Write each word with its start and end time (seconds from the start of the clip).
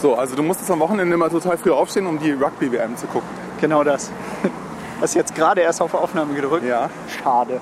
So, 0.00 0.14
also 0.14 0.34
du 0.34 0.42
musstest 0.42 0.70
am 0.70 0.80
Wochenende 0.80 1.14
immer 1.14 1.28
total 1.28 1.58
früh 1.58 1.70
aufstehen, 1.70 2.06
um 2.06 2.18
die 2.18 2.32
Rugby-WM 2.32 2.96
zu 2.96 3.06
gucken. 3.06 3.28
Genau 3.60 3.84
das. 3.84 4.10
Hast 5.00 5.14
jetzt 5.14 5.34
gerade 5.34 5.60
erst 5.60 5.80
auf 5.82 5.92
Aufnahme 5.94 6.34
gedrückt? 6.34 6.64
Ja. 6.66 6.88
Schade. 7.22 7.60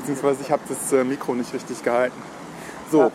Beziehungsweise 0.00 0.42
ich 0.42 0.50
habe 0.50 0.62
das 0.68 0.92
äh, 0.92 1.04
Mikro 1.04 1.34
nicht 1.34 1.52
richtig 1.54 1.82
gehalten. 1.82 2.20
So, 2.90 3.00
Ja. 3.02 3.06
ist 3.06 3.12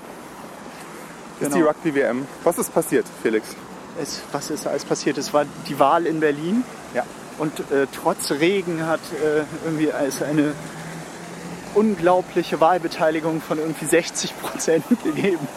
Genau. 1.40 1.56
die 1.56 1.62
Rugby-WM. 1.64 2.26
Was 2.44 2.58
ist 2.58 2.74
passiert, 2.74 3.06
Felix? 3.22 3.48
Es, 4.02 4.22
was 4.32 4.50
ist 4.50 4.66
alles 4.68 4.86
passiert? 4.86 5.18
Es 5.18 5.34
war 5.34 5.46
die 5.68 5.80
Wahl 5.80 6.06
in 6.06 6.20
Berlin 6.20 6.64
Ja. 6.94 7.04
und 7.40 7.60
äh, 7.72 7.88
trotz 7.92 8.32
Regen 8.32 8.86
hat 8.88 9.00
äh, 9.24 9.44
irgendwie 9.66 9.90
es 9.90 10.22
eine 10.22 10.54
unglaubliche 11.76 12.60
Wahlbeteiligung 12.62 13.42
von 13.42 13.58
irgendwie 13.60 13.86
60 13.86 14.40
Prozent 14.42 14.84
gegeben. 15.04 15.48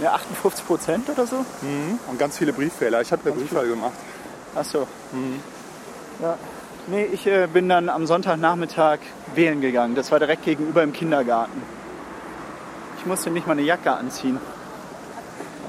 Ja, 0.00 0.14
58 0.14 0.66
Prozent 0.66 1.08
oder 1.08 1.26
so? 1.26 1.44
Und 2.06 2.18
ganz 2.18 2.38
viele 2.38 2.52
Brieffehler. 2.52 3.00
Ich 3.00 3.10
habe 3.10 3.28
ja 3.28 3.34
Briefwahl 3.34 3.66
gemacht. 3.66 3.94
Ach 4.54 4.64
so. 4.64 4.86
Ja. 6.22 6.36
Nee, 6.86 7.04
ich 7.12 7.26
äh, 7.26 7.46
bin 7.46 7.68
dann 7.68 7.88
am 7.88 8.06
Sonntagnachmittag 8.06 9.00
wählen 9.34 9.60
gegangen. 9.60 9.94
Das 9.94 10.10
war 10.10 10.18
direkt 10.18 10.44
gegenüber 10.44 10.82
im 10.82 10.92
Kindergarten. 10.92 11.62
Ich 12.98 13.06
musste 13.06 13.30
nicht 13.30 13.46
mal 13.46 13.52
eine 13.52 13.62
Jacke 13.62 13.92
anziehen. 13.92 14.40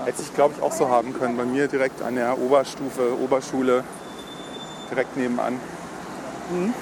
Hätte 0.06 0.22
ich, 0.22 0.34
glaube 0.34 0.54
ich, 0.56 0.64
auch 0.64 0.72
so 0.72 0.90
haben 0.90 1.14
können. 1.14 1.36
Bei 1.36 1.44
mir 1.44 1.68
direkt 1.68 2.02
an 2.02 2.16
der 2.16 2.38
Oberstufe, 2.40 3.20
Oberschule, 3.20 3.84
direkt 4.90 5.18
nebenan. 5.18 5.60
Mhm. 6.52 6.74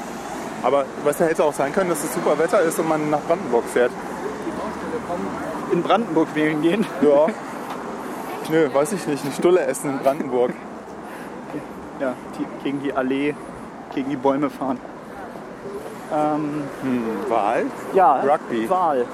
Aber 0.64 0.86
was 1.04 1.20
ja 1.20 1.26
hätte 1.26 1.44
auch 1.44 1.54
sein 1.54 1.74
können, 1.74 1.90
dass 1.90 2.04
es 2.04 2.14
super 2.14 2.38
Wetter 2.38 2.62
ist 2.62 2.78
und 2.80 2.88
man 2.88 3.10
nach 3.10 3.22
Brandenburg 3.22 3.66
fährt. 3.66 3.92
In 5.72 5.84
Brandenburg 5.84 6.28
wählen 6.34 6.62
gehen. 6.62 6.86
Ja. 7.02 7.28
Nö, 8.50 8.70
weiß 8.74 8.94
ich 8.94 9.06
nicht. 9.08 9.24
Eine 9.26 9.34
Stulle 9.34 9.62
essen 9.66 9.92
in 9.92 10.00
Brandenburg. 10.00 10.52
Ja, 12.00 12.14
die, 12.38 12.46
gegen 12.64 12.82
die 12.82 12.94
Allee, 12.94 13.34
gegen 13.94 14.10
die 14.10 14.16
Bäume 14.16 14.50
fahren. 14.50 14.80
Ähm, 16.14 16.64
Wahl? 17.28 17.66
ja, 17.94 18.22
Rugby. 18.22 18.70
Wahl. 18.70 19.06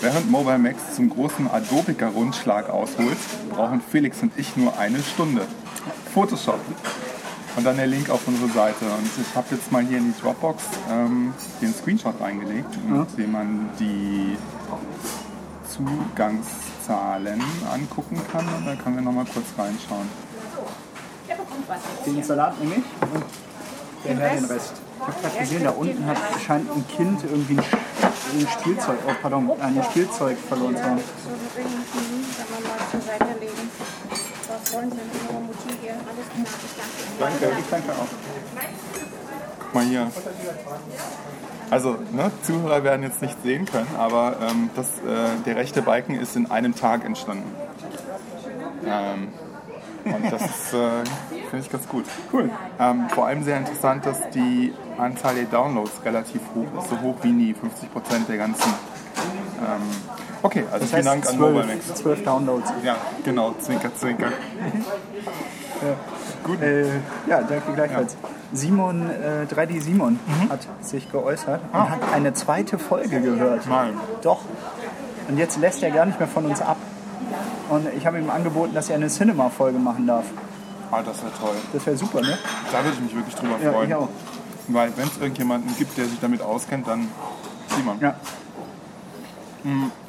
während 0.00 0.30
Mobile 0.30 0.58
Max 0.58 0.94
zum 0.96 1.10
großen 1.10 1.50
Adopica-Rundschlag 1.50 2.68
ausholt, 2.70 3.16
brauchen 3.50 3.80
Felix 3.80 4.22
und 4.22 4.32
ich 4.36 4.56
nur 4.56 4.78
eine 4.78 5.02
Stunde. 5.02 5.46
Photoshop. 6.14 6.60
Und 7.56 7.66
dann 7.66 7.76
der 7.76 7.86
Link 7.88 8.10
auf 8.10 8.20
unsere 8.26 8.48
Seite. 8.50 8.84
Und 8.84 9.10
ich 9.20 9.34
habe 9.34 9.46
jetzt 9.50 9.72
mal 9.72 9.82
hier 9.82 9.98
in 9.98 10.12
die 10.12 10.20
Dropbox 10.20 10.62
ähm, 10.90 11.34
den 11.60 11.74
Screenshot 11.74 12.14
reingelegt, 12.20 12.68
mit 12.88 13.18
dem 13.18 13.32
man 13.32 13.68
die 13.78 14.36
Zugangszahlen 15.68 17.42
angucken 17.72 18.20
kann. 18.30 18.46
Und 18.56 18.66
da 18.66 18.74
können 18.76 18.96
wir 18.96 19.02
nochmal 19.02 19.24
kurz 19.32 19.46
reinschauen. 19.58 20.08
Den 22.06 22.22
Salat 22.22 22.58
nehme 22.60 22.74
ich 22.76 22.84
und 23.02 23.24
der 24.04 24.16
Herr 24.16 24.36
den 24.36 24.44
Rest. 24.46 24.72
Ich 24.96 25.06
habe 25.06 25.12
gerade 25.22 25.38
gesehen, 25.38 25.64
da 25.64 25.70
unten 25.70 26.06
hat 26.06 26.16
scheint 26.44 26.70
ein 26.70 26.84
Kind 26.88 27.22
irgendwie 27.24 27.54
ein, 27.54 27.60
Sch- 27.60 27.74
ein 27.74 27.89
Spielzeug, 28.60 28.98
oh 29.06 29.12
pardon, 29.20 29.50
ein 29.60 29.82
Spielzeug 29.90 30.36
verloren 30.48 30.76
zu 30.76 30.84
haben. 30.84 31.00
Danke. 37.18 37.52
Ich 37.58 37.70
danke 37.70 37.92
auch. 37.92 38.06
Guck 39.58 39.74
mal 39.74 39.84
hier. 39.84 40.10
Also, 41.70 41.98
ne, 42.12 42.30
Zuhörer 42.42 42.82
werden 42.82 43.02
jetzt 43.02 43.22
nicht 43.22 43.40
sehen 43.42 43.64
können, 43.64 43.88
aber 43.96 44.36
ähm, 44.42 44.70
das, 44.74 44.86
äh, 44.86 45.42
der 45.46 45.56
rechte 45.56 45.82
Balken 45.82 46.18
ist 46.18 46.34
in 46.34 46.50
einem 46.50 46.74
Tag 46.74 47.04
entstanden. 47.04 47.54
Ähm, 48.84 49.28
und 50.04 50.32
das 50.32 50.42
ist, 50.42 50.74
äh, 50.74 51.04
finde 51.50 51.66
ich 51.66 51.70
ganz 51.72 51.88
gut. 51.88 52.04
Cool. 52.32 52.48
Ähm, 52.78 53.08
vor 53.10 53.26
allem 53.26 53.42
sehr 53.42 53.58
interessant, 53.58 54.06
dass 54.06 54.30
die 54.30 54.72
Anzahl 54.98 55.34
der 55.34 55.44
Downloads 55.44 56.04
relativ 56.04 56.40
hoch 56.54 56.80
ist, 56.82 56.90
so 56.90 57.00
hoch 57.00 57.16
wie 57.22 57.32
nie, 57.32 57.52
50% 57.54 58.26
der 58.28 58.36
ganzen. 58.38 58.72
Ähm, 59.60 59.82
okay, 60.42 60.64
also 60.72 60.80
Das 60.84 60.90
vielen 60.90 61.04
Dank 61.04 61.28
an 61.28 61.38
Mobile 61.38 61.66
Max. 61.66 61.86
zwölf, 61.86 61.98
zwölf 62.00 62.24
Downloads. 62.24 62.72
Ja, 62.84 62.96
genau, 63.24 63.54
zwinker, 63.60 63.94
zwinker. 63.94 64.28
Gut. 66.44 66.60
Äh, 66.62 66.86
ja, 67.28 67.42
danke 67.42 67.72
gleichfalls. 67.74 68.16
Simon, 68.52 69.08
äh, 69.10 69.46
3D 69.46 69.80
Simon 69.80 70.18
Mhm. 70.26 70.50
hat 70.50 70.60
sich 70.80 71.10
geäußert 71.12 71.60
und 71.72 71.90
hat 71.90 71.98
eine 72.14 72.32
zweite 72.34 72.78
Folge 72.78 73.20
gehört. 73.20 73.62
Ah. 73.66 73.84
Nein. 73.84 73.94
Doch. 74.22 74.40
Und 75.28 75.36
jetzt 75.38 75.58
lässt 75.58 75.82
er 75.82 75.90
gar 75.90 76.06
nicht 76.06 76.18
mehr 76.18 76.28
von 76.28 76.46
uns 76.46 76.60
ab. 76.60 76.76
Und 77.68 77.86
ich 77.96 78.06
habe 78.06 78.18
ihm 78.18 78.30
angeboten, 78.30 78.74
dass 78.74 78.88
er 78.90 78.96
eine 78.96 79.06
Cinema-Folge 79.08 79.78
machen 79.78 80.06
darf. 80.06 80.24
Ah, 80.90 81.02
das 81.02 81.22
wäre 81.22 81.32
toll. 81.40 81.54
Das 81.72 81.86
wäre 81.86 81.96
super, 81.96 82.20
ne? 82.20 82.36
Da 82.72 82.78
würde 82.84 82.96
ich 82.96 83.00
mich 83.00 83.14
wirklich 83.14 83.34
drüber 83.34 83.56
Ja, 83.62 83.72
freuen. 83.72 83.88
ich 83.88 83.94
auch. 83.94 84.08
Weil 84.68 84.92
wenn 84.96 85.06
es 85.08 85.18
irgendjemanden 85.18 85.74
gibt, 85.76 85.96
der 85.96 86.06
sich 86.06 86.18
damit 86.20 86.42
auskennt, 86.42 86.86
dann 86.86 87.08
Simon. 87.76 87.98
Ja. 88.00 88.14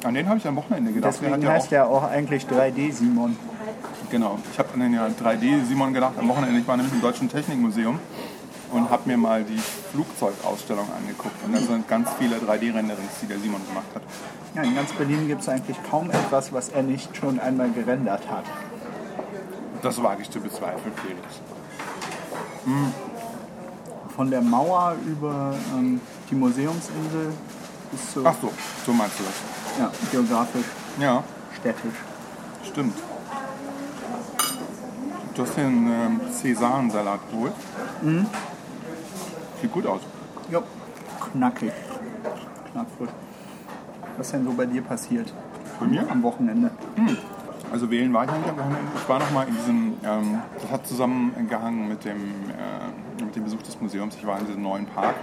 An 0.04 0.14
den 0.14 0.28
habe 0.28 0.38
ich 0.38 0.46
am 0.46 0.56
Wochenende 0.56 0.92
gedacht. 0.92 1.14
Der 1.20 1.28
Deswegen 1.30 1.46
hat 1.46 1.54
heißt 1.56 1.70
ja 1.72 1.84
auch 1.84 2.02
eigentlich 2.04 2.46
3D 2.46 2.90
Simon. 2.92 3.36
auch, 3.36 4.10
genau. 4.10 4.38
Ich 4.50 4.58
habe 4.58 4.70
an 4.74 4.80
den 4.80 4.94
ja 4.94 5.06
3D 5.08 5.64
Simon 5.66 5.92
gedacht 5.92 6.14
am 6.18 6.28
Wochenende. 6.28 6.58
Ich 6.58 6.66
war 6.66 6.76
nämlich 6.76 6.94
im 6.94 7.00
Deutschen 7.02 7.28
Technikmuseum 7.28 7.98
und 8.72 8.88
habe 8.90 9.02
mir 9.06 9.18
mal 9.18 9.44
die 9.44 9.60
Flugzeugausstellung 9.92 10.86
angeguckt. 10.98 11.34
Und 11.44 11.54
da 11.54 11.58
sind 11.60 11.86
ganz 11.86 12.08
viele 12.18 12.36
3D-Renderings, 12.36 13.20
die 13.20 13.26
der 13.26 13.38
Simon 13.38 13.60
gemacht 13.68 13.86
hat. 13.94 14.02
Ja, 14.54 14.62
in 14.62 14.74
ganz 14.74 14.90
Berlin 14.92 15.28
gibt 15.28 15.42
es 15.42 15.48
eigentlich 15.48 15.76
kaum 15.90 16.10
etwas, 16.10 16.52
was 16.52 16.70
er 16.70 16.82
nicht 16.82 17.14
schon 17.16 17.38
einmal 17.38 17.70
gerendert 17.70 18.22
hat. 18.30 18.44
Das 19.82 20.00
wage 20.02 20.22
ich 20.22 20.30
zu 20.30 20.40
bezweifeln, 20.40 20.92
Felix. 20.96 21.40
Von 24.16 24.30
der 24.30 24.40
Mauer 24.42 24.94
über 25.06 25.54
ähm, 25.74 26.00
die 26.30 26.34
Museumsinsel 26.34 27.32
bis 27.90 28.12
zu 28.12 28.24
Ach 28.24 28.34
so, 28.40 28.52
so 28.86 28.92
meinst 28.92 29.18
du 29.18 29.24
das. 29.24 29.78
ja, 29.78 29.90
geografisch, 30.10 30.66
Ja, 31.00 31.22
städtisch. 31.58 31.94
stimmt. 32.64 32.96
Du 35.34 35.42
hast 35.42 35.56
den 35.56 35.86
ähm, 35.90 36.20
Cäsarensalat 36.30 37.20
geholt. 37.30 37.52
Sieht 39.60 39.72
gut 39.72 39.86
aus. 39.86 40.02
Ja. 40.50 40.62
knackig. 41.32 41.72
Knackfrisch. 42.72 43.10
Was 44.18 44.26
ist 44.26 44.32
denn 44.34 44.44
so 44.44 44.52
bei 44.52 44.66
dir 44.66 44.82
passiert 44.82 45.32
Bei 45.80 45.86
mir? 45.86 46.08
am 46.10 46.22
Wochenende? 46.22 46.70
Also 47.72 47.90
wählen 47.90 48.12
war 48.12 48.24
ich 48.26 48.30
nicht 48.30 48.44
Wochenende. 48.44 48.92
Ich 48.94 49.08
war 49.08 49.18
noch 49.18 49.30
mal 49.30 49.48
in 49.48 49.54
diesem, 49.54 49.94
ähm, 50.04 50.38
das 50.60 50.70
hat 50.70 50.86
zusammengehangen 50.86 51.88
mit 51.88 52.04
dem, 52.04 52.18
äh, 52.18 53.24
mit 53.24 53.34
dem 53.34 53.44
Besuch 53.44 53.62
des 53.62 53.80
Museums. 53.80 54.14
Ich 54.16 54.26
war 54.26 54.38
in 54.38 54.46
diesem 54.46 54.62
neuen 54.62 54.84
Park, 54.84 55.14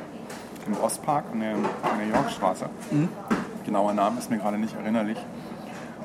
im 0.66 0.74
Ostpark 0.82 1.26
an 1.32 1.42
der, 1.42 1.54
an 1.54 2.00
der 2.00 2.08
Yorkstraße. 2.08 2.68
Genauer 3.66 3.94
Name 3.94 4.18
ist 4.18 4.32
mir 4.32 4.40
gerade 4.40 4.58
nicht 4.58 4.76
erinnerlich. 4.76 5.20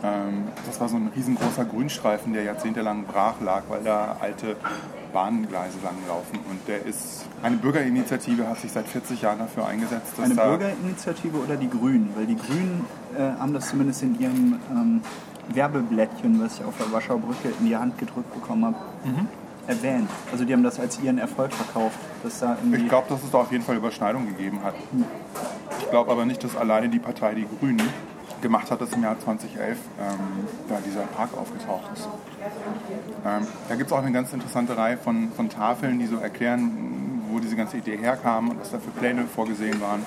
Ähm, 0.02 0.49
das 0.67 0.79
war 0.81 0.91
so 0.91 0.96
ein 0.96 1.11
riesengroßer 1.17 1.64
Grünstreifen, 1.64 2.35
der 2.35 2.43
jahrzehntelang 2.43 3.05
brach 3.05 3.40
lag, 3.40 3.62
weil 3.69 3.82
da 3.82 4.19
alte 4.20 4.56
Bahngleise 5.14 5.79
langlaufen. 5.82 6.40
Und 6.50 6.69
der 6.69 6.85
ist, 6.85 7.25
eine 7.43 7.56
Bürgerinitiative 7.56 8.47
hat 8.47 8.58
sich 8.58 8.70
seit 8.70 8.87
40 8.87 9.23
Jahren 9.23 9.38
dafür 9.38 9.67
eingesetzt, 9.67 10.12
dass 10.19 10.26
Eine. 10.26 10.35
Bürgerinitiative 10.35 11.38
oder 11.38 11.56
die 11.56 11.70
Grünen? 11.70 12.12
Weil 12.14 12.26
die 12.26 12.37
Grünen 12.37 12.85
äh, 13.17 13.40
haben 13.40 13.55
das 13.55 13.70
zumindest 13.70 14.02
in 14.02 14.20
ihrem 14.20 14.61
ähm, 14.70 15.00
Werbeblättchen, 15.52 16.41
was 16.43 16.58
ich 16.58 16.64
auf 16.64 16.75
der 16.79 16.91
Warschauer 16.93 17.19
Brücke 17.20 17.49
in 17.61 17.67
die 17.67 17.76
Hand 17.76 17.99
gedrückt 17.99 18.32
bekommen 18.35 18.64
habe, 18.67 18.76
Mhm. 19.05 19.29
erwähnt. 19.67 20.11
Also 20.32 20.44
die 20.44 20.52
haben 20.52 20.62
das 20.62 20.79
als 20.81 21.00
ihren 21.00 21.19
Erfolg 21.19 21.52
verkauft. 21.52 21.99
Dass 22.23 22.41
da 22.41 22.56
irgendwie 22.61 22.82
Ich 22.82 22.88
glaube, 22.88 23.06
dass 23.08 23.23
es 23.23 23.31
da 23.31 23.38
auf 23.38 23.52
jeden 23.52 23.64
Fall 23.64 23.76
Überschneidungen 23.76 24.29
gegeben 24.29 24.61
hat. 24.64 24.75
Ich 25.79 25.91
glaube 25.91 26.11
aber 26.11 26.25
nicht, 26.25 26.43
dass 26.44 26.56
alleine 26.56 26.88
die 26.88 26.99
Partei 26.99 27.35
Die 27.35 27.46
Grünen 27.61 27.82
gemacht 28.43 28.70
hat, 28.70 28.81
dass 28.81 28.93
im 28.93 29.02
Jahr 29.02 29.19
2011 29.19 29.79
ähm, 29.99 30.19
da 30.69 30.76
dieser 30.85 31.00
Park 31.02 31.31
aufgetaucht 31.37 31.90
ist. 31.94 32.08
Ähm, 33.25 33.47
da 33.69 33.75
gibt 33.75 33.90
es 33.90 33.93
auch 33.97 34.02
eine 34.02 34.12
ganz 34.12 34.32
interessante 34.35 34.76
Reihe 34.76 34.99
von, 34.99 35.31
von 35.35 35.49
Tafeln, 35.49 35.99
die 35.99 36.06
so 36.06 36.17
erklären, 36.19 37.23
wo 37.31 37.38
diese 37.40 37.56
ganze 37.56 37.79
Idee 37.79 37.97
herkam 37.97 38.50
und 38.50 38.61
was 38.61 38.70
da 38.70 38.79
für 38.79 38.90
Pläne 38.90 39.25
vorgesehen 39.25 39.81
waren. 39.81 40.02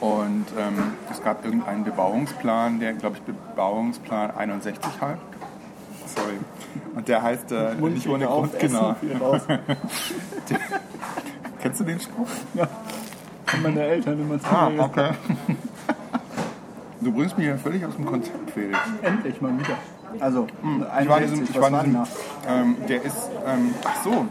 Und 0.00 0.46
ähm, 0.58 0.92
es 1.10 1.22
gab 1.22 1.44
irgendeinen 1.44 1.84
Bebauungsplan, 1.84 2.80
der, 2.80 2.92
glaube 2.94 3.16
ich, 3.16 3.22
Bebauungsplan 3.22 4.32
61 4.36 4.82
heißt. 5.00 5.20
Sorry. 6.14 6.38
Und 6.94 7.08
der 7.08 7.22
heißt 7.22 7.50
äh, 7.52 7.74
nicht 7.74 8.08
ohne 8.08 8.26
Grund, 8.26 8.58
genau. 8.58 8.94
Kennst 11.60 11.80
du 11.80 11.84
den 11.84 12.00
Spruch? 12.00 12.28
ja. 12.54 12.68
Haben 13.46 13.62
meine 13.62 13.82
Eltern 13.82 14.20
immer 14.20 14.38
zu 14.40 14.46
Ah, 14.46 14.70
okay. 14.78 15.10
Du 17.00 17.12
bringst 17.12 17.36
mich 17.36 17.46
ja 17.46 17.56
völlig 17.58 17.84
aus 17.84 17.96
dem 17.96 18.06
Konzept, 18.06 18.50
Felix. 18.52 18.78
Endlich 19.02 19.38
mal 19.40 19.52
wieder. 19.58 19.76
Also, 20.20 20.46
Ich 20.46 21.08
war 21.08 21.18
in 21.20 21.22
61, 21.22 21.38
diesem, 21.40 21.54
ich 21.54 21.60
war 21.60 21.84
in 21.84 21.90
diesem 21.90 22.06
ähm, 22.48 22.76
der 22.88 23.02
ist, 23.02 23.30
ähm, 23.46 23.74
ach 23.84 24.02
so, 24.02 24.26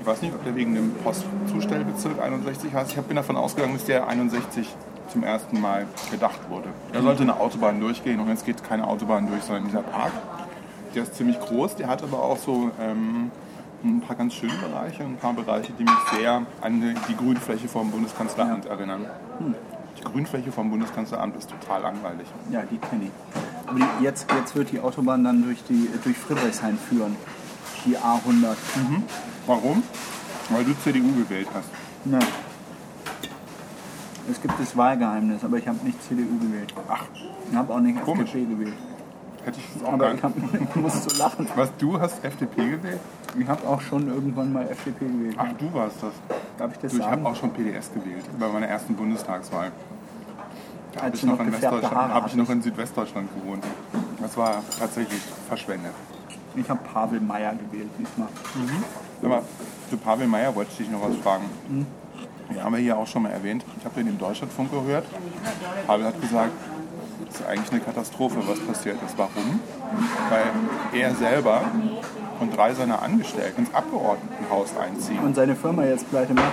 ich 0.00 0.06
weiß 0.06 0.22
nicht, 0.22 0.34
ob 0.34 0.44
der 0.44 0.54
wegen 0.54 0.74
dem 0.74 0.92
Postzustellbezirk 0.94 2.20
61 2.20 2.72
heißt. 2.72 2.96
Ich 2.96 3.02
bin 3.02 3.16
davon 3.16 3.36
ausgegangen, 3.36 3.74
dass 3.74 3.84
der 3.84 4.06
61 4.06 4.74
zum 5.10 5.22
ersten 5.22 5.60
Mal 5.60 5.86
gedacht 6.10 6.38
wurde. 6.48 6.68
Da 6.92 7.02
sollte 7.02 7.22
eine 7.22 7.40
Autobahn 7.40 7.80
durchgehen 7.80 8.20
und 8.20 8.28
jetzt 8.28 8.44
geht 8.44 8.62
keine 8.62 8.86
Autobahn 8.86 9.26
durch, 9.26 9.42
sondern 9.42 9.64
dieser 9.64 9.82
Park. 9.82 10.12
Der 10.94 11.02
ist 11.02 11.14
ziemlich 11.14 11.38
groß, 11.40 11.76
der 11.76 11.88
hat 11.88 12.02
aber 12.02 12.22
auch 12.22 12.38
so 12.38 12.70
ähm, 12.80 13.30
ein 13.84 14.00
paar 14.00 14.16
ganz 14.16 14.34
schöne 14.34 14.54
Bereiche, 14.54 15.04
ein 15.04 15.16
paar 15.16 15.32
Bereiche, 15.32 15.72
die 15.78 15.84
mich 15.84 15.98
sehr 16.16 16.42
an 16.60 16.80
die, 17.08 17.16
Grünfläche 17.16 17.68
vom 17.68 17.90
Bundeskanzleramt 17.90 18.66
erinnern. 18.66 19.06
Die 19.98 20.04
Grünfläche 20.04 20.52
vom 20.52 20.70
Bundeskanzleramt 20.70 21.36
ist 21.36 21.50
total 21.50 21.82
langweilig. 21.82 22.26
Ja, 22.50 22.62
die 22.62 22.78
kenne 22.78 23.04
ich. 23.04 23.68
Aber 23.68 23.78
die, 23.78 24.04
jetzt, 24.04 24.26
jetzt 24.32 24.54
wird 24.54 24.72
die 24.72 24.80
Autobahn 24.80 25.24
dann 25.24 25.42
durch, 25.42 25.62
die, 25.68 25.88
durch 26.02 26.16
Friedrichshain 26.16 26.78
führen. 26.78 27.16
Die 27.84 27.96
A100. 27.96 28.56
Warum? 29.46 29.82
Weil 30.50 30.64
du 30.64 30.72
CDU 30.82 31.12
gewählt 31.12 31.48
hast. 31.54 31.68
Ja. 32.04 32.18
Es 34.30 34.40
gibt 34.42 34.54
das 34.60 34.76
Wahlgeheimnis, 34.76 35.42
aber 35.44 35.56
ich 35.56 35.66
habe 35.66 35.78
nicht 35.84 36.02
CDU 36.06 36.38
gewählt. 36.38 36.74
Ach, 36.88 37.04
Ich 37.50 37.56
habe 37.56 37.72
auch 37.72 37.80
nicht 37.80 38.02
Komisch. 38.04 38.28
FDP 38.34 38.44
gewählt. 38.54 38.74
hätte 39.44 39.58
ich 39.58 39.84
auch 39.84 39.92
Aber 39.94 40.08
ich, 40.08 40.12
nicht. 40.14 40.24
hab, 40.24 40.32
ich 40.70 40.76
muss 40.76 41.04
so 41.04 41.18
lachen. 41.22 41.46
Was, 41.56 41.70
du 41.78 41.98
hast 41.98 42.22
FDP 42.24 42.70
gewählt? 42.70 43.00
Ich 43.38 43.46
habe 43.48 43.66
auch 43.66 43.80
schon 43.80 44.08
irgendwann 44.08 44.52
mal 44.52 44.68
FDP 44.68 45.06
gewählt. 45.06 45.36
Ach, 45.38 45.52
du 45.58 45.72
warst 45.72 45.96
das. 46.02 46.12
Darf 46.58 46.72
ich 46.72 46.78
das 46.78 46.92
Du, 46.92 46.98
ich 46.98 47.04
sagen? 47.04 47.16
habe 47.20 47.28
auch 47.28 47.36
schon 47.36 47.50
PDS 47.52 47.90
gewählt, 47.94 48.24
bei 48.38 48.48
meiner 48.48 48.66
ersten 48.66 48.94
Bundestagswahl. 48.94 49.70
Da 50.92 51.02
habe 51.04 51.14
ich, 51.16 51.22
noch 51.22 51.38
in 51.40 51.52
hab 51.54 52.26
ich 52.26 52.34
noch 52.34 52.48
in 52.50 52.62
Südwestdeutschland 52.62 53.28
gewohnt. 53.34 53.62
Das 54.20 54.36
war 54.36 54.62
tatsächlich 54.78 55.20
verschwendet. 55.46 55.92
Ich 56.56 56.68
habe 56.68 56.80
Pavel 56.92 57.20
Meyer 57.20 57.52
gewählt 57.54 57.90
diesmal. 57.98 58.28
Aber 59.22 59.42
zu 59.90 59.96
Pavel 59.96 60.26
Meyer 60.26 60.54
wollte 60.54 60.70
ich 60.72 60.78
dich 60.78 60.90
noch 60.90 61.02
was 61.02 61.16
fragen. 61.22 61.44
Mhm. 61.68 61.86
Wir 62.50 62.64
haben 62.64 62.72
ja 62.74 62.80
hier 62.80 62.96
auch 62.98 63.06
schon 63.06 63.22
mal 63.22 63.30
erwähnt, 63.30 63.64
ich 63.78 63.84
habe 63.84 63.94
den 63.96 64.08
im 64.08 64.18
Deutschlandfunk 64.18 64.70
gehört. 64.70 65.04
Pavel 65.86 66.06
hat 66.06 66.20
gesagt, 66.20 66.52
es 67.28 67.40
ist 67.40 67.46
eigentlich 67.46 67.70
eine 67.70 67.80
Katastrophe, 67.80 68.36
was 68.46 68.58
passiert 68.60 68.96
ist. 69.06 69.18
Warum? 69.18 69.60
Weil 70.30 70.98
er 70.98 71.14
selber 71.14 71.62
und 72.40 72.56
drei 72.56 72.72
seiner 72.72 73.02
Angestellten 73.02 73.62
ins 73.66 73.74
Abgeordnetenhaus 73.74 74.70
einziehen. 74.76 75.18
Und 75.18 75.34
seine 75.34 75.54
Firma 75.56 75.84
jetzt 75.84 76.08
pleite 76.08 76.32
macht. 76.32 76.52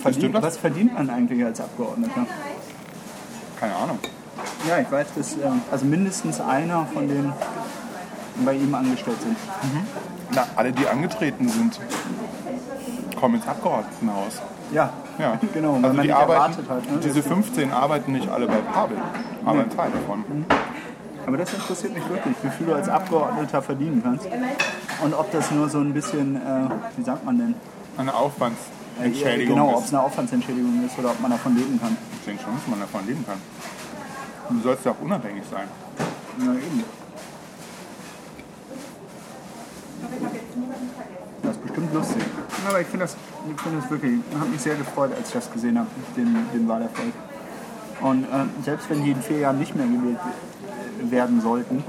Verdient, 0.00 0.16
Stimmt 0.22 0.34
das? 0.36 0.42
was 0.44 0.56
verdient 0.58 0.94
man 0.94 1.10
eigentlich 1.10 1.44
als 1.44 1.60
Abgeordneter? 1.60 2.26
Keine 3.58 3.74
Ahnung. 3.74 3.98
Ja, 4.68 4.78
ich 4.78 4.90
weiß, 4.90 5.06
dass 5.16 5.32
ähm, 5.34 5.60
also 5.72 5.84
mindestens 5.86 6.40
einer 6.40 6.86
von 6.86 7.08
denen 7.08 7.32
bei 8.44 8.54
ihm 8.54 8.74
angestellt 8.74 9.20
sind. 9.20 9.36
Na, 10.34 10.46
alle, 10.56 10.72
die 10.72 10.86
angetreten 10.86 11.48
sind, 11.48 11.80
kommen 13.18 13.36
ins 13.36 13.46
Abgeordnetenhaus. 13.46 14.40
Ja, 14.72 14.90
Ja, 15.18 15.38
genau, 15.54 15.74
Also 15.74 15.94
man 15.94 16.02
die 16.02 16.12
arbeiten, 16.12 16.54
hat. 16.68 16.90
Ne? 16.90 16.98
diese 17.02 17.22
15 17.22 17.72
arbeiten 17.72 18.12
nicht 18.12 18.28
alle 18.28 18.46
bei 18.46 18.58
Pavel, 18.58 18.98
aber 19.44 19.60
ein 19.60 19.70
Teil 19.70 19.90
davon. 19.90 20.24
Aber 21.26 21.36
das 21.36 21.52
interessiert 21.52 21.94
mich 21.94 22.08
wirklich, 22.08 22.34
wie 22.42 22.50
viel 22.50 22.66
du 22.66 22.74
als 22.74 22.88
Abgeordneter 22.88 23.60
verdienen 23.62 24.02
kannst. 24.02 24.26
Und 25.02 25.14
ob 25.14 25.30
das 25.30 25.50
nur 25.50 25.68
so 25.68 25.78
ein 25.78 25.92
bisschen, 25.92 26.36
äh, 26.36 26.40
wie 26.96 27.02
sagt 27.02 27.24
man 27.24 27.38
denn? 27.38 27.54
Eine 27.98 28.14
Aufwandsentschädigung 28.14 29.56
Genau, 29.56 29.76
ob 29.76 29.84
es 29.84 29.92
eine 29.92 30.02
Aufwandsentschädigung 30.02 30.84
ist 30.86 30.98
oder 30.98 31.10
ob 31.10 31.20
man 31.20 31.30
davon 31.30 31.54
leben 31.56 31.78
kann. 31.80 31.96
Ich 32.18 32.24
denke 32.24 32.42
schon, 32.42 32.54
dass 32.54 32.66
man 32.66 32.80
davon 32.80 33.06
leben 33.06 33.24
kann. 33.26 33.38
Du 34.50 34.60
sollst 34.62 34.84
ja 34.86 34.92
auch 34.92 35.00
unabhängig 35.02 35.44
sein. 35.50 35.68
Na 36.38 36.52
eben. 36.52 36.84
Das 41.42 41.52
ist 41.52 41.62
bestimmt 41.62 41.94
lustig. 41.94 42.22
Aber 42.68 42.80
ich 42.80 42.86
finde 42.86 43.04
das, 43.04 43.16
ich 43.48 43.60
finde 43.60 43.80
das 43.80 43.90
wirklich, 43.90 44.20
ich 44.30 44.38
habe 44.38 44.50
mich 44.50 44.60
sehr 44.60 44.76
gefreut, 44.76 45.10
als 45.16 45.28
ich 45.28 45.34
das 45.34 45.50
gesehen 45.50 45.78
habe, 45.78 45.88
den, 46.16 46.36
den 46.52 46.68
Wahlerfolg. 46.68 47.12
Und 48.00 48.24
äh, 48.24 48.26
selbst 48.64 48.88
wenn 48.90 49.02
die 49.02 49.12
in 49.12 49.22
vier 49.22 49.38
Jahren 49.38 49.58
nicht 49.58 49.74
mehr 49.74 49.86
gewählt 49.86 50.18
werden 51.10 51.40
sollten, 51.40 51.82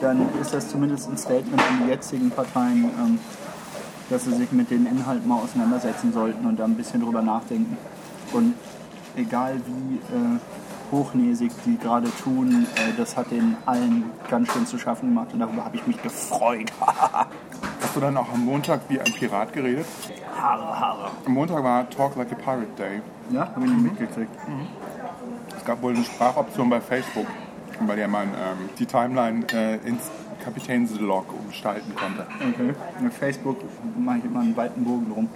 dann 0.00 0.28
ist 0.40 0.52
das 0.52 0.68
zumindest 0.68 1.08
ein 1.08 1.16
Statement 1.16 1.60
an 1.60 1.84
die 1.84 1.90
jetzigen 1.90 2.30
Parteien, 2.30 2.84
ähm, 2.84 3.18
dass 4.10 4.24
sie 4.24 4.34
sich 4.34 4.52
mit 4.52 4.70
den 4.70 4.86
Inhalten 4.86 5.26
mal 5.26 5.40
auseinandersetzen 5.40 6.12
sollten 6.12 6.46
und 6.46 6.58
da 6.58 6.64
ein 6.64 6.74
bisschen 6.74 7.00
drüber 7.00 7.22
nachdenken. 7.22 7.76
Und 8.32 8.54
egal 9.16 9.60
wie 9.66 9.96
äh, 9.96 10.38
hochnäsig 10.92 11.50
die 11.64 11.78
gerade 11.78 12.08
tun, 12.22 12.66
äh, 12.76 12.92
das 12.96 13.16
hat 13.16 13.30
den 13.30 13.56
allen 13.66 14.04
ganz 14.30 14.52
schön 14.52 14.66
zu 14.66 14.78
schaffen 14.78 15.08
gemacht 15.08 15.28
und 15.32 15.40
darüber 15.40 15.64
habe 15.64 15.76
ich 15.76 15.86
mich 15.86 16.00
gefreut. 16.02 16.70
Hast 16.80 17.96
du 17.96 18.00
dann 18.00 18.16
auch 18.16 18.32
am 18.32 18.44
Montag 18.44 18.82
wie 18.88 19.00
ein 19.00 19.12
Pirat 19.12 19.52
geredet? 19.52 19.86
Haare, 20.40 20.80
Haare. 20.80 21.10
Am 21.26 21.32
Montag 21.32 21.64
war 21.64 21.88
Talk 21.90 22.16
Like 22.16 22.32
a 22.32 22.36
Pirate 22.36 22.72
Day. 22.78 23.02
Ja, 23.30 23.48
habe 23.54 23.64
ich 23.64 23.72
nicht 23.72 23.82
mitgekriegt. 23.82 24.30
Es 25.56 25.64
gab 25.64 25.82
wohl 25.82 25.94
eine 25.94 26.04
Sprachoption 26.04 26.70
bei 26.70 26.80
Facebook, 26.80 27.26
bei 27.86 27.96
der 27.96 28.08
man 28.08 28.28
ähm, 28.28 28.68
die 28.78 28.86
Timeline 28.86 29.44
äh, 29.52 29.76
ins 29.86 30.10
Kapitänslog 30.42 31.32
umgestalten 31.32 31.94
konnte. 31.94 32.26
Okay. 32.36 32.74
Mit 33.00 33.14
Facebook 33.14 33.58
mache 33.98 34.18
ich 34.18 34.24
immer 34.24 34.40
einen 34.40 34.56
weiten 34.56 34.84
Bogen 34.84 35.12
drum. 35.12 35.28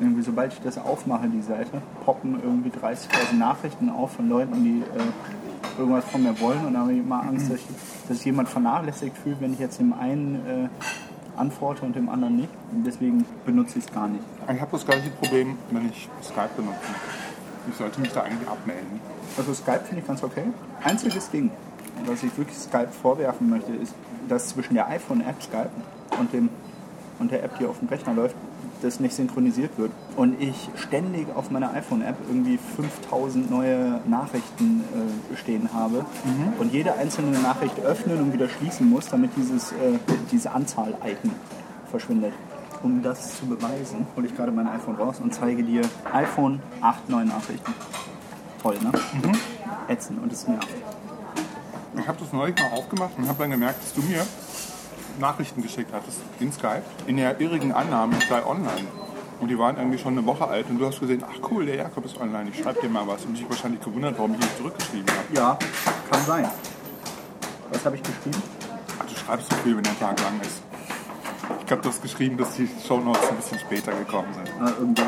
Irgendwie, 0.00 0.22
sobald 0.22 0.52
ich 0.52 0.60
das 0.60 0.78
aufmache, 0.78 1.28
die 1.28 1.42
Seite, 1.42 1.80
poppen 2.04 2.40
irgendwie 2.42 2.70
30.000 2.70 3.34
Nachrichten 3.38 3.90
auf 3.90 4.12
von 4.12 4.28
Leuten, 4.28 4.64
die 4.64 4.80
äh, 4.80 5.78
irgendwas 5.78 6.04
von 6.04 6.22
mir 6.22 6.38
wollen. 6.40 6.64
Und 6.66 6.74
da 6.74 6.80
habe 6.80 6.92
ich 6.92 6.98
immer 6.98 7.22
Angst, 7.22 7.50
dass, 7.50 7.58
ich, 7.58 7.66
dass 8.08 8.24
jemand 8.24 8.48
vernachlässigt 8.48 9.16
fühlt, 9.16 9.40
wenn 9.40 9.52
ich 9.52 9.60
jetzt 9.60 9.78
dem 9.78 9.92
einen 9.92 10.34
äh, 10.46 11.38
antworte 11.38 11.84
und 11.84 11.94
dem 11.96 12.08
anderen 12.08 12.36
nicht. 12.36 12.50
Und 12.72 12.84
deswegen 12.84 13.24
benutze 13.44 13.78
ich 13.78 13.86
es 13.86 13.92
gar 13.92 14.08
nicht. 14.08 14.24
Ich 14.52 14.60
habe 14.60 14.70
das 14.72 14.84
gleiche 14.84 15.10
Problem, 15.10 15.56
wenn 15.70 15.88
ich 15.88 16.08
Skype 16.22 16.50
benutze. 16.56 16.78
Ich 17.68 17.76
sollte 17.76 18.00
mich 18.00 18.12
da 18.12 18.22
eigentlich 18.22 18.48
abmelden. 18.48 19.00
Also 19.36 19.54
Skype 19.54 19.80
finde 19.84 20.02
ich 20.02 20.06
ganz 20.06 20.22
okay. 20.22 20.44
Einziges 20.82 21.30
Ding, 21.30 21.50
was 22.06 22.22
ich 22.22 22.36
wirklich 22.36 22.58
Skype 22.58 22.88
vorwerfen 22.88 23.48
möchte, 23.50 23.72
ist, 23.72 23.94
dass 24.28 24.48
zwischen 24.48 24.74
der 24.74 24.88
iPhone-App 24.88 25.42
Skype 25.42 25.70
und, 26.18 26.32
dem, 26.32 26.48
der 27.20 27.42
App, 27.42 27.58
die 27.58 27.66
auf 27.66 27.78
dem 27.78 27.88
Rechner 27.88 28.14
läuft, 28.14 28.36
das 28.82 29.00
nicht 29.00 29.14
synchronisiert 29.14 29.78
wird. 29.78 29.90
Und 30.16 30.40
ich 30.40 30.68
ständig 30.76 31.26
auf 31.34 31.50
meiner 31.50 31.72
iPhone-App 31.72 32.16
irgendwie 32.28 32.58
5000 32.76 33.50
neue 33.50 34.00
Nachrichten 34.06 34.82
äh, 35.32 35.36
stehen 35.36 35.70
habe 35.72 36.04
und 36.58 36.72
jede 36.72 36.94
einzelne 36.94 37.38
Nachricht 37.38 37.80
öffnen 37.80 38.20
und 38.20 38.32
wieder 38.32 38.48
schließen 38.48 38.88
muss, 38.88 39.06
damit 39.08 39.30
dieses, 39.36 39.72
äh, 39.72 39.98
diese 40.30 40.50
Anzahl 40.52 40.94
Icon 41.04 41.30
verschwindet. 41.90 42.32
um 42.82 43.02
das 43.02 43.38
zu 43.38 43.46
beweisen, 43.46 44.06
hole 44.14 44.26
ich 44.26 44.36
gerade 44.36 44.52
mein 44.52 44.68
iPhone 44.68 44.96
raus 44.96 45.18
und 45.18 45.32
zeige 45.32 45.62
dir 45.62 45.80
iPhone 46.12 46.60
8 46.82 47.08
neue 47.08 47.24
Nachrichten. 47.24 47.72
Toll, 48.62 48.76
ne? 48.82 48.92
Ätzend 49.88 50.22
und 50.22 50.30
es 50.30 50.46
nervt. 50.46 50.68
Ich 51.98 52.06
habe 52.06 52.18
das 52.18 52.32
neulich 52.32 52.56
mal 52.58 52.72
aufgemacht 52.78 53.12
und 53.16 53.26
habe 53.26 53.38
dann 53.38 53.50
gemerkt, 53.50 53.82
dass 53.82 53.94
du 53.94 54.02
mir 54.02 54.22
Nachrichten 55.18 55.62
geschickt 55.62 55.90
hattest 55.92 56.18
in 56.40 56.52
Skype, 56.52 56.82
in 57.06 57.16
der 57.16 57.40
irrigen 57.40 57.72
Annahme, 57.72 58.16
ich 58.18 58.26
sei 58.26 58.44
online. 58.44 58.86
Und 59.40 59.48
die 59.48 59.58
waren 59.58 59.76
irgendwie 59.76 59.98
schon 59.98 60.16
eine 60.16 60.24
Woche 60.26 60.46
alt 60.46 60.66
und 60.70 60.78
du 60.78 60.86
hast 60.86 61.00
gesehen, 61.00 61.22
ach 61.26 61.50
cool, 61.50 61.66
der 61.66 61.76
Jakob 61.76 62.04
ist 62.04 62.18
online, 62.20 62.50
ich 62.50 62.62
schreibe 62.62 62.80
dir 62.80 62.88
mal 62.88 63.06
was. 63.06 63.24
Und 63.24 63.36
dich 63.36 63.48
wahrscheinlich 63.48 63.80
gewundert, 63.82 64.14
warum 64.16 64.32
ich 64.34 64.38
nicht 64.38 64.56
zurückgeschrieben 64.56 65.06
habe. 65.10 65.34
Ja, 65.34 65.58
kann 66.10 66.22
sein. 66.24 66.48
Was 67.70 67.84
habe 67.84 67.96
ich 67.96 68.02
geschrieben? 68.02 68.42
Ach, 68.98 69.04
du 69.06 69.14
schreibst 69.14 69.50
so 69.50 69.56
viel, 69.56 69.76
wenn 69.76 69.82
der 69.82 69.98
Tag 69.98 70.20
lang 70.20 70.40
ist. 70.40 70.62
Ich 71.60 71.66
glaube, 71.66 71.82
du 71.82 71.88
hast 71.88 72.00
geschrieben, 72.02 72.36
dass 72.36 72.52
die 72.54 72.68
Shownotes 72.86 73.28
ein 73.28 73.36
bisschen 73.36 73.58
später 73.58 73.92
gekommen 73.92 74.28
sind. 74.34 74.48
Ah, 74.60 74.70
irgendwas. 74.78 75.06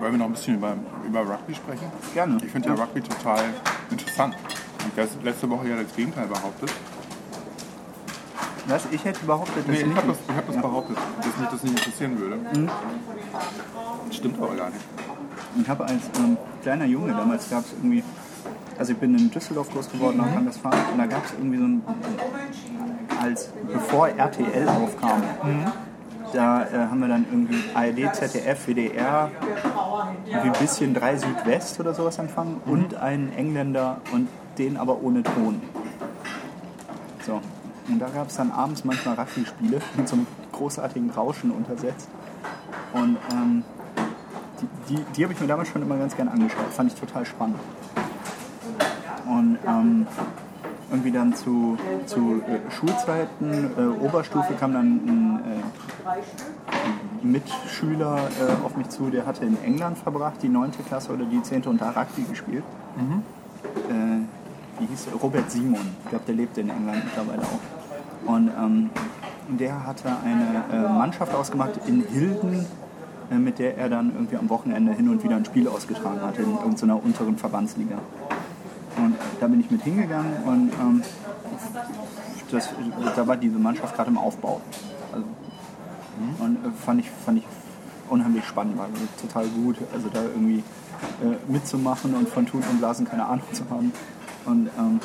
Wollen 0.00 0.12
wir 0.12 0.18
noch 0.18 0.26
ein 0.26 0.32
bisschen 0.32 0.56
über, 0.56 0.76
über 1.06 1.20
Rugby 1.20 1.54
sprechen? 1.54 1.90
Gerne. 2.12 2.36
Ich 2.44 2.50
finde 2.50 2.68
Ja. 2.68 2.74
ja 2.74 2.82
Rugby 2.82 3.00
total 3.00 3.44
interessant. 3.90 4.36
Und 4.84 5.02
ist 5.02 5.22
letzte 5.22 5.48
Woche 5.48 5.68
ja 5.68 5.82
das 5.82 5.94
Gegenteil 5.96 6.26
behauptet. 6.26 6.70
Was? 8.68 8.86
Ich 8.90 9.04
hätte 9.04 9.24
behauptet, 9.24 9.58
dass 9.58 9.66
Nee, 9.66 9.82
ich 9.82 9.96
habe 9.96 10.08
das, 10.08 10.16
nicht... 10.16 10.30
ich 10.30 10.36
hab 10.36 10.46
das 10.46 10.56
behauptet, 10.56 10.96
dass 11.18 11.36
mich 11.38 11.48
das 11.48 11.62
nicht 11.62 11.78
interessieren 11.78 12.18
würde. 12.18 12.36
Mhm. 12.36 12.70
Stimmt 14.10 14.42
aber 14.42 14.56
gar 14.56 14.70
nicht. 14.70 14.84
Ich 15.60 15.68
habe 15.68 15.84
als 15.84 16.02
ähm, 16.18 16.36
kleiner 16.62 16.84
Junge, 16.84 17.12
damals 17.12 17.48
gab 17.48 17.64
es 17.64 17.72
irgendwie, 17.72 18.02
also 18.78 18.92
ich 18.92 18.98
bin 18.98 19.16
in 19.16 19.30
Düsseldorf 19.30 19.70
groß 19.70 19.90
geworden, 19.90 20.18
nach 20.18 20.26
Rheinland-Pfalz, 20.26 20.76
und 20.92 20.98
da 20.98 21.06
gab 21.06 21.24
es 21.24 21.32
irgendwie 21.32 21.58
so 21.58 21.64
ein, 21.64 21.82
als 23.22 23.50
bevor 23.72 24.08
RTL 24.08 24.68
aufkam, 24.68 25.22
da 26.32 26.64
äh, 26.64 26.78
haben 26.90 27.00
wir 27.00 27.08
dann 27.08 27.24
irgendwie 27.30 27.62
ARD, 27.74 28.14
ZDF, 28.14 28.66
WDR, 28.66 29.30
irgendwie 30.26 30.48
ein 30.48 30.60
bisschen 30.60 30.92
3 30.92 31.16
Südwest 31.16 31.80
oder 31.80 31.94
sowas 31.94 32.18
empfangen 32.18 32.60
und 32.66 32.94
einen 32.94 33.32
Engländer 33.32 34.00
und 34.12 34.28
den 34.58 34.76
aber 34.76 35.02
ohne 35.02 35.22
Ton. 35.22 35.62
So. 37.24 37.40
Und 37.88 37.98
da 38.00 38.08
gab 38.08 38.28
es 38.28 38.36
dann 38.36 38.50
abends 38.50 38.84
manchmal 38.84 39.14
Rugby-Spiele 39.14 39.80
mit 39.96 40.08
so 40.08 40.16
einem 40.16 40.26
großartigen 40.52 41.10
Rauschen 41.10 41.50
untersetzt. 41.50 42.08
Und 42.92 43.16
ähm, 43.32 43.64
die, 44.60 44.94
die, 44.94 45.04
die 45.16 45.22
habe 45.22 45.32
ich 45.32 45.40
mir 45.40 45.46
damals 45.46 45.68
schon 45.68 45.82
immer 45.82 45.96
ganz 45.96 46.16
gern 46.16 46.28
angeschaut. 46.28 46.72
Fand 46.72 46.92
ich 46.92 46.98
total 46.98 47.24
spannend. 47.24 47.58
Und 49.26 49.58
ähm, 49.66 50.06
irgendwie 50.90 51.10
dann 51.10 51.34
zu, 51.34 51.76
zu 52.06 52.42
äh, 52.46 52.70
Schulzeiten, 52.70 53.70
äh, 53.76 54.04
Oberstufe 54.04 54.54
kam 54.54 54.72
dann 54.72 54.86
ein, 54.86 55.40
äh, 55.44 56.12
ein 57.22 57.32
Mitschüler 57.32 58.18
äh, 58.18 58.64
auf 58.64 58.76
mich 58.76 58.88
zu, 58.88 59.10
der 59.10 59.26
hatte 59.26 59.44
in 59.44 59.62
England 59.64 59.98
verbracht, 59.98 60.42
die 60.42 60.48
9. 60.48 60.72
Klasse 60.86 61.12
oder 61.12 61.24
die 61.24 61.42
10. 61.42 61.64
und 61.64 61.80
da 61.80 61.90
Rugby 61.90 62.22
gespielt. 62.22 62.64
Äh, 63.88 64.15
wie 64.78 64.86
hieß 64.86 65.08
er? 65.12 65.18
Robert 65.18 65.50
Simon. 65.50 65.94
Ich 66.04 66.10
glaube, 66.10 66.24
der 66.26 66.34
lebt 66.34 66.58
in 66.58 66.70
England 66.70 67.04
mittlerweile 67.04 67.42
auch. 67.42 68.32
Und 68.32 68.50
ähm, 68.58 68.90
der 69.48 69.86
hatte 69.86 70.08
eine 70.24 70.64
äh, 70.72 70.88
Mannschaft 70.88 71.34
ausgemacht 71.34 71.80
in 71.86 72.02
Hilden, 72.02 72.66
äh, 73.30 73.36
mit 73.36 73.58
der 73.58 73.78
er 73.78 73.88
dann 73.88 74.12
irgendwie 74.12 74.36
am 74.36 74.48
Wochenende 74.50 74.92
hin 74.92 75.08
und 75.08 75.22
wieder 75.22 75.36
ein 75.36 75.44
Spiel 75.44 75.68
ausgetragen 75.68 76.20
hatte 76.20 76.42
in 76.42 76.52
irgendeiner 76.52 77.02
unteren 77.02 77.36
Verbandsliga. 77.36 77.98
Und 78.96 79.12
äh, 79.12 79.16
da 79.40 79.46
bin 79.46 79.60
ich 79.60 79.70
mit 79.70 79.82
hingegangen 79.82 80.32
und 80.44 80.72
ähm, 80.80 81.02
das, 82.50 82.70
da 83.14 83.26
war 83.26 83.36
diese 83.36 83.58
Mannschaft 83.58 83.94
gerade 83.94 84.10
im 84.10 84.18
Aufbau. 84.18 84.60
Also, 85.12 85.26
und 86.38 86.56
äh, 86.56 86.70
fand, 86.84 87.00
ich, 87.00 87.10
fand 87.10 87.38
ich 87.38 87.44
unheimlich 88.08 88.44
spannend, 88.44 88.78
war 88.78 88.88
total 89.20 89.46
gut. 89.48 89.76
Also 89.92 90.08
da 90.12 90.22
irgendwie 90.22 90.62
äh, 91.22 91.52
mitzumachen 91.52 92.14
und 92.14 92.28
von 92.28 92.46
Tun 92.46 92.62
und 92.70 92.78
Blasen 92.78 93.06
keine 93.06 93.26
Ahnung 93.26 93.44
zu 93.52 93.64
haben. 93.70 93.92
Und 94.46 94.70
ähm, 94.78 95.00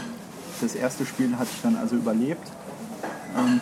das 0.62 0.76
erste 0.76 1.06
Spiel 1.06 1.36
hatte 1.38 1.50
ich 1.54 1.62
dann 1.62 1.76
also 1.76 1.96
überlebt. 1.96 2.48
Ähm, 3.38 3.62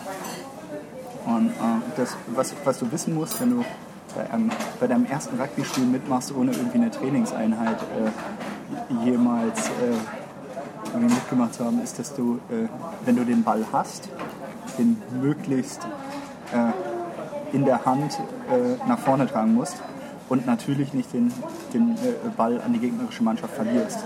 und 1.26 1.48
äh, 1.48 1.52
das, 1.96 2.16
was, 2.34 2.54
was 2.64 2.78
du 2.78 2.90
wissen 2.92 3.14
musst, 3.14 3.40
wenn 3.40 3.50
du 3.50 3.64
bei, 4.14 4.30
einem, 4.30 4.50
bei 4.78 4.86
deinem 4.86 5.06
ersten 5.06 5.40
Rugby-Spiel 5.40 5.84
mitmachst, 5.84 6.34
ohne 6.34 6.52
irgendwie 6.52 6.78
eine 6.78 6.90
Trainingseinheit 6.90 7.78
äh, 7.80 9.04
jemals 9.04 9.68
äh, 9.68 10.98
mitgemacht 10.98 11.54
zu 11.54 11.64
haben, 11.64 11.82
ist, 11.82 11.98
dass 11.98 12.14
du, 12.14 12.40
äh, 12.50 12.68
wenn 13.04 13.16
du 13.16 13.24
den 13.24 13.42
Ball 13.42 13.64
hast, 13.72 14.08
den 14.78 15.00
möglichst 15.20 15.80
äh, 16.52 17.54
in 17.54 17.64
der 17.64 17.84
Hand 17.84 18.18
äh, 18.50 18.88
nach 18.88 18.98
vorne 18.98 19.26
tragen 19.26 19.54
musst 19.54 19.76
und 20.30 20.46
natürlich 20.46 20.94
nicht 20.94 21.12
den, 21.12 21.30
den 21.74 21.96
äh, 21.96 22.30
Ball 22.36 22.60
an 22.62 22.72
die 22.72 22.78
gegnerische 22.78 23.22
Mannschaft 23.22 23.52
verlierst. 23.52 23.98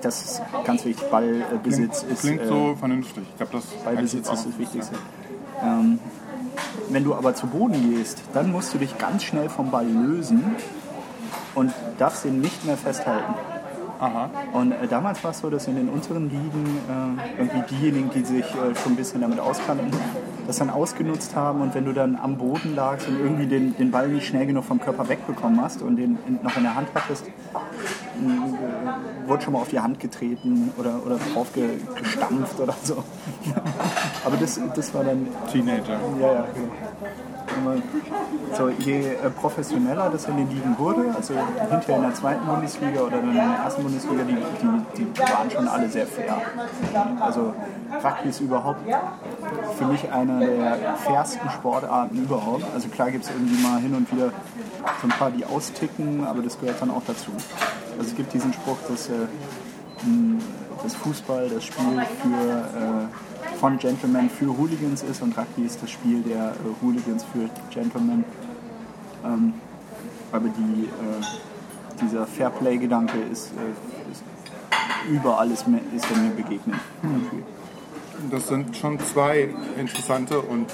Das 0.00 0.24
ist 0.24 0.42
ganz 0.64 0.84
wichtig. 0.84 1.10
Ballbesitz 1.10 1.98
Klingt, 2.00 2.12
ist. 2.12 2.20
klingt 2.20 2.40
äh, 2.42 2.46
so 2.46 2.76
vernünftig. 2.76 3.24
Ich 3.28 3.36
glaube, 3.36 3.52
das 3.52 3.64
Ballbesitz 3.84 4.30
ist 4.30 4.46
das 4.46 4.58
Wichtigste. 4.58 4.94
Ähm, 5.62 5.98
wenn 6.90 7.04
du 7.04 7.14
aber 7.14 7.34
zu 7.34 7.48
Boden 7.48 7.90
gehst, 7.90 8.22
dann 8.32 8.52
musst 8.52 8.72
du 8.72 8.78
dich 8.78 8.96
ganz 8.98 9.24
schnell 9.24 9.48
vom 9.48 9.70
Ball 9.70 9.86
lösen 9.86 10.56
und 11.54 11.72
darfst 11.98 12.24
ihn 12.24 12.40
nicht 12.40 12.64
mehr 12.64 12.76
festhalten. 12.76 13.34
Aha. 13.98 14.30
Und 14.52 14.72
äh, 14.72 14.86
damals 14.88 15.22
war 15.24 15.32
es 15.32 15.40
so, 15.40 15.50
dass 15.50 15.66
in 15.66 15.76
den 15.76 15.88
unteren 15.88 16.30
Ligen 16.30 16.78
äh, 16.88 17.42
irgendwie 17.42 17.74
diejenigen, 17.74 18.10
die 18.10 18.24
sich 18.24 18.44
äh, 18.44 18.74
schon 18.76 18.92
ein 18.92 18.96
bisschen 18.96 19.20
damit 19.20 19.40
auskannten, 19.40 19.90
das 20.46 20.58
dann 20.58 20.70
ausgenutzt 20.70 21.34
haben. 21.34 21.60
Und 21.60 21.74
wenn 21.74 21.84
du 21.84 21.92
dann 21.92 22.16
am 22.16 22.36
Boden 22.36 22.76
lagst 22.76 23.08
und 23.08 23.18
irgendwie 23.18 23.46
den, 23.46 23.76
den 23.76 23.90
Ball 23.90 24.08
nicht 24.08 24.26
schnell 24.26 24.46
genug 24.46 24.64
vom 24.64 24.80
Körper 24.80 25.08
wegbekommen 25.08 25.60
hast 25.60 25.82
und 25.82 25.96
den 25.96 26.18
in, 26.26 26.38
noch 26.42 26.56
in 26.56 26.62
der 26.62 26.76
Hand 26.76 26.88
hattest, 26.94 27.26
äh, 27.26 29.28
wurde 29.28 29.42
schon 29.42 29.52
mal 29.52 29.60
auf 29.60 29.68
die 29.68 29.80
Hand 29.80 29.98
getreten 29.98 30.72
oder, 30.78 31.00
oder 31.04 31.18
drauf 31.34 31.52
ge, 31.52 31.68
gestampft 31.96 32.58
oder 32.60 32.74
so. 32.82 33.02
Aber 34.24 34.36
das, 34.36 34.60
das 34.74 34.94
war 34.94 35.04
dann 35.04 35.26
Teenager. 35.50 35.98
ja, 36.20 36.32
ja, 36.32 36.46
genau. 36.54 36.72
Aber 37.64 37.76
So, 38.56 38.68
je 38.70 39.12
äh, 39.12 39.30
professioneller 39.30 40.10
das 40.10 40.26
in 40.26 40.36
den 40.36 40.48
Ligen 40.48 40.76
wurde, 40.78 41.14
also 41.14 41.34
hinterher 41.70 41.96
in 41.96 42.02
der 42.02 42.14
zweiten 42.14 42.46
Bundesliga 42.46 43.00
oder 43.00 43.18
dann 43.18 43.28
in 43.28 43.34
der 43.34 43.58
ersten 43.64 43.82
Bundesliga, 43.82 44.22
die, 44.24 44.36
die, 44.96 45.04
die 45.04 45.20
waren 45.20 45.50
schon 45.50 45.68
alle 45.68 45.88
sehr 45.88 46.06
fair. 46.06 46.40
Also 47.20 47.54
Rugby 48.02 48.28
ist 48.28 48.40
überhaupt 48.40 48.80
für 49.76 49.84
mich 49.84 50.10
eine 50.10 50.46
der 50.46 50.94
fairsten 50.96 51.50
Sportarten 51.50 52.16
überhaupt. 52.16 52.64
Also 52.74 52.88
klar 52.88 53.10
gibt 53.10 53.24
es 53.24 53.30
irgendwie 53.30 53.62
mal 53.62 53.80
hin 53.80 53.94
und 53.94 54.10
wieder 54.12 54.30
so 55.00 55.06
ein 55.06 55.10
paar, 55.10 55.30
die 55.30 55.44
austicken, 55.44 56.26
aber 56.26 56.42
das 56.42 56.58
gehört 56.58 56.80
dann 56.80 56.90
auch 56.90 57.02
dazu. 57.06 57.30
Also 57.98 58.10
es 58.10 58.16
gibt 58.16 58.32
diesen 58.32 58.52
Spruch, 58.52 58.78
dass 58.88 59.08
äh, 59.08 59.12
das 60.82 60.94
Fußball 60.94 61.48
das 61.48 61.64
Spiel 61.64 62.02
für, 62.22 62.28
äh, 62.28 63.37
von 63.58 63.78
Gentlemen 63.78 64.30
für 64.30 64.56
Hooligans 64.56 65.02
ist 65.02 65.20
und 65.20 65.36
Rugby 65.36 65.64
ist 65.64 65.82
das 65.82 65.90
Spiel 65.90 66.22
der 66.22 66.50
äh, 66.50 66.82
Hooligans 66.82 67.24
für 67.24 67.48
Gentlemen. 67.70 68.24
Ähm, 69.24 69.54
aber 70.30 70.48
die, 70.48 70.84
äh, 70.84 72.00
dieser 72.00 72.26
Fairplay-Gedanke 72.26 73.18
ist, 73.18 73.48
äh, 73.48 74.12
ist 74.12 74.22
überall 75.10 75.50
ist, 75.50 75.66
mir, 75.66 75.80
ist 75.94 76.06
er 76.10 76.16
mir 76.18 76.30
begegnet. 76.30 76.78
Das 78.30 78.48
sind 78.48 78.76
schon 78.76 78.98
zwei 79.00 79.48
interessante 79.78 80.40
und 80.40 80.66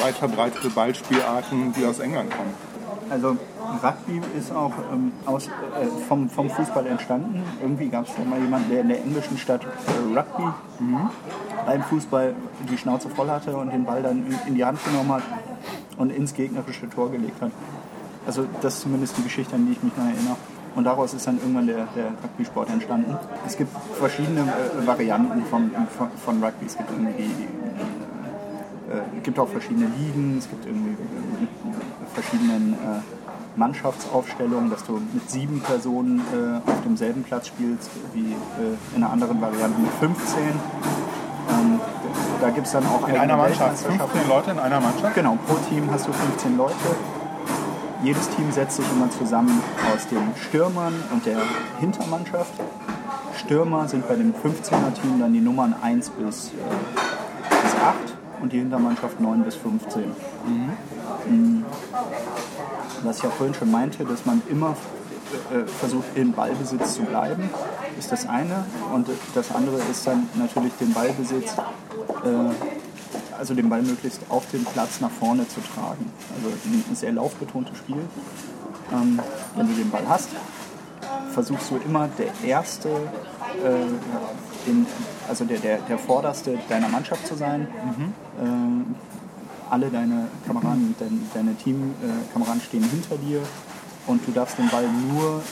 weit 0.00 0.14
verbreitete 0.14 0.70
Ballspielarten, 0.70 1.72
die 1.72 1.84
aus 1.84 1.98
England 1.98 2.30
kommen. 2.30 2.54
Also 3.10 3.36
Rugby 3.82 4.20
ist 4.36 4.52
auch 4.52 4.72
ähm, 4.92 5.12
aus, 5.26 5.46
äh, 5.46 5.50
vom, 6.08 6.28
vom 6.28 6.50
Fußball 6.50 6.86
entstanden. 6.86 7.42
Irgendwie 7.60 7.88
gab 7.88 8.06
es 8.06 8.14
da 8.14 8.24
mal 8.24 8.40
jemanden, 8.40 8.70
der 8.70 8.80
in 8.82 8.88
der 8.88 9.02
englischen 9.02 9.38
Stadt 9.38 9.62
äh, 9.64 10.18
Rugby 10.18 10.44
beim 11.68 11.82
Fußball 11.82 12.34
die 12.70 12.78
Schnauze 12.78 13.10
voll 13.10 13.28
hatte 13.28 13.54
und 13.54 13.70
den 13.70 13.84
Ball 13.84 14.02
dann 14.02 14.24
in, 14.46 14.54
die 14.54 14.64
Hand 14.64 14.82
genommen 14.86 15.12
hat 15.12 15.22
und 15.98 16.10
ins 16.10 16.32
gegnerische 16.32 16.88
Tor 16.88 17.10
gelegt 17.10 17.42
hat. 17.42 17.50
Also 18.26 18.46
das 18.62 18.76
ist 18.76 18.80
zumindest 18.80 19.18
die 19.18 19.22
Geschichte, 19.22 19.54
an 19.54 19.66
die 19.66 19.72
ich 19.72 19.82
mich 19.82 19.94
noch 19.94 20.06
erinnere. 20.06 20.36
Und 20.74 20.84
daraus 20.84 21.12
ist 21.12 21.26
dann 21.26 21.36
irgendwann 21.36 21.66
der, 21.66 21.86
der 21.94 22.06
Rugby-Sport 22.22 22.70
entstanden. 22.70 23.14
Es 23.46 23.58
gibt 23.58 23.70
verschiedene 23.98 24.40
äh, 24.40 24.86
Varianten 24.86 25.44
von, 25.44 25.70
von, 25.98 26.08
von 26.24 26.42
Rugby. 26.42 26.64
Es 26.64 26.78
gibt 26.78 26.90
irgendwie 26.90 27.24
äh, 27.24 29.18
es 29.18 29.22
gibt 29.22 29.38
auch 29.38 29.48
verschiedene 29.48 29.88
Ligen, 29.98 30.38
es 30.38 30.48
gibt 30.48 30.64
irgendwie 30.64 30.92
äh, 30.92 31.40
mit 31.40 31.50
verschiedenen 32.14 32.72
äh, 32.72 33.56
Mannschaftsaufstellungen, 33.56 34.70
dass 34.70 34.84
du 34.84 35.02
mit 35.12 35.28
sieben 35.28 35.60
Personen 35.60 36.20
äh, 36.32 36.70
auf 36.70 36.80
demselben 36.82 37.24
Platz 37.24 37.48
spielst, 37.48 37.90
wie 38.14 38.32
äh, 38.32 38.96
in 38.96 39.02
einer 39.02 39.12
anderen 39.12 39.38
Variante 39.42 39.78
mit 39.78 39.90
15. 40.00 40.38
Da 42.40 42.50
gibt 42.50 42.66
es 42.66 42.72
dann 42.72 42.86
auch 42.86 43.08
In 43.08 43.16
einer 43.16 43.36
Mannschaft, 43.36 43.84
Weltmeisterschaften. 43.84 44.10
15 44.10 44.28
Leute 44.28 44.50
in 44.52 44.58
einer 44.58 44.80
Mannschaft? 44.80 45.14
Genau, 45.14 45.38
pro 45.46 45.54
Team 45.68 45.90
hast 45.90 46.06
du 46.06 46.12
15 46.12 46.56
Leute. 46.56 46.74
Jedes 48.02 48.28
Team 48.30 48.52
setzt 48.52 48.76
sich 48.76 48.86
immer 48.92 49.10
zusammen 49.10 49.60
aus 49.92 50.06
den 50.06 50.22
Stürmern 50.36 50.94
und 51.12 51.26
der 51.26 51.38
Hintermannschaft. 51.80 52.52
Stürmer 53.36 53.88
sind 53.88 54.06
bei 54.06 54.14
dem 54.14 54.32
15er-Team 54.32 55.18
dann 55.18 55.32
die 55.32 55.40
Nummern 55.40 55.74
1 55.82 56.10
bis, 56.10 56.48
äh, 56.48 56.50
bis 57.62 57.74
8 57.74 57.96
und 58.40 58.52
die 58.52 58.58
Hintermannschaft 58.58 59.20
9 59.20 59.42
bis 59.42 59.56
15. 59.56 60.12
Mhm. 60.46 61.64
Was 63.02 63.18
ich 63.18 63.24
ja 63.24 63.30
vorhin 63.30 63.54
schon 63.54 63.70
meinte, 63.70 64.04
dass 64.04 64.24
man 64.26 64.42
immer 64.48 64.76
versucht, 65.78 66.06
in 66.14 66.32
Ballbesitz 66.32 66.94
zu 66.94 67.02
bleiben, 67.02 67.50
ist 67.98 68.12
das 68.12 68.26
eine. 68.26 68.64
Und 68.92 69.08
das 69.34 69.54
andere 69.54 69.78
ist 69.90 70.06
dann 70.06 70.28
natürlich 70.34 70.72
den 70.80 70.92
Ballbesitz, 70.92 71.52
äh, 72.24 73.36
also 73.38 73.54
den 73.54 73.68
Ball 73.68 73.82
möglichst 73.82 74.20
auf 74.28 74.50
den 74.50 74.64
Platz 74.64 75.00
nach 75.00 75.10
vorne 75.10 75.46
zu 75.48 75.60
tragen. 75.60 76.10
Also 76.34 76.48
ein 76.90 76.96
sehr 76.96 77.12
laufbetontes 77.12 77.76
Spiel. 77.78 78.02
Ähm, 78.92 79.20
wenn 79.56 79.68
du 79.68 79.74
den 79.74 79.90
Ball 79.90 80.08
hast, 80.08 80.30
versuchst 81.32 81.70
du 81.70 81.76
immer 81.76 82.08
der 82.18 82.48
Erste, 82.48 82.88
äh, 82.88 84.66
den, 84.66 84.86
also 85.28 85.44
der, 85.44 85.58
der, 85.58 85.78
der 85.78 85.98
Vorderste 85.98 86.58
deiner 86.68 86.88
Mannschaft 86.88 87.26
zu 87.26 87.34
sein. 87.36 87.68
Ähm, 88.40 88.94
alle 89.70 89.90
deine 89.90 90.28
Kameraden, 90.46 90.94
deine, 90.98 91.18
deine 91.34 91.54
Teamkameraden 91.54 92.62
stehen 92.62 92.82
hinter 92.84 93.16
dir 93.16 93.42
und 94.08 94.26
du 94.26 94.32
darfst 94.32 94.58
den 94.58 94.68
Ball 94.68 94.86
nur 95.12 95.42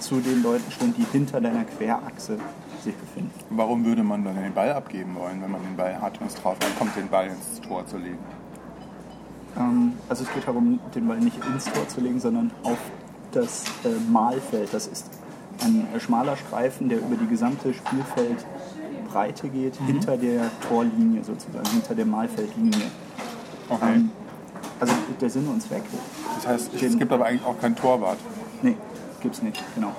zu 0.00 0.20
den 0.20 0.42
Leuten 0.42 0.70
stellen, 0.70 0.94
die 0.96 1.04
hinter 1.12 1.40
deiner 1.40 1.64
Querachse 1.64 2.38
sich 2.82 2.94
befinden. 2.94 3.32
Warum 3.50 3.84
würde 3.84 4.02
man 4.02 4.24
dann 4.24 4.36
den 4.36 4.54
Ball 4.54 4.72
abgeben 4.72 5.14
wollen, 5.14 5.42
wenn 5.42 5.50
man 5.50 5.62
den 5.62 5.76
Ball 5.76 6.00
hat 6.00 6.20
und 6.20 6.28
es 6.28 6.34
drauf 6.34 6.56
ankommt, 6.64 6.96
den 6.96 7.08
Ball 7.08 7.28
ins 7.28 7.60
Tor 7.60 7.86
zu 7.86 7.98
legen? 7.98 8.18
Ähm, 9.56 9.92
also 10.08 10.24
es 10.24 10.32
geht 10.32 10.46
darum, 10.46 10.80
den 10.94 11.06
Ball 11.06 11.18
nicht 11.18 11.36
ins 11.44 11.64
Tor 11.64 11.86
zu 11.88 12.00
legen, 12.00 12.18
sondern 12.20 12.50
auf 12.62 12.78
das 13.32 13.64
äh, 13.84 13.88
Mahlfeld. 14.10 14.72
Das 14.72 14.86
ist 14.86 15.10
ein 15.62 15.86
äh, 15.94 16.00
schmaler 16.00 16.36
Streifen, 16.36 16.88
der 16.88 16.98
über 16.98 17.16
die 17.16 17.26
gesamte 17.26 17.72
Spielfeldbreite 17.74 19.48
geht, 19.48 19.76
hinter 19.86 20.16
der 20.16 20.50
Torlinie 20.68 21.22
sozusagen, 21.22 21.68
hinter 21.70 21.94
der 21.94 22.06
Mahlfeldlinie. 22.06 22.90
Okay. 23.68 23.94
Ähm, 23.94 24.10
also 24.82 24.94
der 25.20 25.30
Sinn 25.30 25.46
und 25.46 25.62
Zweck. 25.62 25.82
Das 26.36 26.46
heißt, 26.46 26.82
es 26.82 26.98
gibt 26.98 27.12
aber 27.12 27.26
eigentlich 27.26 27.46
auch 27.46 27.58
keinen 27.60 27.76
Torwart. 27.76 28.18
Nee, 28.62 28.76
gibt's 29.20 29.40
nicht, 29.40 29.62
genau. 29.76 29.92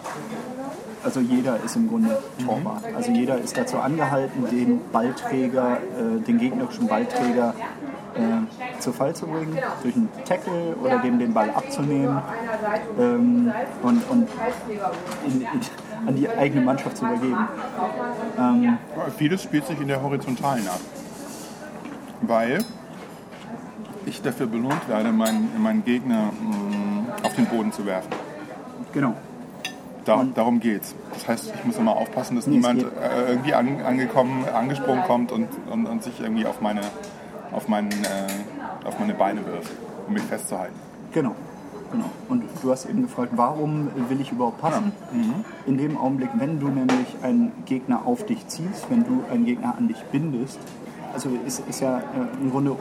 Also 1.03 1.21
jeder 1.21 1.57
ist 1.63 1.75
im 1.77 1.87
Grunde 1.87 2.17
Torwart. 2.45 2.83
Also 2.93 3.11
jeder 3.11 3.37
ist 3.37 3.57
dazu 3.57 3.77
angehalten, 3.77 4.45
den 4.49 4.81
Ballträger, 4.91 5.77
äh, 5.77 6.19
den 6.19 6.37
gegnerischen 6.37 6.87
Ballträger 6.87 7.53
äh, 8.15 8.79
zu 8.79 8.91
Fall 8.91 9.15
zu 9.15 9.25
bringen, 9.25 9.57
durch 9.81 9.95
einen 9.95 10.09
Tackle 10.25 10.75
oder 10.81 10.99
dem 10.99 11.17
den 11.17 11.33
Ball 11.33 11.49
abzunehmen 11.49 12.21
ähm, 12.99 13.53
und, 13.83 14.09
und 14.09 14.27
in, 15.25 15.41
in, 15.41 15.47
an 16.07 16.15
die 16.15 16.27
eigene 16.29 16.61
Mannschaft 16.61 16.97
zu 16.97 17.05
übergeben. 17.05 17.47
Ähm, 18.37 18.77
Vieles 19.17 19.43
spielt 19.43 19.65
sich 19.65 19.79
in 19.79 19.87
der 19.87 20.01
Horizontalen 20.01 20.67
ab. 20.67 20.79
Weil 22.21 22.63
ich 24.05 24.21
dafür 24.21 24.47
belohnt 24.47 24.87
werde, 24.87 25.11
meinen, 25.11 25.49
meinen 25.61 25.83
Gegner 25.85 26.31
mh, 26.31 27.25
auf 27.25 27.35
den 27.35 27.45
Boden 27.45 27.71
zu 27.71 27.85
werfen. 27.85 28.09
genau. 28.93 29.15
Da, 30.05 30.25
darum 30.35 30.59
geht's. 30.59 30.95
Das 31.13 31.27
heißt, 31.29 31.53
ich 31.55 31.63
muss 31.63 31.77
immer 31.77 31.95
aufpassen, 31.95 32.35
dass 32.35 32.45
Nee, 32.45 32.55
niemand 32.55 32.83
äh, 32.83 33.29
irgendwie 33.29 33.53
an, 33.53 33.79
angekommen, 33.81 34.43
angesprungen 34.53 35.03
kommt 35.05 35.31
und, 35.31 35.47
und, 35.71 35.85
und 35.85 36.03
sich 36.03 36.19
irgendwie 36.19 36.45
auf 36.45 36.59
meine, 36.59 36.81
auf, 37.53 37.69
meinen, 37.69 37.89
äh, 37.89 38.85
auf 38.85 38.99
meine 38.99 39.13
Beine 39.13 39.45
wirft, 39.45 39.71
um 40.05 40.13
mich 40.13 40.23
festzuhalten. 40.23 40.75
Genau. 41.13 41.33
Genau. 41.93 42.09
Und 42.27 42.43
du 42.61 42.71
hast 42.71 42.85
eben 42.89 43.03
gefragt, 43.03 43.31
warum 43.35 43.87
will 44.09 44.19
ich 44.19 44.31
überhaupt 44.31 44.59
passen? 44.59 44.91
In 45.67 45.77
dem 45.77 45.95
Augenblick, 45.95 46.31
wenn 46.37 46.59
du 46.59 46.67
nämlich 46.67 47.15
einen 47.21 47.51
Gegner 47.65 48.01
auf 48.05 48.25
dich 48.25 48.45
ziehst, 48.47 48.89
wenn 48.89 49.05
du 49.05 49.23
einen 49.31 49.45
Gegner 49.45 49.75
an 49.77 49.87
dich 49.87 50.03
bindest, 50.11 50.59
also 51.13 51.29
ist, 51.45 51.61
ist 51.69 51.79
ja 51.81 51.99
äh, 51.99 52.01
im 52.41 52.49
Grunde 52.51 52.75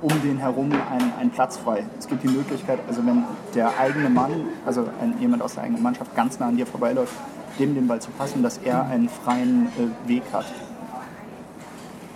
um 0.00 0.22
den 0.22 0.38
herum 0.38 0.70
ein, 0.72 1.12
ein 1.18 1.30
Platz 1.30 1.56
frei. 1.56 1.84
Es 1.98 2.06
gibt 2.06 2.22
die 2.22 2.28
Möglichkeit, 2.28 2.78
also 2.88 3.04
wenn 3.04 3.24
der 3.54 3.78
eigene 3.78 4.08
Mann, 4.08 4.30
also 4.64 4.88
ein, 5.00 5.14
jemand 5.20 5.42
aus 5.42 5.54
der 5.54 5.64
eigenen 5.64 5.82
Mannschaft 5.82 6.14
ganz 6.14 6.38
nah 6.38 6.48
an 6.48 6.56
dir 6.56 6.66
vorbeiläuft, 6.66 7.14
dem 7.58 7.74
den 7.74 7.88
Ball 7.88 8.00
zu 8.00 8.10
passen, 8.12 8.42
dass 8.42 8.58
er 8.58 8.86
einen 8.86 9.08
freien 9.08 9.66
äh, 9.66 10.08
Weg 10.08 10.22
hat 10.32 10.46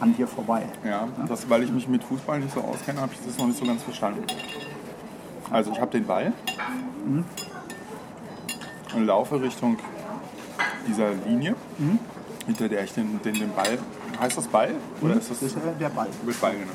an 0.01 0.16
dir 0.16 0.27
vorbei. 0.27 0.62
Ja, 0.85 1.09
das, 1.29 1.49
weil 1.49 1.62
ich 1.62 1.71
mich 1.71 1.88
mit 1.88 2.03
Fußball 2.05 2.40
nicht 2.40 2.53
so 2.53 2.61
auskenne, 2.61 3.01
habe 3.01 3.12
ich 3.12 3.21
das 3.25 3.38
noch 3.38 3.47
nicht 3.47 3.59
so 3.59 3.64
ganz 3.64 3.83
verstanden. 3.83 4.25
Also 5.51 5.71
ich 5.71 5.81
habe 5.81 5.90
den 5.90 6.07
Ball 6.07 6.33
und 8.95 9.07
laufe 9.07 9.40
Richtung 9.40 9.77
dieser 10.88 11.11
Linie, 11.27 11.55
hinter 12.47 12.68
der 12.68 12.85
ich 12.85 12.92
den, 12.92 13.21
den, 13.23 13.35
den 13.35 13.53
Ball. 13.55 13.79
Heißt 14.21 14.37
das 14.37 14.47
Ball? 14.49 14.71
Oder 15.01 15.14
ist 15.14 15.31
das, 15.31 15.40
Das 15.40 15.53
ist 15.53 15.59
der 15.79 15.88
Ball. 15.88 16.09
Mit 16.25 16.40
Ball, 16.40 16.53
genau. 16.53 16.73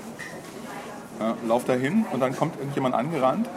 Ja, 1.19 1.36
lauf 1.47 1.65
dahin 1.65 2.06
und 2.12 2.19
dann 2.19 2.36
kommt 2.36 2.58
irgendjemand 2.58 2.95
angerannt. 2.95 3.49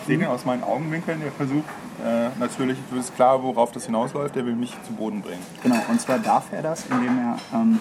Ich 0.00 0.06
sehe 0.06 0.18
den 0.18 0.28
aus 0.28 0.44
meinen 0.44 0.64
Augenwinkeln, 0.64 1.20
der 1.20 1.32
versucht, 1.32 1.64
äh, 2.04 2.28
natürlich 2.38 2.78
ist 2.96 3.14
klar, 3.16 3.42
worauf 3.42 3.72
das 3.72 3.86
hinausläuft, 3.86 4.36
der 4.36 4.46
will 4.46 4.54
mich 4.54 4.76
zu 4.86 4.92
Boden 4.92 5.20
bringen. 5.20 5.42
Genau, 5.62 5.76
und 5.88 6.00
zwar 6.00 6.18
darf 6.18 6.52
er 6.52 6.62
das, 6.62 6.86
indem 6.86 7.18
er 7.18 7.38
ähm, 7.52 7.80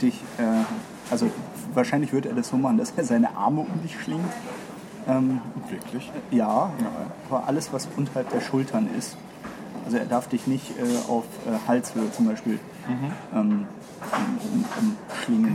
dich, 0.00 0.14
äh, 0.38 0.64
also 1.10 1.30
wahrscheinlich 1.74 2.12
wird 2.12 2.26
er 2.26 2.34
das 2.34 2.48
so 2.48 2.56
machen, 2.56 2.78
dass 2.78 2.92
er 2.96 3.04
seine 3.04 3.36
Arme 3.36 3.60
um 3.60 3.82
dich 3.82 4.00
schlingt. 4.00 4.32
Ähm, 5.08 5.40
Wirklich? 5.68 6.10
ja, 6.30 6.70
aber 7.28 7.48
alles, 7.48 7.72
was 7.72 7.88
unterhalb 7.96 8.30
der 8.30 8.40
Schultern 8.40 8.88
ist. 8.96 9.16
Also 9.84 9.96
er 9.96 10.04
darf 10.04 10.28
dich 10.28 10.46
nicht 10.46 10.70
äh, 10.78 11.10
auf 11.10 11.24
äh, 11.46 11.68
Halshöhe 11.68 12.12
zum 12.12 12.26
Beispiel 12.26 12.60
ähm, 12.88 13.32
um, 13.32 13.40
umschlingen. 13.40 13.79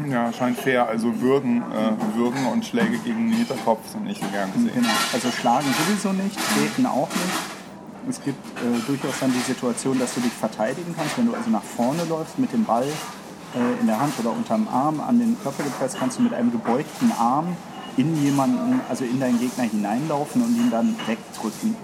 Ja, 0.10 0.32
scheint 0.32 0.58
fair. 0.58 0.88
Also 0.88 1.20
Würgen, 1.22 1.62
äh, 1.62 2.18
Würgen 2.18 2.46
und 2.48 2.66
Schläge 2.66 2.98
gegen 3.00 3.30
den 3.30 3.38
Hinterkopf 3.38 3.90
sind 3.92 4.06
nicht 4.06 4.22
so 4.22 4.28
gern 4.30 4.52
gesehen. 4.54 4.72
Genau, 4.74 4.90
also 5.14 5.32
schlagen 5.32 5.68
sowieso 5.86 6.14
nicht, 6.14 6.38
treten 6.56 6.86
auch 6.86 7.10
nicht. 7.10 8.10
Es 8.10 8.22
gibt 8.24 8.60
äh, 8.60 8.80
durchaus 8.86 9.20
dann 9.20 9.34
die 9.34 9.40
Situation, 9.40 9.98
dass 9.98 10.14
du 10.14 10.22
dich 10.22 10.32
verteidigen 10.32 10.94
kannst, 10.96 11.18
wenn 11.18 11.26
du 11.26 11.34
also 11.34 11.50
nach 11.50 11.64
vorne 11.64 12.04
läufst 12.06 12.38
mit 12.38 12.54
dem 12.54 12.64
Ball 12.64 12.84
äh, 12.84 13.82
in 13.82 13.88
der 13.88 14.00
Hand 14.00 14.14
oder 14.20 14.32
unterm 14.32 14.68
Arm 14.68 15.00
an 15.00 15.18
den 15.18 15.38
Körper 15.42 15.64
gepresst, 15.64 15.98
kannst 16.00 16.20
du 16.20 16.22
mit 16.22 16.34
einem 16.34 16.52
gebeugten 16.52 17.12
Arm 17.18 17.58
in 17.98 18.16
jemanden, 18.24 18.82
also 18.90 19.06
in 19.06 19.20
deinen 19.20 19.40
Gegner 19.40 19.64
hineinlaufen 19.64 20.44
und 20.44 20.56
ihn 20.56 20.70
dann 20.70 20.96
wegdrücken. 21.08 21.76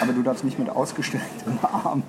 Aber 0.00 0.12
du 0.12 0.22
darfst 0.22 0.44
nicht 0.44 0.58
mit 0.58 0.70
ausgestrecktem 0.70 1.58
Arm 1.84 2.02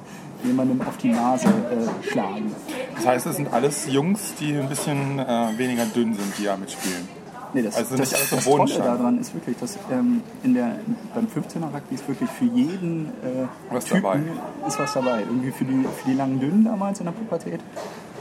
jemandem 0.44 0.82
auf 0.82 0.96
die 0.98 1.10
Nase 1.10 1.48
äh, 1.48 2.08
schlagen. 2.10 2.56
Das 3.00 3.08
heißt, 3.08 3.26
es 3.28 3.36
sind 3.38 3.52
alles 3.54 3.88
Jungs, 3.92 4.34
die 4.40 4.54
ein 4.56 4.68
bisschen 4.70 5.20
äh, 5.20 5.58
weniger 5.58 5.86
dünn 5.86 6.14
sind, 6.14 6.38
die 6.38 6.44
da 6.46 6.58
mitspielen. 6.58 7.08
Nee, 7.54 7.64
das, 7.64 7.78
Also 7.78 7.98
das, 7.98 8.12
nicht 8.12 8.14
alles 8.20 8.32
am 8.34 8.38
das 8.38 8.46
Boden 8.46 8.68
Tolle 8.68 8.84
daran 8.84 9.20
ist 9.20 9.34
wirklich, 9.34 9.58
dass 9.58 9.78
ähm, 9.92 10.22
in 10.44 10.54
der, 10.54 10.76
beim 11.16 11.26
15er 11.26 11.74
Rugby 11.74 11.96
ist 11.96 12.08
wirklich 12.08 12.30
für 12.30 12.46
jeden 12.46 13.08
äh, 13.24 13.48
Was 13.72 13.86
Typen 13.86 14.04
dabei. 14.04 14.20
ist 14.68 14.78
was 14.80 14.94
dabei. 14.94 15.22
Irgendwie 15.22 15.52
für 15.52 15.66
die, 15.66 15.82
für 15.84 16.10
die 16.10 16.14
langen 16.16 16.40
Dünnen 16.40 16.64
damals 16.66 17.00
in 17.00 17.06
der 17.06 17.14
Pubertät. 17.14 17.60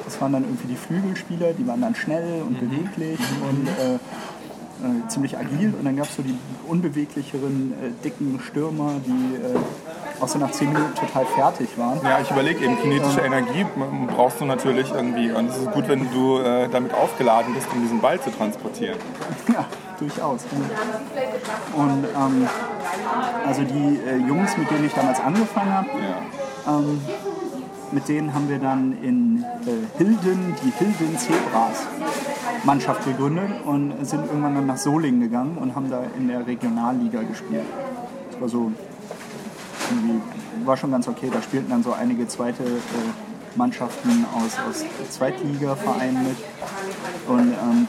Das 0.06 0.18
waren 0.22 0.32
dann 0.32 0.44
irgendwie 0.44 0.68
die 0.68 0.76
Flügelspieler, 0.76 1.52
die 1.52 1.66
waren 1.66 1.82
dann 1.82 1.94
schnell 1.94 2.40
und 2.42 2.52
Mhm. 2.62 2.70
beweglich 2.70 3.18
und 3.50 3.68
äh, 3.68 3.98
äh, 4.82 5.08
ziemlich 5.08 5.36
agil. 5.38 5.74
Und 5.78 5.84
dann 5.84 5.96
gab 5.96 6.06
es 6.08 6.16
so 6.16 6.22
die 6.22 6.36
unbeweglicheren, 6.66 7.72
äh, 7.72 7.90
dicken 8.04 8.40
Stürmer, 8.46 8.92
die 9.06 9.36
äh, 9.36 10.22
auch 10.22 10.28
so 10.28 10.38
nach 10.38 10.50
10 10.50 10.72
Minuten 10.72 10.94
total 10.94 11.24
fertig 11.26 11.68
waren. 11.76 12.00
Ja, 12.04 12.18
ich 12.20 12.30
überlege 12.30 12.64
eben, 12.64 12.76
kinetische 12.80 13.20
Energie 13.20 13.60
m- 13.76 14.08
brauchst 14.08 14.40
du 14.40 14.44
natürlich 14.44 14.90
irgendwie. 14.92 15.30
Und 15.30 15.48
es 15.50 15.56
ist 15.58 15.70
gut, 15.70 15.88
wenn 15.88 16.10
du 16.12 16.38
äh, 16.38 16.68
damit 16.68 16.92
aufgeladen 16.94 17.54
bist, 17.54 17.68
um 17.72 17.80
diesen 17.82 18.00
Ball 18.00 18.20
zu 18.20 18.30
transportieren. 18.30 18.96
Ja, 19.52 19.64
durchaus. 19.98 20.42
Und 21.74 22.04
ähm, 22.04 22.48
also 23.46 23.62
die 23.62 23.98
äh, 24.06 24.16
Jungs, 24.28 24.56
mit 24.56 24.70
denen 24.70 24.84
ich 24.86 24.92
damals 24.94 25.20
angefangen 25.20 25.72
habe, 25.72 25.88
Ja. 26.66 26.72
ähm, 26.78 27.00
mit 27.90 28.06
denen 28.08 28.34
haben 28.34 28.48
wir 28.50 28.58
dann 28.58 28.92
in 29.02 29.44
äh, 29.66 29.98
Hilden 29.98 30.54
die 30.62 30.70
Hilden 30.78 31.16
Zebras 31.18 31.86
Mannschaft 32.64 33.04
gegründet 33.04 33.50
und 33.64 33.92
sind 34.06 34.26
irgendwann 34.26 34.54
dann 34.54 34.66
nach 34.66 34.76
Solingen 34.76 35.20
gegangen 35.20 35.56
und 35.58 35.74
haben 35.74 35.90
da 35.90 36.02
in 36.16 36.28
der 36.28 36.46
Regionalliga 36.46 37.22
gespielt. 37.22 37.64
Das 38.30 38.40
war 38.40 38.48
so 38.48 38.72
irgendwie, 39.90 40.20
war 40.64 40.76
schon 40.76 40.90
ganz 40.90 41.08
okay. 41.08 41.30
Da 41.32 41.42
spielten 41.42 41.70
dann 41.70 41.82
so 41.82 41.92
einige 41.92 42.26
zweite 42.28 42.62
äh, 42.62 43.56
Mannschaften 43.56 44.26
aus, 44.34 44.56
aus 44.68 44.84
Zweitligavereinen 45.10 46.22
mit. 46.22 46.36
Und 47.26 47.52
ähm, 47.52 47.88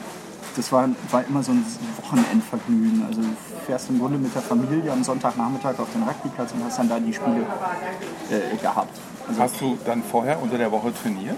das 0.56 0.72
war, 0.72 0.88
war 1.10 1.24
immer 1.26 1.42
so 1.42 1.52
ein 1.52 1.64
Wochenendvergnügen. 2.02 3.04
Also 3.06 3.22
du 3.22 3.28
fährst 3.66 3.88
im 3.90 3.98
Grunde 3.98 4.18
mit 4.18 4.34
der 4.34 4.42
Familie 4.42 4.92
am 4.92 5.04
Sonntagnachmittag 5.04 5.78
auf 5.78 5.88
den 5.92 6.02
Rugbyplatz 6.02 6.52
und 6.52 6.64
hast 6.64 6.78
dann 6.78 6.88
da 6.88 6.98
die 6.98 7.12
Spiele 7.12 7.46
äh, 8.30 8.56
gehabt. 8.56 8.98
Also 9.28 9.40
Hast 9.40 9.60
du 9.60 9.78
dann 9.84 10.02
vorher 10.02 10.42
unter 10.42 10.58
der 10.58 10.72
Woche 10.72 10.92
trainiert? 10.92 11.36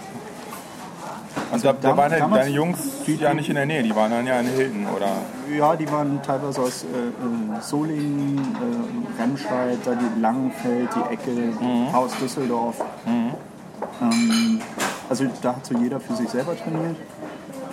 Und 1.53 1.65
da, 1.65 1.73
da 1.73 1.89
dam- 1.89 1.97
waren 1.97 2.11
damals- 2.13 2.43
deine 2.45 2.55
Jungs 2.55 2.79
ja 3.07 3.35
nicht 3.35 3.49
in 3.49 3.55
der 3.57 3.67
Nähe, 3.67 3.83
die 3.83 3.95
waren 3.95 4.11
dann 4.11 4.27
ja 4.27 4.41
in 4.41 4.47
Hilden, 4.47 4.87
oder? 4.95 5.09
Ja, 5.57 5.77
die 5.77 5.91
waren 5.91 6.21
teilweise 6.23 6.61
aus 6.61 6.85
äh, 6.85 6.87
äh, 6.87 7.61
Solingen, 7.61 8.39
äh, 8.39 9.23
Remscheid, 9.23 9.79
da 9.85 9.93
die 9.95 10.21
Langenfeld, 10.21 10.89
die 10.95 11.13
Ecke, 11.13 11.53
Haus 11.93 12.13
Düsseldorf. 12.21 12.77
Ähm, 13.07 14.61
also 15.09 15.25
da 15.43 15.57
hat 15.57 15.67
so 15.67 15.75
jeder 15.77 16.01
für 16.01 16.15
sich 16.15 16.29
selber 16.29 16.57
trainiert. 16.57 16.97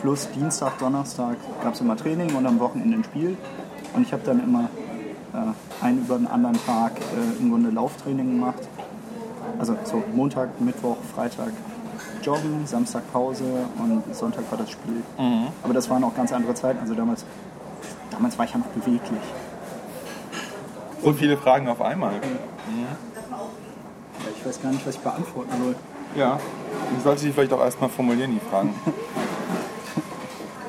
plus 0.02 0.30
Dienstag, 0.32 0.78
Donnerstag 0.80 1.38
gab 1.64 1.74
es 1.74 1.82
immer 1.82 1.96
Training 1.98 2.36
und 2.36 2.46
am 2.46 2.60
Wochenende 2.60 2.98
ein 2.98 3.04
Spiel. 3.04 3.38
Und 3.94 4.04
ich 4.04 4.12
habe 4.14 4.24
dann 4.26 4.44
immer 4.44 4.70
äh, 5.34 5.86
einen 5.86 6.00
über 6.00 6.18
den 6.18 6.28
anderen 6.28 6.58
Tag 6.66 6.94
äh, 7.00 7.42
im 7.42 7.50
Grunde 7.52 7.70
Lauftraining 7.70 8.30
gemacht. 8.40 8.68
Also 9.60 9.76
so 9.84 10.04
Montag, 10.14 10.60
Mittwoch, 10.62 10.98
Freitag 11.16 11.52
Joggen, 12.22 12.66
Samstag 12.66 13.04
Pause 13.12 13.44
und 13.78 14.16
Sonntag 14.16 14.44
war 14.50 14.58
das 14.58 14.72
Spiel. 14.72 15.02
Aber 15.64 15.74
das 15.74 15.90
waren 15.90 16.04
auch 16.04 16.16
ganz 16.16 16.32
andere 16.32 16.54
Zeiten. 16.54 16.80
Also 16.80 16.94
damals, 16.94 17.26
damals 18.12 18.38
war 18.38 18.46
ich 18.46 18.52
ja 18.52 18.58
noch 18.58 18.68
beweglich. 18.68 19.22
So 21.04 21.14
viele 21.14 21.38
Fragen 21.38 21.68
auf 21.68 21.82
einmal. 21.82 22.14
Ja, 22.14 22.20
ich 24.38 24.46
weiß 24.46 24.62
gar 24.62 24.72
nicht, 24.72 24.86
was 24.86 24.96
ich 24.96 25.02
beantworten 25.02 25.52
soll. 25.64 25.76
Ja. 26.16 26.40
Ich 26.98 27.04
sollte 27.04 27.24
dich 27.24 27.34
vielleicht 27.34 27.54
auch 27.54 27.62
erstmal 27.62 27.90
formulieren, 27.90 28.32
die 28.32 28.40
Fragen. 28.50 28.74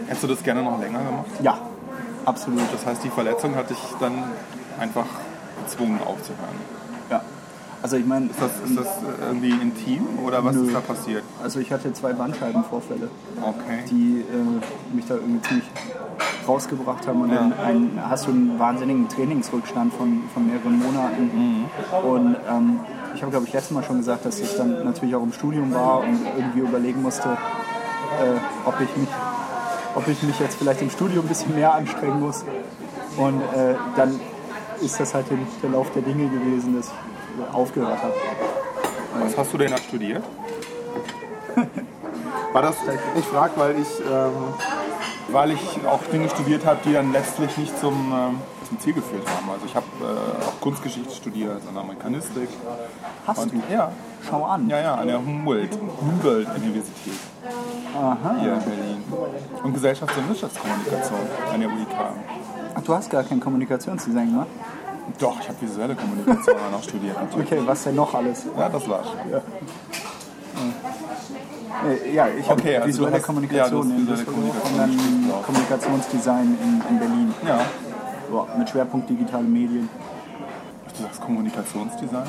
Hättest 0.07 0.25
du 0.25 0.29
das 0.29 0.43
gerne 0.43 0.63
noch 0.63 0.79
länger 0.81 0.99
gemacht? 0.99 1.27
Ja, 1.43 1.59
absolut. 2.25 2.63
Das 2.73 2.85
heißt, 2.85 3.03
die 3.05 3.11
Verletzung 3.11 3.55
hat 3.55 3.71
dich 3.71 3.79
dann 3.99 4.25
einfach 4.79 5.07
gezwungen 5.65 6.01
aufzuhören. 6.05 6.80
Also 7.83 7.97
ich 7.97 8.05
meine, 8.05 8.27
Ist 8.27 8.41
das, 8.41 8.51
ist 8.69 8.77
das 8.79 8.87
irgendwie 9.27 9.51
intim 9.51 10.07
oder 10.25 10.45
was 10.45 10.55
Nö. 10.55 10.65
ist 10.67 10.75
da 10.75 10.81
passiert? 10.81 11.23
also 11.43 11.61
ich 11.61 11.73
hatte 11.73 11.93
zwei 11.95 12.13
Bandscheibenvorfälle, 12.13 13.09
Okay. 13.41 13.85
die 13.91 14.21
äh, 14.21 14.95
mich 14.95 15.07
da 15.07 15.15
irgendwie 15.15 15.41
ziemlich 15.43 15.65
rausgebracht 16.47 17.07
haben. 17.07 17.23
Und 17.23 17.31
dann 17.33 17.51
Ja. 17.51 17.65
ein, 17.65 17.99
hast 18.09 18.27
du 18.27 18.33
einen 18.33 18.59
wahnsinnigen 18.59 19.09
Trainingsrückstand 19.09 19.95
von, 19.95 20.23
von 20.35 20.47
mehreren 20.47 20.79
Monaten. 20.79 21.67
Und 22.07 22.37
ähm, 22.51 22.81
ich 23.15 23.23
habe, 23.23 23.31
glaube 23.31 23.47
ich, 23.47 23.53
letztes 23.53 23.71
Mal 23.73 23.83
schon 23.83 23.99
gesagt, 23.99 24.25
dass 24.27 24.41
ich 24.41 24.57
dann 24.57 24.85
natürlich 24.85 25.15
auch 25.15 25.23
im 25.23 25.33
Studium 25.33 25.73
war 25.73 26.01
und 26.01 26.21
irgendwie 26.37 26.61
überlegen 26.61 27.01
musste, 27.03 27.29
äh, 27.31 28.39
ob, 28.67 28.75
ich 28.81 28.95
mich, 28.97 29.09
ob 29.95 30.07
ich 30.09 30.23
mich 30.23 30.39
jetzt 30.39 30.57
vielleicht 30.57 30.83
im 30.83 30.91
Studium 30.91 31.25
ein 31.25 31.29
bisschen 31.29 31.55
mehr 31.55 31.75
anstrengen 31.75 32.21
muss. 32.21 32.45
Und 33.17 33.41
äh, 33.41 33.75
dann 33.97 34.21
ist 34.83 34.99
das 35.01 35.15
halt 35.15 35.27
der, 35.63 35.71
Lauf 35.71 35.91
der 35.93 36.03
Dinge 36.03 36.29
gewesen, 36.29 36.77
dass 36.77 36.91
aufgehört 37.53 38.03
habe. 38.03 38.15
Was 39.23 39.37
hast 39.37 39.53
du 39.53 39.59
denn 39.59 39.71
da 39.71 39.79
studiert? 39.79 40.23
War 42.53 42.63
das, 42.63 42.77
ich 43.17 43.25
frage, 43.27 43.53
weil 43.57 43.79
ich, 43.79 43.89
ähm, 44.01 44.33
weil 45.29 45.53
ich 45.53 45.61
auch 45.87 46.03
Dinge 46.13 46.29
studiert 46.29 46.65
habe, 46.67 46.81
die 46.85 46.93
dann 46.93 47.13
letztlich 47.13 47.57
nicht 47.57 47.79
zum, 47.79 48.13
ähm, 48.13 48.39
zum 48.69 48.81
Ziel 48.81 48.95
geführt 48.95 49.23
haben. 49.29 49.49
Also 49.51 49.67
ich 49.67 49.75
habe 49.75 49.87
äh, 50.01 50.45
auch 50.45 50.61
Kunstgeschichte 50.61 51.15
studiert 51.15 51.61
und 51.69 51.77
Amerikanistik. 51.77 52.49
Hast 53.27 53.39
Und, 53.39 53.53
du? 53.53 53.63
ja, 53.73 53.93
Schau 54.29 54.45
an. 54.45 54.69
ja, 54.69 54.81
ja, 54.81 54.95
an 54.97 55.07
der 55.07 55.19
Humboldt, 55.19 55.79
Humboldt-Universität 56.01 57.15
Aha. 57.97 58.37
hier 58.41 58.53
in 58.55 58.61
Berlin. 58.61 59.05
Und 59.63 59.77
Gesellschafts- 59.77 60.17
und 60.19 60.29
Wirtschaftskommunikation 60.29 61.21
an 61.53 61.61
der 61.61 61.69
UIK. 61.69 61.87
Ach, 62.75 62.83
du 62.83 62.95
hast 62.95 63.11
gar 63.11 63.23
kein 63.23 63.39
Kommunikationsdesign 63.41 64.27
gemacht? 64.31 64.49
Doch, 65.19 65.41
ich 65.41 65.49
habe 65.49 65.61
visuelle 65.61 65.95
Kommunikation 65.97 66.57
auch 66.57 66.71
noch 66.71 66.83
studiert. 66.83 67.17
natürlich. 67.21 67.53
Okay, 67.53 67.63
was 67.67 67.83
denn 67.85 67.95
noch 67.95 68.15
alles? 68.15 68.47
Ja, 68.57 68.69
das 68.69 68.89
war's. 68.89 69.07
Äh, 71.87 72.15
ja, 72.15 72.29
ich 72.29 72.49
habe 72.49 72.61
Okay, 72.61 72.77
also 72.77 72.89
visuelle 72.89 73.17
hast- 73.17 73.23
Kommunikation 73.23 73.89
ja, 73.91 73.97
in 73.97 74.07
Düsseldorf 74.07 74.71
und 74.71 74.79
dann 74.79 75.33
Kommunikationsdesign 75.47 76.59
in, 76.63 76.83
in 76.91 76.99
Berlin. 76.99 77.35
Ja. 77.47 77.61
Ja, 78.33 78.47
mit 78.59 78.69
Schwerpunkt 78.69 79.09
digitale 79.11 79.45
Medien. 79.45 79.89
Du 80.97 81.03
sagst 81.03 81.21
Kommunikationsdesign? 81.21 82.27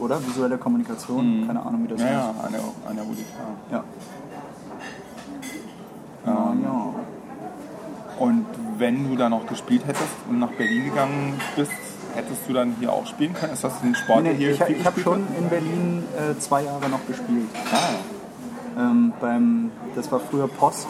Oder 0.00 0.24
visuelle 0.24 0.58
Kommunikation, 0.58 1.44
keine 1.46 1.60
Ahnung, 1.64 1.84
wie 1.84 1.88
das 1.88 2.00
Ja, 2.00 2.06
heißt. 2.06 2.16
ja, 2.16 2.34
an 2.46 2.52
der, 2.52 2.60
an 2.90 2.96
der 2.96 3.04
UIK. 3.06 3.26
Ja. 3.72 3.84
Ja, 6.26 6.54
ja. 6.62 6.94
Und 8.18 8.46
wenn 8.78 9.08
du 9.08 9.16
da 9.16 9.28
noch 9.28 9.46
gespielt 9.46 9.82
hättest 9.86 10.08
und 10.28 10.38
nach 10.38 10.50
Berlin 10.52 10.84
gegangen 10.84 11.40
bist, 11.56 11.72
hättest 12.14 12.48
du 12.48 12.52
dann 12.52 12.74
hier 12.78 12.92
auch 12.92 13.06
spielen 13.06 13.34
können? 13.34 13.52
Ist 13.52 13.64
das 13.64 13.82
ein 13.82 13.94
Sport, 13.94 14.24
der 14.24 14.32
Nee, 14.32 14.38
hier 14.38 14.50
ich 14.52 14.60
ich 14.60 14.84
habe 14.84 15.00
schon 15.00 15.26
in 15.38 15.48
Berlin 15.48 16.04
äh, 16.16 16.38
zwei 16.38 16.62
Jahre 16.62 16.88
noch 16.88 17.06
gespielt. 17.06 17.48
Ah, 17.72 18.80
Ähm, 18.80 19.12
beim, 19.20 19.70
das 19.94 20.10
war 20.10 20.20
früher 20.20 20.48
Post 20.48 20.88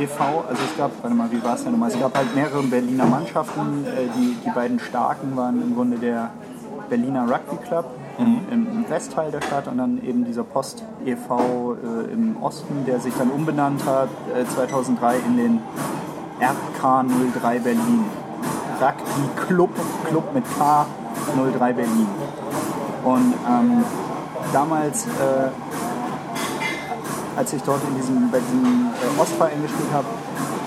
e.V. 0.00 0.44
Also 0.48 0.62
es 0.70 0.76
gab, 0.76 0.90
warte 1.02 1.16
mal, 1.16 1.30
wie 1.30 1.42
war 1.42 1.54
es 1.54 1.62
denn 1.62 1.72
nochmal? 1.72 1.90
Es 1.90 1.98
gab 1.98 2.16
halt 2.16 2.34
mehrere 2.34 2.62
Berliner 2.64 3.06
Mannschaften. 3.06 3.84
Äh, 3.86 4.08
die, 4.16 4.36
die 4.44 4.50
beiden 4.50 4.78
starken 4.80 5.36
waren 5.36 5.62
im 5.62 5.74
Grunde 5.74 5.98
der 5.98 6.30
Berliner 6.88 7.22
Rugby 7.22 7.56
Club 7.66 7.86
im, 8.18 8.40
im 8.50 8.84
Westteil 8.88 9.30
der 9.30 9.40
Stadt 9.40 9.66
und 9.68 9.78
dann 9.78 10.02
eben 10.04 10.24
dieser 10.24 10.44
Post 10.44 10.84
e.V. 11.04 11.74
Äh, 11.74 12.12
im 12.12 12.36
Osten, 12.42 12.84
der 12.86 13.00
sich 13.00 13.14
dann 13.18 13.30
umbenannt 13.30 13.84
hat 13.86 14.08
äh, 14.36 14.44
2003 14.44 15.16
in 15.26 15.36
den 15.36 15.60
RK 16.40 17.04
03 17.40 17.58
Berlin. 17.60 18.04
Rugby 18.80 19.46
Club, 19.46 19.70
Club 20.08 20.34
mit 20.34 20.44
K 20.58 20.86
03 21.58 21.72
Berlin. 21.72 22.08
Und 23.04 23.34
ähm, 23.48 23.84
damals 24.52 25.06
äh, 25.06 25.50
als 27.36 27.52
ich 27.52 27.62
dort 27.62 27.80
in 27.88 27.96
diesem, 27.96 28.30
bei 28.30 28.38
diesem 28.38 28.90
äh, 28.94 29.20
Ostverein 29.20 29.62
gespielt 29.62 29.88
habe, 29.92 30.06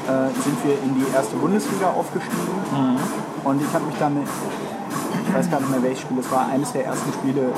äh, 0.08 0.34
sind 0.42 0.64
wir 0.66 0.74
in 0.84 0.96
die 0.96 1.06
erste 1.14 1.36
Bundesliga 1.38 1.90
aufgestiegen. 1.92 2.48
Und 3.44 3.62
ich 3.62 3.74
habe 3.74 3.86
mich 3.86 3.96
dann, 3.98 4.18
ich 5.28 5.34
weiß 5.34 5.50
gar 5.50 5.60
nicht 5.60 5.72
mehr 5.72 5.84
welches 5.84 6.02
Spiel, 6.02 6.20
es 6.20 6.32
war 6.32 6.48
eines 6.48 6.72
der 6.74 6.86
ersten 6.86 7.12
Spiele 7.14 7.42
äh, 7.42 7.46
äh, 7.46 7.52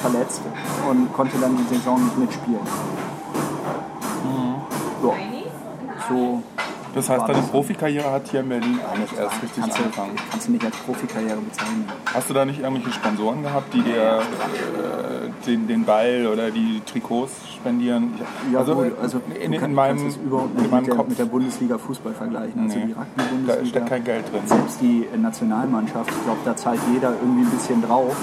verletzt 0.00 0.40
und 0.88 1.12
konnte 1.12 1.38
dann 1.38 1.56
die 1.56 1.74
Saison 1.74 2.02
nicht 2.02 2.18
mitspielen. 2.18 2.60
Ja. 5.02 5.14
So 6.08 6.42
das 6.94 7.08
heißt, 7.08 7.28
deine 7.28 7.42
Profikarriere 7.42 8.10
hat 8.10 8.28
hier 8.28 8.40
in 8.40 8.48
Berlin 8.48 8.78
eigentlich 8.92 9.18
erst 9.18 9.42
richtig 9.42 9.60
kannst 9.62 9.78
du, 9.78 9.82
angefangen. 9.82 10.16
kannst 10.30 10.48
du 10.48 10.52
nicht 10.52 10.64
als 10.64 10.76
Profikarriere 10.76 11.36
bezeichnen. 11.36 11.84
Hast 12.12 12.30
du 12.30 12.34
da 12.34 12.44
nicht 12.44 12.60
irgendwelche 12.60 12.92
Sponsoren 12.92 13.42
gehabt, 13.42 13.72
die 13.74 13.82
dir 13.82 14.20
äh, 14.20 15.46
den, 15.46 15.66
den 15.66 15.84
Ball 15.84 16.26
oder 16.32 16.50
die 16.50 16.80
Trikots 16.90 17.32
spendieren? 17.56 18.14
Ja, 18.52 18.60
also, 18.60 18.74
gut, 18.74 18.92
also 19.00 19.20
in, 19.40 19.52
du 19.52 19.58
kann, 19.58 19.70
in 19.70 19.74
meinem, 19.74 20.14
überhaupt 20.24 20.54
in 20.56 20.62
nicht 20.62 20.70
meinem 20.70 20.80
mit 20.80 20.88
der, 20.88 20.96
Kopf 20.96 21.08
mit 21.08 21.18
der 21.18 21.24
Bundesliga 21.26 21.78
Fußball 21.78 22.12
vergleichen. 22.14 22.62
Also 22.62 22.78
Nee. 22.78 22.86
die 22.86 22.94
da 22.94 23.00
Rugby-Bundesliga. 23.00 23.66
steckt 23.66 23.88
kein 23.88 24.04
Geld 24.04 24.32
drin. 24.32 24.42
selbst 24.46 24.80
die 24.80 25.06
Nationalmannschaft, 25.16 26.10
ich 26.10 26.24
glaube, 26.24 26.40
da 26.44 26.56
zahlt 26.56 26.80
jeder 26.92 27.10
irgendwie 27.20 27.42
ein 27.42 27.50
bisschen 27.50 27.82
drauf. 27.82 28.16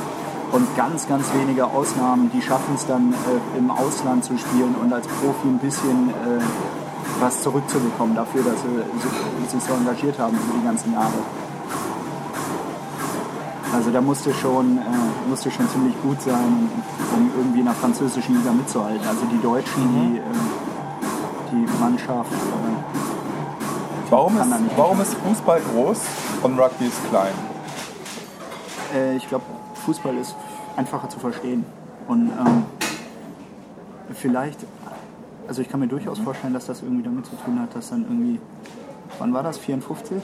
Und 0.51 0.75
ganz, 0.77 1.07
ganz 1.07 1.25
wenige 1.33 1.65
Ausnahmen, 1.65 2.29
die 2.33 2.41
schaffen 2.41 2.75
es 2.75 2.85
dann 2.85 3.13
äh, 3.13 3.57
im 3.57 3.71
Ausland 3.71 4.23
zu 4.23 4.37
spielen 4.37 4.75
und 4.81 4.93
als 4.93 5.05
Profi 5.07 5.47
ein 5.47 5.57
bisschen 5.59 6.09
äh, 6.09 6.84
was 7.19 7.41
zurückzubekommen 7.41 8.15
dafür, 8.15 8.43
dass 8.43 8.61
sie 8.61 8.67
si- 9.01 9.57
sich 9.57 9.63
so 9.63 9.73
engagiert 9.73 10.17
haben 10.19 10.33
über 10.35 10.59
die 10.59 10.65
ganzen 10.65 10.93
Jahre. 10.93 11.13
Also 13.73 13.89
da 13.91 13.99
musste 14.01 14.33
schon, 14.33 14.77
äh, 14.77 14.81
musste 15.29 15.51
schon 15.51 15.67
ziemlich 15.69 15.95
gut 16.01 16.21
sein, 16.21 16.69
um 17.15 17.29
irgendwie 17.37 17.59
in 17.59 17.65
der 17.65 17.73
französischen 17.73 18.37
Liga 18.37 18.51
mitzuhalten. 18.51 19.05
Also 19.07 19.21
die 19.31 19.41
Deutschen, 19.41 19.81
die, 19.93 20.17
äh, 20.17 20.21
die 21.51 21.65
Mannschaft, 21.81 22.31
äh, 22.31 24.11
Warum 24.11 24.37
ist, 24.37 24.45
warum 24.77 25.01
ist 25.01 25.15
Fußball 25.15 25.59
groß 25.73 25.99
und 26.43 26.59
Rugby 26.59 26.85
ist 26.85 27.09
klein? 27.09 27.33
Äh, 28.93 29.15
ich 29.15 29.27
glaube, 29.27 29.43
Fußball 29.83 30.15
ist 30.17 30.35
einfacher 30.77 31.09
zu 31.09 31.19
verstehen. 31.19 31.65
Und 32.07 32.29
ähm, 32.39 32.65
vielleicht, 34.13 34.59
also 35.47 35.61
ich 35.61 35.69
kann 35.69 35.79
mir 35.79 35.87
durchaus 35.87 36.19
vorstellen, 36.19 36.53
dass 36.53 36.65
das 36.67 36.81
irgendwie 36.81 37.03
damit 37.03 37.25
zu 37.25 37.35
tun 37.35 37.59
hat, 37.59 37.75
dass 37.75 37.89
dann 37.89 38.03
irgendwie, 38.03 38.39
wann 39.19 39.33
war 39.33 39.43
das, 39.43 39.57
54? 39.57 40.21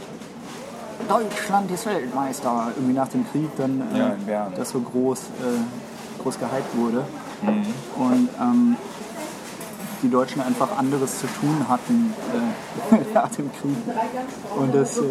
Deutschland 1.08 1.72
ist 1.72 1.86
Weltmeister. 1.86 2.72
Irgendwie 2.76 2.94
nach 2.94 3.08
dem 3.08 3.26
Krieg 3.32 3.50
dann, 3.58 3.82
äh, 3.94 4.32
Ja, 4.32 4.50
das 4.56 4.70
so 4.70 4.80
groß, 4.80 5.20
äh, 5.20 6.22
groß 6.22 6.40
gehypt 6.40 6.78
wurde. 6.78 7.04
Und 7.98 8.30
ähm, 8.40 8.76
die 10.04 10.10
Deutschen 10.10 10.42
einfach 10.42 10.78
anderes 10.78 11.20
zu 11.20 11.28
tun 11.28 11.66
hatten 11.68 12.14
äh, 12.92 12.96
nach 13.14 13.30
dem 13.30 13.52
Krieg. 13.52 13.78
Und 14.56 14.76
das, 14.76 14.98
äh, 14.98 15.02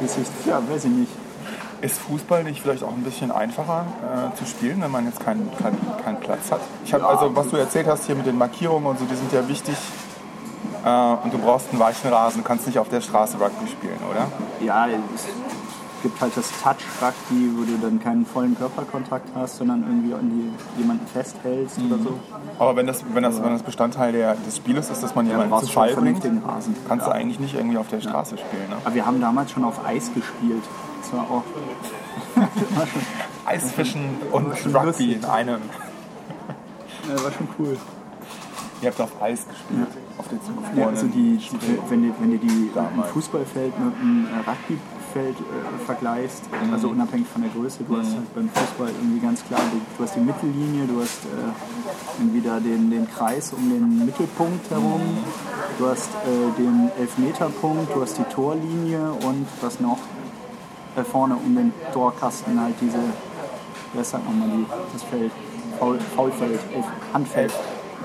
das 0.00 0.18
ist, 0.18 0.32
ja, 0.46 0.60
weiß 0.68 0.84
ich 0.84 0.90
nicht. 0.90 1.12
Ist 1.80 1.98
Fußball 2.00 2.42
nicht 2.42 2.60
vielleicht 2.60 2.82
auch 2.82 2.92
ein 2.92 3.04
bisschen 3.04 3.30
einfacher 3.30 3.86
äh, 4.32 4.36
zu 4.36 4.44
spielen, 4.46 4.80
wenn 4.82 4.90
man 4.90 5.04
jetzt 5.06 5.20
keinen 5.20 5.48
keinen 5.62 5.78
keinen 6.04 6.18
Platz 6.18 6.50
hat? 6.50 6.60
Ich 6.84 6.92
habe 6.92 7.06
also, 7.06 7.34
was 7.36 7.48
du 7.48 7.56
erzählt 7.56 7.86
hast 7.86 8.06
hier 8.06 8.16
mit 8.16 8.26
den 8.26 8.36
Markierungen 8.36 8.86
und 8.88 8.98
so, 8.98 9.04
die 9.04 9.14
sind 9.14 9.32
ja 9.32 9.46
wichtig. 9.48 9.76
Äh, 10.84 10.88
und 11.22 11.32
du 11.32 11.38
brauchst 11.38 11.70
einen 11.70 11.78
weichen 11.78 12.10
Rasen, 12.12 12.42
du 12.42 12.46
kannst 12.48 12.66
nicht 12.66 12.78
auf 12.80 12.88
der 12.88 13.00
Straße 13.00 13.36
Rugby 13.38 13.68
spielen, 13.68 13.98
oder? 14.10 14.26
Ja, 14.64 14.86
es 15.14 15.26
gibt 16.02 16.20
halt 16.20 16.36
das 16.36 16.50
Touch-Rugby, 16.62 17.52
wo 17.56 17.64
du 17.64 17.78
dann 17.80 18.00
keinen 18.00 18.26
vollen 18.26 18.56
Körperkontakt 18.56 19.28
hast, 19.36 19.58
sondern 19.58 19.82
irgendwie 19.82 20.14
an 20.14 20.30
die, 20.30 20.80
jemanden 20.80 21.06
festhältst 21.06 21.78
oder 21.78 22.02
so. 22.02 22.18
Aber 22.58 22.74
wenn 22.76 22.86
das, 22.88 23.04
wenn 23.12 23.22
das, 23.22 23.42
wenn 23.42 23.52
das 23.52 23.62
Bestandteil 23.62 24.12
der, 24.12 24.34
des 24.34 24.56
Spieles 24.56 24.90
ist, 24.90 25.02
dass 25.02 25.14
man 25.14 25.26
du 25.26 25.32
jemanden 25.32 25.58
zu 25.60 25.66
Fall 25.72 25.94
bringt, 25.94 26.22
kannst 26.88 27.06
Ja. 27.06 27.12
du 27.12 27.18
eigentlich 27.18 27.38
nicht 27.40 27.54
irgendwie 27.54 27.78
auf 27.78 27.88
der 27.88 28.00
Straße 28.00 28.36
spielen. 28.38 28.68
Ne? 28.68 28.76
Aber 28.84 28.94
wir 28.94 29.06
haben 29.06 29.20
damals 29.20 29.50
schon 29.52 29.64
auf 29.64 29.84
Eis 29.86 30.12
gespielt. 30.14 30.62
Das 31.00 31.12
war 31.12 31.22
auch. 31.30 31.44
Eisfischen 33.46 34.02
und 34.30 34.46
Rugby 34.52 34.86
lustig. 34.86 35.12
in 35.16 35.24
einem. 35.24 35.60
Ja, 37.08 37.24
war 37.24 37.32
schon 37.32 37.48
cool. 37.58 37.76
Ihr 38.80 38.90
habt 38.90 39.00
auf 39.00 39.10
Eis 39.20 39.44
gespielt, 39.48 39.88
auf 40.18 40.28
den 40.28 40.38
Ja, 40.78 40.86
also 40.86 41.06
die, 41.06 41.40
wenn 41.88 42.02
du, 42.02 42.14
wenn 42.20 42.30
du 42.30 42.38
die 42.38 42.70
Damals. 42.72 43.10
Fußballfeld 43.10 43.72
mit 43.76 43.94
einem 44.00 44.26
äh, 44.26 44.48
Rugbyfeld 44.48 45.36
äh, 45.36 45.84
vergleichst, 45.84 46.42
Mhm. 46.52 46.72
also 46.74 46.88
unabhängig 46.90 47.26
von 47.26 47.42
der 47.42 47.50
Größe, 47.50 47.82
du 47.88 47.96
hast 47.96 48.12
halt 48.14 48.32
beim 48.36 48.48
Fußball 48.50 48.90
irgendwie 48.90 49.18
ganz 49.18 49.44
klar, 49.44 49.60
du, 49.72 49.80
du 49.96 50.04
hast 50.04 50.14
die 50.14 50.20
Mittellinie, 50.20 50.86
du 50.86 51.00
hast 51.00 51.24
äh, 51.24 52.20
irgendwie 52.20 52.40
da 52.40 52.60
den, 52.60 52.88
den 52.88 53.08
Kreis 53.10 53.52
um 53.52 53.68
den 53.68 54.04
Mittelpunkt 54.06 54.70
herum, 54.70 55.00
du 55.80 55.86
hast 55.88 56.10
äh, 56.10 56.56
den 56.62 56.90
Elfmeterpunkt, 57.00 57.92
du 57.96 58.00
hast 58.02 58.16
die 58.18 58.24
Torlinie 58.32 59.10
und 59.26 59.44
was 59.60 59.80
noch 59.80 59.98
vorne 61.04 61.36
um 61.36 61.54
den 61.54 61.72
Torkasten 61.92 62.60
halt 62.60 62.74
diese, 62.80 62.98
wer 63.92 64.02
das 64.02 64.12
nochmal, 64.12 64.48
die, 64.48 64.66
das 64.92 65.02
Feld, 65.04 65.32
Foul, 65.78 65.98
Foulfeld, 66.16 66.60
Elf, 66.74 66.86
Handfeld. 67.12 67.52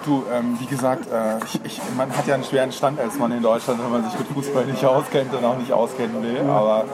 Du, 0.05 0.23
ähm, 0.31 0.57
wie 0.59 0.65
gesagt, 0.65 1.09
äh, 1.09 1.37
ich, 1.45 1.61
ich, 1.63 1.81
man 1.95 2.15
hat 2.15 2.27
ja 2.27 2.35
einen 2.35 2.43
schweren 2.43 2.71
Stand 2.71 2.99
als 2.99 3.17
Mann 3.17 3.31
in 3.31 3.41
Deutschland, 3.41 3.81
wenn 3.81 3.91
man 3.91 4.03
sich 4.09 4.19
mit 4.19 4.27
Fußball 4.27 4.65
nicht 4.65 4.83
auskennt 4.83 5.33
und 5.33 5.45
auch 5.45 5.57
nicht 5.57 5.71
auskennen 5.71 6.21
will. 6.21 6.41
Aber 6.41 6.85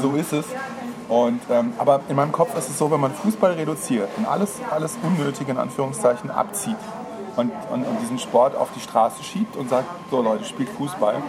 so 0.00 0.12
ist 0.12 0.32
es. 0.32 0.46
Und, 1.08 1.42
ähm, 1.50 1.74
aber 1.76 2.00
in 2.08 2.16
meinem 2.16 2.32
Kopf 2.32 2.56
ist 2.56 2.70
es 2.70 2.78
so, 2.78 2.90
wenn 2.90 3.00
man 3.00 3.12
Fußball 3.12 3.52
reduziert 3.52 4.08
und 4.16 4.26
alles, 4.26 4.54
alles 4.70 4.96
Unnötige 5.02 5.52
in 5.52 5.58
Anführungszeichen 5.58 6.30
abzieht 6.30 6.78
und, 7.36 7.52
und, 7.70 7.84
und 7.84 8.00
diesen 8.00 8.18
Sport 8.18 8.56
auf 8.56 8.70
die 8.74 8.80
Straße 8.80 9.22
schiebt 9.22 9.56
und 9.56 9.68
sagt, 9.68 9.86
so 10.10 10.22
Leute, 10.22 10.44
spielt 10.44 10.70
Fußball, 10.70 11.22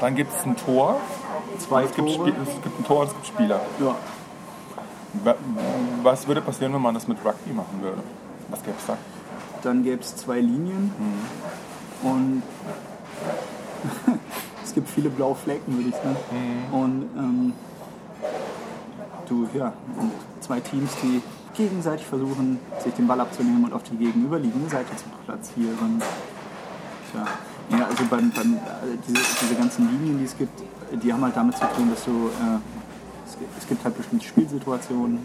dann 0.00 0.14
gibt 0.14 0.32
es 0.32 0.44
ein 0.46 0.56
Tor, 0.56 1.00
Zwei 1.58 1.84
es 1.84 1.94
gibt, 1.94 2.08
Tore. 2.14 2.30
Es 2.30 2.62
gibt 2.62 2.80
ein 2.80 2.84
Tor 2.84 3.00
und 3.00 3.06
es 3.08 3.14
gibt 3.14 3.26
Spieler. 3.26 3.60
Ja. 3.80 3.94
Wa- 5.24 5.34
Was 6.02 6.26
würde 6.26 6.40
passieren, 6.40 6.72
wenn 6.74 6.82
man 6.82 6.94
das 6.94 7.08
mit 7.08 7.18
Rugby 7.24 7.52
machen 7.52 7.80
würde? 7.82 7.98
Was 8.50 8.62
gäbe 8.62 8.76
es 8.78 8.86
da? 8.86 8.96
Dann 9.62 9.82
gäbe 9.82 10.00
es 10.00 10.14
zwei 10.16 10.40
Linien 10.40 10.92
und 12.02 12.42
es 14.64 14.72
gibt 14.74 14.88
viele 14.88 15.10
blaue 15.10 15.34
Flecken, 15.34 15.76
würde 15.76 15.88
ich 15.88 15.94
sagen. 15.96 16.16
Und 16.72 17.02
ähm, 17.16 17.52
du, 19.28 19.48
ja, 19.54 19.72
und 19.98 20.12
zwei 20.40 20.60
Teams, 20.60 20.90
die 21.02 21.20
gegenseitig 21.54 22.06
versuchen, 22.06 22.60
sich 22.84 22.94
den 22.94 23.06
Ball 23.08 23.20
abzunehmen 23.20 23.64
und 23.64 23.72
auf 23.72 23.82
die 23.82 23.96
gegenüberliegende 23.96 24.70
Seite 24.70 24.94
zu 24.96 25.04
platzieren. 25.26 26.00
Tja. 27.12 27.26
Ja, 27.70 27.86
also 27.86 28.04
beim, 28.08 28.30
beim, 28.30 28.54
äh, 28.54 28.58
diese, 29.06 29.20
diese 29.42 29.54
ganzen 29.54 29.88
Linien, 29.90 30.18
die 30.18 30.24
es 30.24 30.36
gibt, 30.36 30.62
die 31.02 31.12
haben 31.12 31.22
halt 31.22 31.36
damit 31.36 31.56
zu 31.56 31.64
tun, 31.76 31.90
dass 31.90 32.04
du, 32.04 32.10
äh, 32.28 32.58
es, 33.26 33.38
gibt- 33.38 33.58
es 33.58 33.66
gibt 33.68 33.84
halt 33.84 33.96
bestimmte 33.96 34.24
Spielsituationen, 34.26 35.18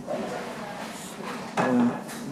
äh, 1.58 1.62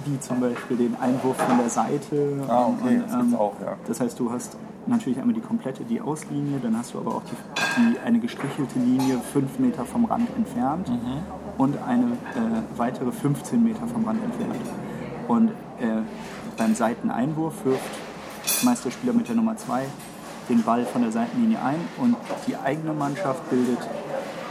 wie 0.06 0.20
zum 0.20 0.40
Beispiel 0.42 0.78
den 0.78 0.96
Einwurf 1.00 1.38
von 1.38 1.58
der 1.58 1.70
Seite. 1.70 2.44
Ah, 2.48 2.66
okay, 2.68 2.96
Und, 2.96 3.04
das 3.04 3.12
gibt's 3.18 3.34
ähm, 3.34 3.36
auch, 3.36 3.54
ja. 3.62 3.74
Das 3.88 4.00
heißt, 4.02 4.20
du 4.20 4.32
hast 4.32 4.58
natürlich 4.88 5.20
einmal 5.20 5.36
die 5.36 5.42
komplette, 5.42 5.84
die 5.84 6.02
Auslinie, 6.02 6.60
dann 6.62 6.76
hast 6.78 6.94
du 6.94 6.98
aber 7.00 7.16
auch 7.16 7.22
die, 7.24 7.36
die, 7.94 8.00
eine 8.00 8.20
gestrichelte 8.20 8.80
Linie 8.80 9.20
fünf 9.32 9.60
Meter 9.60 9.86
vom 9.86 10.06
Rand 10.06 10.28
entfernt 10.36 10.90
Mhm. 10.90 10.98
und 11.58 11.78
eine 11.88 12.06
äh, 12.06 12.78
weitere 12.78 13.12
15 13.12 13.64
Meter 13.64 13.86
vom 13.88 14.06
Rand 14.06 14.20
entfernt. 14.24 14.56
Und 15.28 15.50
äh, 15.80 16.02
beim 16.58 16.74
Seiteneinwurf 16.76 17.64
wirft 17.64 17.80
meist 18.64 18.86
der 18.86 18.92
Spieler 18.92 19.14
mit 19.14 19.28
der 19.28 19.36
Nummer 19.36 19.58
2 19.58 19.84
den 20.50 20.64
Ball 20.64 20.86
von 20.86 21.02
der 21.02 21.12
Seitenlinie 21.12 21.62
ein 21.62 21.80
und 21.98 22.16
die 22.48 22.58
eigene 22.58 22.94
Mannschaft 22.94 23.50
bildet 23.50 23.80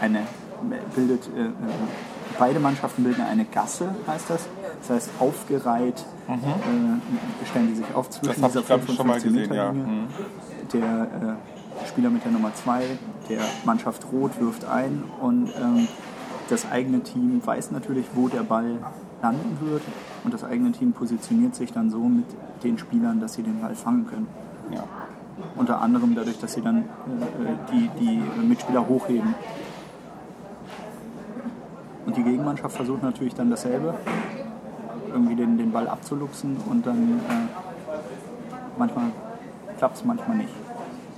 eine 0.00 0.26
bildet 0.94 1.28
äh, 1.36 1.46
äh, 1.46 1.52
beide 2.38 2.60
Mannschaften 2.60 3.02
bilden 3.02 3.22
eine 3.22 3.44
Gasse, 3.44 3.94
heißt 4.06 4.30
das. 4.30 4.48
Das 4.80 4.90
heißt 4.90 5.10
aufgereiht 5.18 6.04
äh, 6.28 7.46
stellen 7.46 7.68
die 7.68 7.74
sich 7.74 7.94
auf 7.94 8.08
zwischen 8.10 8.40
Mhm. 8.40 8.42
Das 8.42 8.52
dieser 8.52 8.60
ich, 8.60 8.66
glaub 8.66 8.80
5 8.80 8.90
ich, 8.90 8.96
schon 8.96 9.06
mal 9.06 9.20
15 9.20 9.32
gesehen, 9.32 9.50
Meter 9.50 9.54
ja. 9.54 9.72
Mhm. 9.72 10.08
Der 10.72 11.36
äh, 11.82 11.86
Spieler 11.88 12.10
mit 12.10 12.24
der 12.24 12.32
Nummer 12.32 12.54
2, 12.54 12.82
der 13.28 13.40
Mannschaft 13.64 14.04
Rot 14.12 14.40
wirft 14.40 14.64
ein 14.64 15.04
und 15.20 15.50
ähm, 15.56 15.88
das 16.48 16.70
eigene 16.70 17.00
Team 17.00 17.40
weiß 17.44 17.70
natürlich, 17.70 18.06
wo 18.14 18.28
der 18.28 18.42
Ball 18.42 18.78
landen 19.22 19.58
wird 19.60 19.82
und 20.24 20.34
das 20.34 20.44
eigene 20.44 20.72
Team 20.72 20.92
positioniert 20.92 21.54
sich 21.54 21.72
dann 21.72 21.90
so 21.90 22.00
mit 22.00 22.26
den 22.62 22.78
Spielern, 22.78 23.20
dass 23.20 23.34
sie 23.34 23.42
den 23.42 23.60
Ball 23.60 23.74
fangen 23.74 24.06
können. 24.06 24.28
Ja. 24.70 24.84
Unter 25.56 25.80
anderem 25.80 26.14
dadurch, 26.14 26.38
dass 26.38 26.52
sie 26.54 26.60
dann 26.60 26.78
äh, 26.78 26.84
die, 27.72 27.90
die 27.98 28.22
Mitspieler 28.46 28.86
hochheben. 28.86 29.34
Und 32.06 32.16
die 32.16 32.22
Gegenmannschaft 32.22 32.76
versucht 32.76 33.02
natürlich 33.02 33.34
dann 33.34 33.50
dasselbe, 33.50 33.94
irgendwie 35.12 35.36
den, 35.36 35.58
den 35.58 35.70
Ball 35.70 35.88
abzuluxen 35.88 36.56
und 36.68 36.86
dann 36.86 37.20
äh, 37.28 37.32
manchmal 38.78 39.06
klappt 39.78 39.96
es, 39.96 40.04
manchmal 40.04 40.36
nicht. 40.38 40.52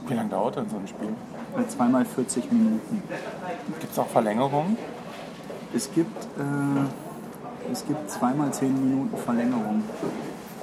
Wie 0.07 0.15
lange 0.15 0.31
dauert 0.31 0.57
denn 0.57 0.69
so 0.69 0.77
ein 0.77 0.87
Spiel? 0.87 1.09
Äh, 1.57 1.67
Zweimal 1.69 2.05
40 2.05 2.51
Minuten. 2.53 3.03
Gibt 3.81 3.93
es 3.93 3.99
auch 3.99 4.09
Verlängerungen? 4.09 4.77
Es 5.75 5.91
gibt, 5.93 6.25
äh, 6.39 7.71
es 7.73 7.87
gibt 7.87 8.11
zweimal 8.11 8.53
10 8.53 8.91
Minuten 8.91 9.17
Verlängerung. 9.17 9.83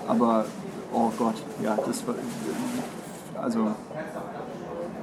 Aber, 0.07 0.45
oh 0.93 1.11
Gott, 1.17 1.35
ja, 1.63 1.75
das 1.85 2.05
war, 2.07 2.15
also 3.41 3.67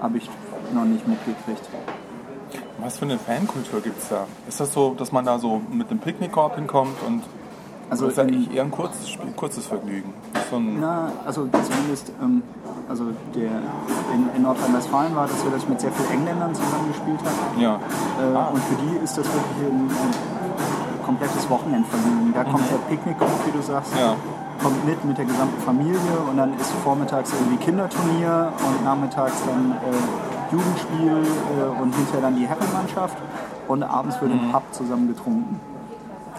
habe 0.00 0.18
ich 0.18 0.28
noch 0.74 0.84
nicht 0.84 1.06
mitgekriegt. 1.06 1.62
Was 2.78 2.98
für 2.98 3.06
eine 3.06 3.18
Fankultur 3.18 3.80
gibt 3.80 3.98
es 4.02 4.08
da? 4.08 4.26
Ist 4.48 4.60
das 4.60 4.72
so, 4.72 4.94
dass 4.94 5.10
man 5.12 5.24
da 5.24 5.38
so 5.38 5.60
mit 5.72 5.90
einem 5.90 5.98
Picknickkorb 5.98 6.56
hinkommt 6.56 6.96
und 7.06 7.22
Also 7.88 8.04
das 8.06 8.12
ist 8.14 8.18
in- 8.18 8.28
eigentlich 8.34 8.54
eher 8.54 8.62
ein 8.64 8.70
kurzes 8.70 9.08
Spiel, 9.08 9.30
kurzes 9.32 9.66
Vergnügen? 9.66 10.12
So 10.50 10.58
Na, 10.60 11.10
also 11.24 11.46
zumindest, 11.46 12.12
ähm, 12.22 12.42
also 12.88 13.04
der, 13.34 13.50
in, 14.14 14.28
in 14.36 14.42
Nordrhein-Westfalen 14.42 15.16
war 15.16 15.26
das 15.26 15.40
so, 15.40 15.48
dass 15.48 15.62
ich 15.62 15.68
mit 15.68 15.80
sehr 15.80 15.90
vielen 15.92 16.20
Engländern 16.20 16.54
zusammengespielt 16.54 17.18
habe. 17.20 17.60
ja. 17.62 17.74
Äh, 18.20 18.34
Ah. 18.36 18.48
Und 18.52 18.62
für 18.64 18.74
die 18.76 18.96
ist 19.04 19.16
das 19.18 19.26
wirklich 19.26 19.68
ein, 19.72 19.88
ein 19.90 21.04
komplettes 21.04 21.48
Wochenendvergnügen. 21.50 22.32
Da 22.34 22.44
kommt 22.44 22.70
der 22.70 22.76
Picknickkorb, 22.88 23.30
wie 23.46 23.50
du 23.56 23.62
sagst, 23.62 23.94
Mhm. 23.94 24.00
Ja. 24.00 24.16
Kommt 24.62 24.84
mit 24.86 25.04
mit 25.04 25.18
der 25.18 25.24
gesamten 25.24 25.60
Familie 25.62 26.00
und 26.30 26.36
dann 26.36 26.54
ist 26.58 26.70
vormittags 26.84 27.32
irgendwie 27.32 27.62
Kinderturnier 27.64 28.52
und 28.66 28.84
nachmittags 28.84 29.42
dann 29.46 29.72
äh, 29.72 30.52
Jugendspiel 30.52 31.12
äh, 31.12 31.80
und 31.82 31.94
hinterher 31.94 32.20
dann 32.22 32.36
die 32.36 32.46
Herrenmannschaft 32.46 33.16
und 33.68 33.82
abends 33.82 34.20
wird 34.20 34.32
im 34.32 34.52
Pub 34.52 34.62
zusammen 34.72 35.08
getrunken. 35.08 35.60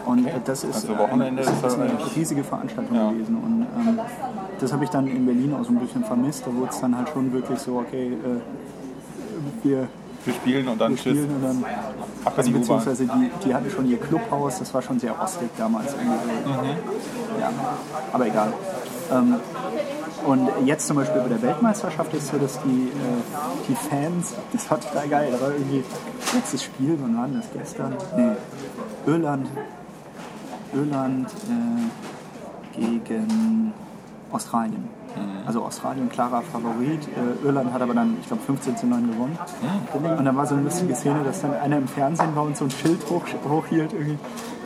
Und 0.06 0.26
äh, 0.26 0.32
das 0.44 0.64
ist, 0.64 0.88
Mhm. 0.88 0.94
Also 0.94 1.02
Wochenende 1.04 1.42
eine, 1.42 1.50
das 1.60 1.72
ist 1.74 1.78
eine 1.78 2.16
riesige 2.16 2.44
Veranstaltung 2.44 2.96
Ja. 2.96 3.10
gewesen. 3.10 3.36
Und 3.36 3.62
ähm, 3.62 3.98
das 4.58 4.72
habe 4.72 4.84
ich 4.84 4.90
dann 4.90 5.06
in 5.06 5.26
Berlin 5.26 5.54
auch 5.54 5.64
so 5.64 5.72
ein 5.72 5.78
bisschen 5.78 6.04
vermisst. 6.04 6.46
Da 6.46 6.54
wurde 6.54 6.70
es 6.70 6.80
dann 6.80 6.96
halt 6.96 7.08
schon 7.10 7.32
wirklich 7.32 7.58
so, 7.58 7.76
okay, 7.78 8.12
äh, 8.12 9.66
wir 9.66 9.88
Wir 10.28 10.34
spielen 10.34 10.68
und 10.68 10.78
dann 10.78 10.90
wir 10.90 10.98
tschüss. 10.98 11.24
und 11.24 11.42
dann, 11.42 11.64
also 12.22 12.42
die 12.42 12.50
beziehungsweise 12.50 13.06
die, 13.06 13.30
die 13.46 13.54
hatten 13.54 13.70
schon 13.70 13.88
ihr 13.88 13.96
Clubhaus, 13.96 14.58
das 14.58 14.74
war 14.74 14.82
schon 14.82 15.00
sehr 15.00 15.12
rostig 15.12 15.48
damals. 15.56 15.96
Mhm. 15.96 17.40
Ja, 17.40 17.50
aber 18.12 18.26
egal. 18.26 18.52
Ähm, 19.10 19.36
und 20.26 20.50
jetzt 20.66 20.86
zum 20.86 20.96
Beispiel 20.96 21.22
bei 21.22 21.28
der 21.28 21.40
Weltmeisterschaft 21.40 22.12
ist 22.12 22.28
so, 22.28 22.36
dass 22.36 22.60
die, 22.62 22.88
äh, 22.88 23.68
die 23.68 23.74
Fans, 23.74 24.34
das 24.52 24.70
war 24.70 24.78
total 24.78 25.08
geil, 25.08 25.30
da 25.32 25.40
war 25.40 25.52
irgendwie 25.52 25.82
letztes 26.34 26.62
Spiel, 26.62 26.98
wann 27.00 27.16
war 27.16 27.28
das 27.28 27.46
gestern? 27.50 27.96
Nee, 28.14 28.32
Irland, 29.06 29.48
Irland 30.74 31.30
äh, 31.30 32.78
gegen 32.78 33.72
Australien. 34.30 34.97
Also 35.46 35.62
Australien 35.62 36.08
klarer 36.08 36.42
Favorit. 36.42 37.08
Äh, 37.08 37.46
Irland 37.46 37.72
hat 37.72 37.82
aber 37.82 37.94
dann, 37.94 38.16
ich 38.20 38.26
glaube, 38.26 38.42
15 38.42 38.76
zu 38.76 38.86
9 38.86 39.10
gewonnen. 39.10 39.38
Und 39.94 40.24
dann 40.24 40.36
war 40.36 40.46
so 40.46 40.54
eine 40.54 40.64
lustige 40.64 40.94
Szene, 40.94 41.22
dass 41.24 41.40
dann 41.42 41.54
einer 41.54 41.78
im 41.78 41.88
Fernsehen 41.88 42.34
war 42.34 42.44
und 42.44 42.56
so 42.56 42.64
ein 42.64 42.70
Schild 42.70 43.00
hoch, 43.08 43.22
hochhielt. 43.48 43.92
Irgendwie. 43.92 44.18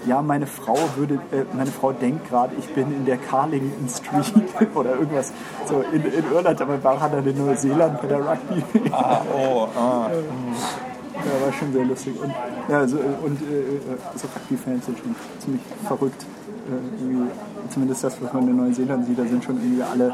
Ja, 0.07 0.21
meine 0.21 0.47
Frau 0.47 0.77
würde, 0.97 1.15
äh, 1.31 1.45
meine 1.57 1.71
Frau 1.71 1.93
denkt 1.93 2.29
gerade, 2.29 2.55
ich 2.59 2.75
bin 2.75 2.93
in 2.93 3.05
der 3.05 3.19
Carlington 3.19 3.89
Street 3.89 4.35
oder 4.75 4.95
irgendwas. 4.95 5.33
So 5.67 5.85
in, 5.93 6.05
in 6.05 6.25
Irland, 6.33 6.61
aber 6.61 6.83
war 6.83 7.13
er 7.13 7.25
in 7.25 7.39
Neuseeland 7.39 8.01
bei 8.01 8.09
der 8.09 8.19
Rugby. 8.19 8.91
Ah, 8.91 9.21
oh, 9.33 9.69
ah. 9.79 10.11
Ja, 11.15 11.47
war 11.47 11.53
schon 11.53 11.73
sehr 11.73 11.85
lustig. 11.85 12.15
Und, 12.21 12.33
ja, 12.69 12.79
also, 12.79 12.97
und 12.97 13.41
äh, 13.43 13.95
also 14.13 14.27
Rugby-Fans 14.35 14.87
sind 14.87 14.99
schon 14.99 15.15
ziemlich 15.39 15.63
verrückt. 15.87 16.27
Äh, 16.69 17.71
zumindest 17.71 18.05
das, 18.05 18.21
was 18.21 18.33
man 18.33 18.49
in 18.49 18.57
Neuseeland 18.57 19.07
sieht, 19.07 19.19
da 19.19 19.25
sind 19.25 19.45
schon 19.45 19.57
irgendwie 19.57 19.83
alle, 19.83 20.13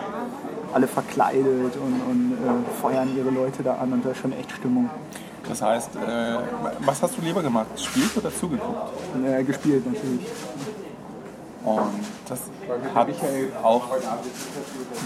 alle 0.73 0.87
verkleidet 0.87 1.77
und, 1.77 2.01
und 2.11 2.33
äh, 2.33 2.81
feuern 2.81 3.09
ihre 3.17 3.31
Leute 3.31 3.63
da 3.63 3.77
an 3.77 3.93
und 3.93 4.05
da 4.05 4.11
ist 4.11 4.19
schon 4.19 4.33
echt 4.33 4.51
Stimmung. 4.53 4.91
Das 5.49 5.63
heißt, 5.63 5.97
äh, 5.97 6.37
was 6.81 7.03
hast 7.03 7.17
du 7.17 7.23
lieber 7.23 7.43
gemacht? 7.43 7.67
Gespielt 7.75 8.17
oder 8.17 8.31
zugeguckt? 8.35 8.93
Äh, 9.25 9.45
gespielt 9.45 9.87
natürlich. 9.87 10.27
Und 11.65 11.91
das 12.29 12.41
hat 12.95 13.09
auch 13.63 13.83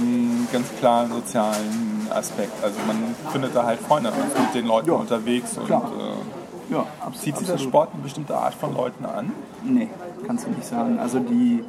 einen 0.01 0.49
ganz 0.53 0.67
klaren 0.79 1.13
sozialen 1.13 2.07
Aspekt. 2.11 2.53
Also 2.63 2.77
man 2.87 3.15
findet 3.33 3.55
da 3.55 3.65
halt 3.65 3.81
Freunde, 3.81 4.11
man 4.11 4.29
ist 4.29 4.39
mit 4.39 4.55
den 4.55 4.67
Leuten 4.67 4.89
Ja, 4.89 4.95
unterwegs 4.95 5.57
und 5.59 5.67
klar. 5.67 5.91
äh, 5.99 6.73
Ja, 6.75 6.85
absolut. 7.01 7.19
zieht 7.19 7.37
sich 7.39 7.49
das 7.49 7.63
Sport 7.63 7.91
eine 7.95 8.03
bestimmte 8.03 8.37
Art 8.37 8.55
von 8.55 8.75
Leuten 8.75 9.05
an? 9.05 9.33
Nee, 9.65 9.89
kannst 10.27 10.47
du 10.47 10.51
nicht 10.51 10.65
sagen. 10.67 10.99
Also 10.99 11.21
die. 11.21 11.65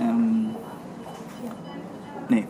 Ähm, 0.00 0.50
nee. 2.28 2.46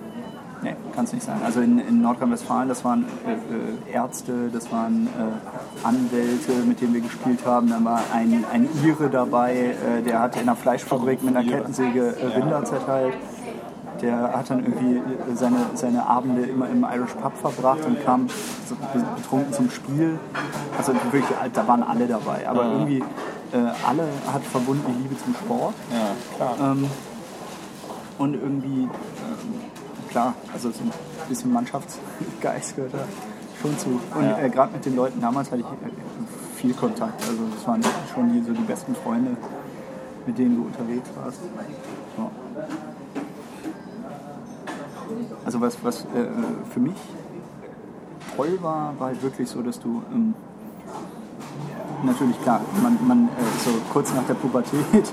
Es 0.98 1.12
nicht 1.12 1.24
sein. 1.24 1.40
Also 1.44 1.60
in, 1.60 1.78
in 1.78 2.02
Nordrhein-Westfalen, 2.02 2.68
das 2.68 2.84
waren 2.84 3.04
äh, 3.26 3.92
äh, 3.92 3.94
Ärzte, 3.94 4.50
das 4.52 4.70
waren 4.70 5.06
äh, 5.06 5.86
Anwälte, 5.86 6.52
mit 6.66 6.80
denen 6.80 6.94
wir 6.94 7.00
gespielt 7.00 7.44
haben. 7.46 7.68
Dann 7.68 7.84
war 7.84 8.00
ein, 8.12 8.44
ein 8.52 8.68
Ire 8.84 9.08
dabei, 9.10 9.54
äh, 9.54 10.02
der 10.02 10.20
hat 10.20 10.36
in 10.36 10.42
einer 10.42 10.56
Fleischfabrik 10.56 11.22
mit 11.22 11.36
einer 11.36 11.48
Kettensäge 11.48 12.16
äh, 12.16 12.26
Rinder 12.38 12.64
zerteilt. 12.64 13.14
Der 14.00 14.32
hat 14.36 14.50
dann 14.50 14.64
irgendwie 14.64 15.00
seine, 15.34 15.58
seine 15.74 16.04
Abende 16.06 16.42
immer 16.42 16.68
im 16.68 16.84
Irish 16.84 17.12
Pub 17.14 17.32
verbracht 17.36 17.84
und 17.86 18.04
kam 18.04 18.26
betrunken 19.16 19.52
zum 19.52 19.70
Spiel. 19.70 20.18
Also 20.76 20.92
wirklich, 20.92 21.24
da 21.52 21.68
waren 21.68 21.84
alle 21.84 22.08
dabei. 22.08 22.48
Aber 22.48 22.64
irgendwie 22.64 23.04
äh, 23.52 23.56
alle 23.86 24.08
hat 24.32 24.42
verbunden 24.42 24.84
die 24.88 25.02
Liebe 25.02 25.16
zum 25.22 25.34
Sport. 25.34 25.74
Ja, 25.90 26.36
klar. 26.36 26.72
Ähm, 26.72 26.90
und 28.18 28.34
irgendwie, 28.34 28.82
ähm, 28.82 28.90
klar, 30.12 30.34
also 30.52 30.70
so 30.70 30.80
ein 30.84 30.92
bisschen 31.28 31.52
Mannschaftsgeist 31.52 32.76
gehört 32.76 32.94
da 32.94 32.98
schon 33.60 33.76
zu. 33.78 33.88
Und 34.14 34.24
Ja. 34.24 34.38
äh, 34.38 34.48
gerade 34.50 34.72
mit 34.72 34.84
den 34.84 34.94
Leuten 34.96 35.20
damals 35.20 35.50
hatte 35.50 35.60
ich 35.62 35.66
äh, 35.66 35.90
viel 36.56 36.74
Kontakt. 36.74 37.20
Also 37.28 37.42
das 37.54 37.66
waren 37.66 37.82
schon 38.14 38.32
die, 38.32 38.42
so 38.42 38.52
die 38.52 38.62
besten 38.62 38.94
Freunde, 38.94 39.36
mit 40.26 40.38
denen 40.38 40.56
du 40.56 40.62
unterwegs 40.66 41.08
warst. 41.20 41.40
Ja. 42.18 42.30
Also 45.44 45.60
was, 45.60 45.76
was 45.82 46.00
äh, 46.02 46.06
für 46.72 46.80
mich 46.80 46.94
toll 48.36 48.58
war, 48.62 48.94
war 48.98 49.08
halt 49.08 49.22
wirklich 49.22 49.48
so, 49.48 49.60
dass 49.62 49.78
du 49.80 50.02
ähm, 50.12 50.34
natürlich 52.04 52.40
klar, 52.42 52.60
man, 52.82 52.98
man 53.06 53.24
äh, 53.28 53.30
so 53.64 53.70
kurz 53.92 54.12
nach 54.14 54.24
der 54.24 54.34
Pubertät, 54.34 54.72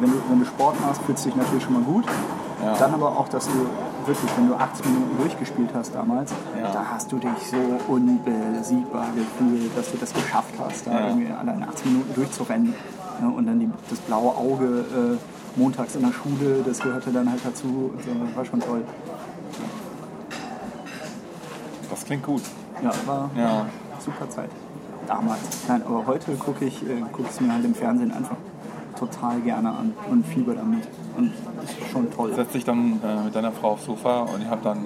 wenn 0.00 0.10
du, 0.10 0.16
wenn 0.28 0.38
du 0.40 0.44
Sport 0.44 0.80
machst, 0.80 1.02
fühlst 1.02 1.24
du 1.24 1.28
dich 1.30 1.36
natürlich 1.36 1.62
schon 1.64 1.74
mal 1.74 1.82
gut. 1.82 2.04
Ja. 2.62 2.74
Dann 2.76 2.94
aber 2.94 3.08
auch, 3.16 3.28
dass 3.28 3.46
du 3.46 3.66
wirklich, 4.08 4.30
wenn 4.36 4.48
du 4.48 4.54
80 4.54 4.86
Minuten 4.86 5.16
durchgespielt 5.18 5.70
hast 5.74 5.94
damals, 5.94 6.32
Ja. 6.60 6.72
da 6.72 6.84
hast 6.92 7.12
du 7.12 7.18
dich 7.18 7.30
so 7.50 7.56
unbesiegbar 7.92 9.06
gefühlt, 9.14 9.76
dass 9.76 9.92
du 9.92 9.98
das 9.98 10.12
geschafft 10.12 10.54
hast, 10.58 10.86
da 10.86 10.92
Ja. 10.92 11.06
irgendwie 11.08 11.30
allein 11.32 11.62
80 11.62 11.86
Minuten 11.86 12.14
durchzurennen. 12.14 12.74
Ne? 13.20 13.28
Und 13.30 13.46
dann 13.46 13.60
die, 13.60 13.68
das 13.90 13.98
blaue 14.00 14.34
Auge 14.36 15.18
äh, 15.18 15.58
montags 15.60 15.94
in 15.94 16.02
der 16.02 16.12
Schule, 16.12 16.62
das 16.64 16.80
gehörte 16.80 17.10
dann 17.10 17.30
halt 17.30 17.40
dazu. 17.44 17.92
So, 18.04 18.24
das 18.26 18.36
war 18.36 18.44
schon 18.44 18.60
toll. 18.60 18.82
Das 21.90 22.04
klingt 22.04 22.22
gut. 22.24 22.42
Ja, 22.82 22.90
war 23.06 23.30
Ja. 23.36 23.66
super 23.98 24.28
Zeit. 24.30 24.50
Damals. 25.06 25.40
Nein, 25.66 25.82
aber 25.86 26.06
heute 26.06 26.32
gucke 26.34 26.64
ich 26.66 26.82
äh, 26.82 27.02
es 27.28 27.40
mir 27.40 27.52
halt 27.52 27.64
im 27.64 27.74
Fernsehen 27.74 28.12
einfach 28.12 28.36
total 28.98 29.40
gerne 29.40 29.70
an 29.70 29.94
und 30.10 30.26
fieber 30.26 30.54
damit. 30.54 30.86
Und 31.16 31.32
das 31.60 31.70
ist 31.70 31.90
schon 31.92 32.10
toll. 32.10 32.32
Setz 32.34 32.52
dich 32.52 32.64
dann 32.64 33.00
äh, 33.04 33.24
mit 33.24 33.34
deiner 33.34 33.52
Frau 33.52 33.72
aufs 33.72 33.84
Sofa 33.86 34.22
und 34.22 34.42
ihr 34.42 34.50
habt 34.50 34.64
dann 34.64 34.84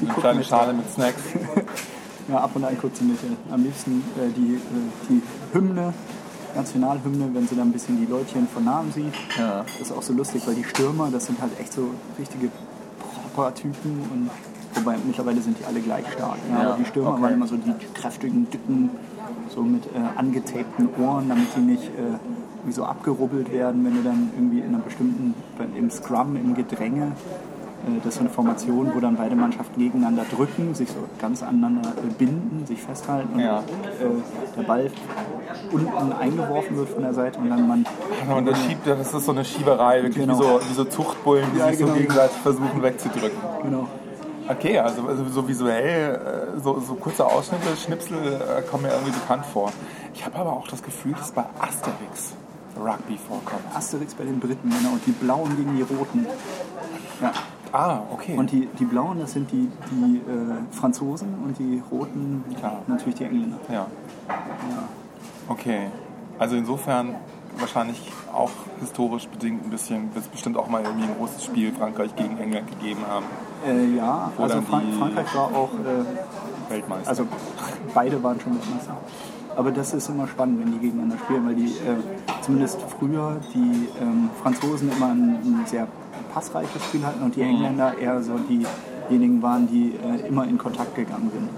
die 0.00 0.06
eine 0.06 0.14
kleine. 0.14 0.44
Schale 0.44 0.72
mit 0.72 0.90
Snacks. 0.90 1.22
Ja, 2.28 2.38
ab 2.38 2.50
und 2.54 2.64
an 2.64 2.78
guckt 2.80 2.96
sie 2.96 3.04
mit. 3.04 3.16
äh, 3.16 3.52
Am 3.52 3.64
liebsten 3.64 4.00
äh, 4.16 4.28
die, 4.30 4.54
äh, 4.54 4.58
die 5.10 5.20
Hymne, 5.52 5.92
Nationalhymne, 6.54 7.30
wenn 7.32 7.48
sie 7.48 7.56
dann 7.56 7.68
ein 7.68 7.72
bisschen 7.72 7.98
die 7.98 8.06
Leutchen 8.06 8.46
von 8.46 8.64
Namen 8.64 8.92
sieht. 8.92 9.12
Ja. 9.36 9.64
Das 9.66 9.80
ist 9.88 9.92
auch 9.92 10.02
so 10.02 10.12
lustig, 10.12 10.46
weil 10.46 10.54
die 10.54 10.62
Stürmer, 10.62 11.08
das 11.10 11.26
sind 11.26 11.42
halt 11.42 11.50
echt 11.58 11.72
so 11.72 11.90
richtige 12.20 12.48
Proper-Typen 13.34 13.98
und 14.12 14.30
wobei 14.74 14.96
mittlerweile 15.04 15.40
sind 15.40 15.58
die 15.58 15.64
alle 15.64 15.80
gleich 15.80 16.06
stark. 16.12 16.36
Ja, 16.50 16.62
Ja, 16.62 16.68
aber 16.70 16.78
die 16.78 16.84
Stürmer 16.84 17.14
okay. 17.14 17.22
waren 17.22 17.34
immer 17.34 17.46
so 17.48 17.56
die 17.56 17.74
kräftigen, 17.92 18.48
dicken, 18.50 18.90
so 19.52 19.62
mit 19.62 19.84
äh, 19.86 19.98
angetapten 20.16 20.88
Ohren, 21.02 21.28
damit 21.28 21.48
die 21.56 21.60
nicht 21.60 21.84
äh, 21.84 22.51
wie 22.64 22.72
so 22.72 22.84
abgerubbelt 22.84 23.52
werden, 23.52 23.84
wenn 23.84 23.94
du 23.96 24.02
dann 24.02 24.30
irgendwie 24.36 24.60
in 24.60 24.68
einer 24.74 24.78
bestimmten, 24.84 25.34
im 25.76 25.90
Scrum, 25.90 26.36
im 26.36 26.54
Gedränge, 26.54 27.06
äh, 27.86 27.96
das 27.98 28.06
ist 28.08 28.14
so 28.14 28.20
eine 28.20 28.30
Formation, 28.30 28.92
wo 28.94 29.00
dann 29.00 29.16
beide 29.16 29.34
Mannschaften 29.34 29.80
gegeneinander 29.80 30.24
drücken, 30.30 30.74
sich 30.74 30.88
so 30.88 30.98
ganz 31.20 31.42
aneinander 31.42 31.90
äh, 31.90 32.12
binden, 32.16 32.64
sich 32.66 32.80
festhalten 32.80 33.34
und 33.34 33.40
Ja. 33.40 33.58
äh, 33.60 34.56
der 34.56 34.62
Ball 34.62 34.90
unten 35.72 36.12
eingeworfen 36.12 36.76
wird 36.76 36.88
von 36.90 37.02
der 37.02 37.14
Seite 37.14 37.38
und 37.40 37.50
dann 37.50 37.66
man 37.66 37.86
Und 38.36 38.46
das 38.46 38.58
schiebt, 38.64 38.86
das 38.86 39.12
ist 39.12 39.24
so 39.26 39.32
eine 39.32 39.44
Schieberei, 39.44 40.02
wirklich 40.02 40.24
Genau. 40.26 40.38
wie, 40.38 40.42
so, 40.42 40.60
wie 40.68 40.74
so 40.74 40.84
Zuchtbullen, 40.84 41.46
die 41.54 41.58
Ja, 41.58 41.68
sich 41.68 41.78
so 41.78 41.86
genau. 41.86 41.96
gegenseitig 41.96 42.36
versuchen 42.38 42.82
wegzudrücken. 42.82 43.38
genau. 43.62 43.88
Okay, 44.48 44.76
also, 44.78 45.06
also 45.06 45.24
so 45.28 45.46
visuell, 45.48 46.20
so, 46.62 46.80
so 46.80 46.94
kurze 46.94 47.24
Ausschnitte, 47.24 47.76
Schnipsel 47.76 48.18
kommen 48.70 48.82
mir 48.82 48.90
irgendwie 48.90 49.12
bekannt 49.12 49.46
vor. 49.46 49.72
Ich 50.14 50.24
habe 50.26 50.36
aber 50.36 50.52
auch 50.52 50.66
das 50.68 50.82
Gefühl, 50.82 51.12
dass 51.12 51.30
bei 51.30 51.44
Asterix 51.60 52.34
Rugby 52.76 53.18
vorkommt. 53.18 53.62
Asterix 53.74 54.14
bei 54.14 54.24
den 54.24 54.40
Briten, 54.40 54.70
genau. 54.70 54.92
Und 54.94 55.06
die 55.06 55.12
Blauen 55.12 55.56
gegen 55.56 55.76
die 55.76 55.82
Roten. 55.82 56.26
Ja. 57.20 57.32
Ah, 57.72 58.00
okay. 58.12 58.36
Und 58.36 58.50
die, 58.52 58.66
die 58.78 58.84
Blauen, 58.84 59.18
das 59.20 59.32
sind 59.32 59.50
die, 59.50 59.70
die 59.90 60.16
äh, 60.18 60.22
Franzosen 60.72 61.34
und 61.42 61.58
die 61.58 61.82
Roten 61.90 62.44
Klar. 62.58 62.82
natürlich 62.86 63.14
die 63.14 63.24
Engländer. 63.24 63.56
ja, 63.68 63.74
Ja. 63.78 63.86
okay. 65.48 65.86
Also 66.38 66.56
insofern 66.56 67.14
wahrscheinlich 67.58 68.10
auch 68.32 68.50
historisch 68.80 69.26
bedingt 69.28 69.64
ein 69.64 69.70
bisschen, 69.70 70.14
wird 70.14 70.24
es 70.24 70.30
bestimmt 70.30 70.56
auch 70.56 70.68
mal 70.68 70.82
irgendwie 70.82 71.04
ein 71.06 71.14
großes 71.16 71.44
Spiel 71.44 71.72
Frankreich 71.72 72.14
gegen 72.16 72.36
England 72.38 72.68
gegeben 72.68 73.00
haben. 73.08 73.26
Äh, 73.66 73.94
ja, 73.96 74.32
also 74.38 74.60
Frank 74.62 74.84
Frankreich 74.98 75.34
war 75.34 75.44
auch, 75.54 75.70
äh, 75.74 76.70
Weltmeister. 76.70 77.08
also 77.08 77.26
beide 77.94 78.22
waren 78.22 78.40
schon 78.40 78.54
Weltmeister. 78.54 78.96
Aber 79.56 79.70
das 79.70 79.92
ist 79.92 80.08
immer 80.08 80.26
spannend, 80.26 80.60
wenn 80.60 80.72
die 80.72 80.78
gegeneinander 80.78 81.18
spielen, 81.24 81.46
weil 81.46 81.54
die 81.54 81.66
äh, 81.66 81.96
zumindest 82.40 82.78
früher 82.98 83.36
die 83.54 83.88
ähm, 84.00 84.30
Franzosen 84.42 84.90
immer 84.90 85.06
ein, 85.06 85.38
ein 85.44 85.62
sehr 85.66 85.86
passreiches 86.32 86.82
Spiel 86.84 87.04
hatten 87.04 87.22
und 87.22 87.36
die 87.36 87.42
Engländer 87.42 87.96
eher 87.98 88.22
so 88.22 88.38
diejenigen 88.38 89.42
waren, 89.42 89.68
die 89.68 89.94
äh, 89.94 90.26
immer 90.26 90.44
in 90.44 90.58
Kontakt 90.58 90.94
gegangen 90.94 91.30
sind. 91.32 91.48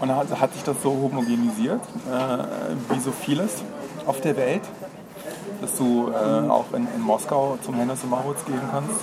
Und 0.00 0.14
hat, 0.14 0.40
hat 0.40 0.52
sich 0.52 0.62
das 0.62 0.80
so 0.82 0.90
homogenisiert, 0.90 1.80
äh, 2.10 2.94
wie 2.94 3.00
so 3.00 3.10
vieles 3.10 3.62
auf 4.06 4.20
der 4.20 4.36
Welt, 4.36 4.62
dass 5.60 5.76
du 5.76 6.10
äh, 6.10 6.48
auch 6.48 6.66
in, 6.72 6.86
in 6.94 7.02
Moskau 7.02 7.58
zum 7.62 7.74
Hennes 7.74 8.04
und 8.04 8.10
Maurits 8.10 8.44
gehen 8.44 8.60
kannst 8.70 9.00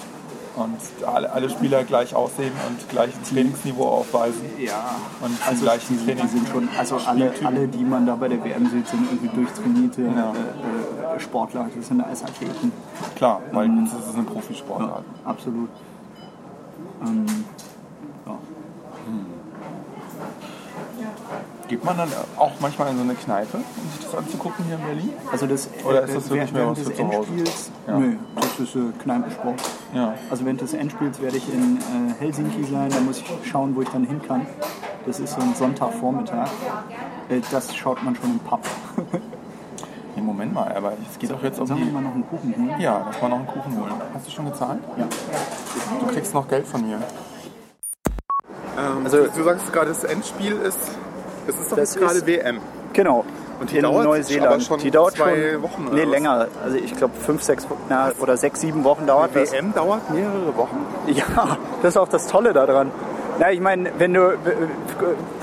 und 0.55 1.07
alle, 1.07 1.31
alle 1.31 1.49
Spieler 1.49 1.83
gleich 1.83 2.13
aussehen 2.13 2.51
und 2.67 2.89
gleiches 2.89 3.15
Trainingsniveau 3.29 3.85
aufweisen 3.87 4.41
Ja, 4.59 4.95
und 5.21 5.35
also 5.47 5.63
gleichen 5.63 5.97
die, 5.97 6.05
Training 6.05 6.27
sind 6.27 6.47
schon, 6.49 6.67
also 6.77 6.97
alle, 6.97 7.31
alle, 7.43 7.67
die 7.67 7.83
man 7.83 8.05
da 8.05 8.15
bei 8.15 8.27
der 8.27 8.43
WM 8.43 8.69
sieht, 8.69 8.87
sind 8.87 9.07
irgendwie 9.11 9.35
durchtrainierte 9.35 10.01
Ja. 10.01 10.33
äh, 11.13 11.15
äh, 11.15 11.19
Sportler, 11.19 11.69
das 11.75 11.87
sind 11.87 12.01
alles 12.01 12.23
Athleten. 12.23 12.71
Klar, 13.15 13.41
weil 13.51 13.69
das 13.69 14.07
ist 14.07 14.15
eine 14.15 14.23
Profisportart. 14.23 15.03
Absolut. 15.25 15.69
Ähm, 17.03 17.25
Geht 21.71 21.85
man 21.85 21.95
dann 21.95 22.09
auch 22.37 22.51
manchmal 22.59 22.89
in 22.89 22.97
so 22.97 23.03
eine 23.03 23.13
Kneipe, 23.15 23.55
um 23.55 23.91
sich 23.93 24.03
das 24.03 24.13
anzugucken 24.13 24.65
hier 24.65 24.75
in 24.75 24.81
Berlin? 24.81 25.13
Also 25.31 25.47
das, 25.47 25.69
Oder 25.85 26.01
äh, 26.01 26.05
ist 26.05 26.15
das 26.17 26.29
wirklich 26.29 26.51
mehr 26.51 26.63
während 26.63 26.77
was 26.77 26.85
des 26.85 26.97
für 26.97 27.01
zu 27.01 27.17
Hause? 27.17 27.27
Ja. 27.87 27.97
nö, 27.97 28.15
das 28.35 28.59
ist 28.59 28.75
äh, 28.75 28.79
Kneipensport. 29.01 29.61
Ja. 29.93 30.13
Also 30.29 30.43
während 30.43 30.59
des 30.59 30.73
Endspiels 30.73 31.21
werde 31.21 31.37
ich 31.37 31.47
in 31.47 31.77
äh, 31.77 32.13
Helsinki 32.19 32.65
sein, 32.65 32.89
da 32.89 32.99
muss 32.99 33.19
ich 33.19 33.49
schauen, 33.49 33.73
wo 33.73 33.83
ich 33.83 33.87
dann 33.87 34.03
hin 34.03 34.19
kann. 34.27 34.45
Das 35.05 35.21
ist 35.21 35.33
so 35.33 35.39
ein 35.39 35.55
Sonntagvormittag. 35.55 36.49
Äh, 37.29 37.39
das 37.51 37.73
schaut 37.73 38.03
man 38.03 38.17
schon 38.17 38.31
im 38.31 38.39
Pub. 38.39 38.59
Nee, 40.13 40.21
Moment 40.23 40.53
mal, 40.53 40.69
aber 40.75 40.91
es 41.09 41.17
geht 41.17 41.31
doch 41.31 41.41
jetzt 41.41 41.57
um 41.57 41.67
Sollen 41.67 41.79
wir 41.79 41.85
die... 41.85 41.91
mal 41.93 42.01
noch 42.01 42.13
einen 42.13 42.27
Kuchen 42.27 42.53
holen? 42.53 42.81
Ja, 42.81 43.05
lass 43.05 43.21
mal 43.21 43.29
noch 43.29 43.37
einen 43.37 43.47
Kuchen 43.47 43.79
holen. 43.79 43.93
Hast 44.13 44.27
du 44.27 44.31
schon 44.31 44.43
gezahlt? 44.43 44.81
Ja. 44.97 45.07
Du 46.01 46.07
kriegst 46.07 46.33
noch 46.33 46.45
Geld 46.49 46.67
von 46.67 46.85
mir. 46.85 46.99
Also- 49.05 49.27
du 49.27 49.43
sagst 49.45 49.71
gerade, 49.71 49.87
das 49.87 50.03
Endspiel 50.03 50.51
ist... 50.51 50.77
Es 51.47 51.55
ist 51.59 51.71
doch 51.71 51.77
Das 51.77 51.95
jetzt 51.95 52.03
gerade 52.03 52.25
WM. 52.27 52.59
Genau. 52.93 53.25
Und 53.59 53.71
die 53.71 53.77
in 53.77 53.83
dauert 53.83 54.05
Neuseeland. 54.05 54.63
schon 54.63 54.79
die 54.79 54.89
dauert 54.89 55.15
zwei 55.15 55.51
schon, 55.53 55.61
Wochen, 55.61 55.87
oder 55.87 55.95
Nee, 55.95 56.03
was? 56.03 56.09
länger. 56.09 56.47
Also 56.63 56.77
ich 56.77 56.95
glaube 56.95 57.13
fünf, 57.23 57.43
sechs 57.43 57.69
Wochen 57.69 57.81
na, 57.89 58.11
oder 58.19 58.35
sechs, 58.35 58.61
sieben 58.61 58.83
Wochen 58.83 59.05
dauert 59.05 59.35
das. 59.35 59.51
WM 59.51 59.73
dauert 59.73 60.09
mehrere 60.09 60.55
Wochen. 60.57 60.77
Ja, 61.07 61.57
das 61.83 61.93
ist 61.93 61.97
auch 61.97 62.07
das 62.07 62.25
Tolle 62.27 62.53
daran. 62.53 62.89
Na, 63.39 63.51
ich 63.51 63.59
meine, 63.59 63.91
wenn 63.97 64.13
du 64.13 64.35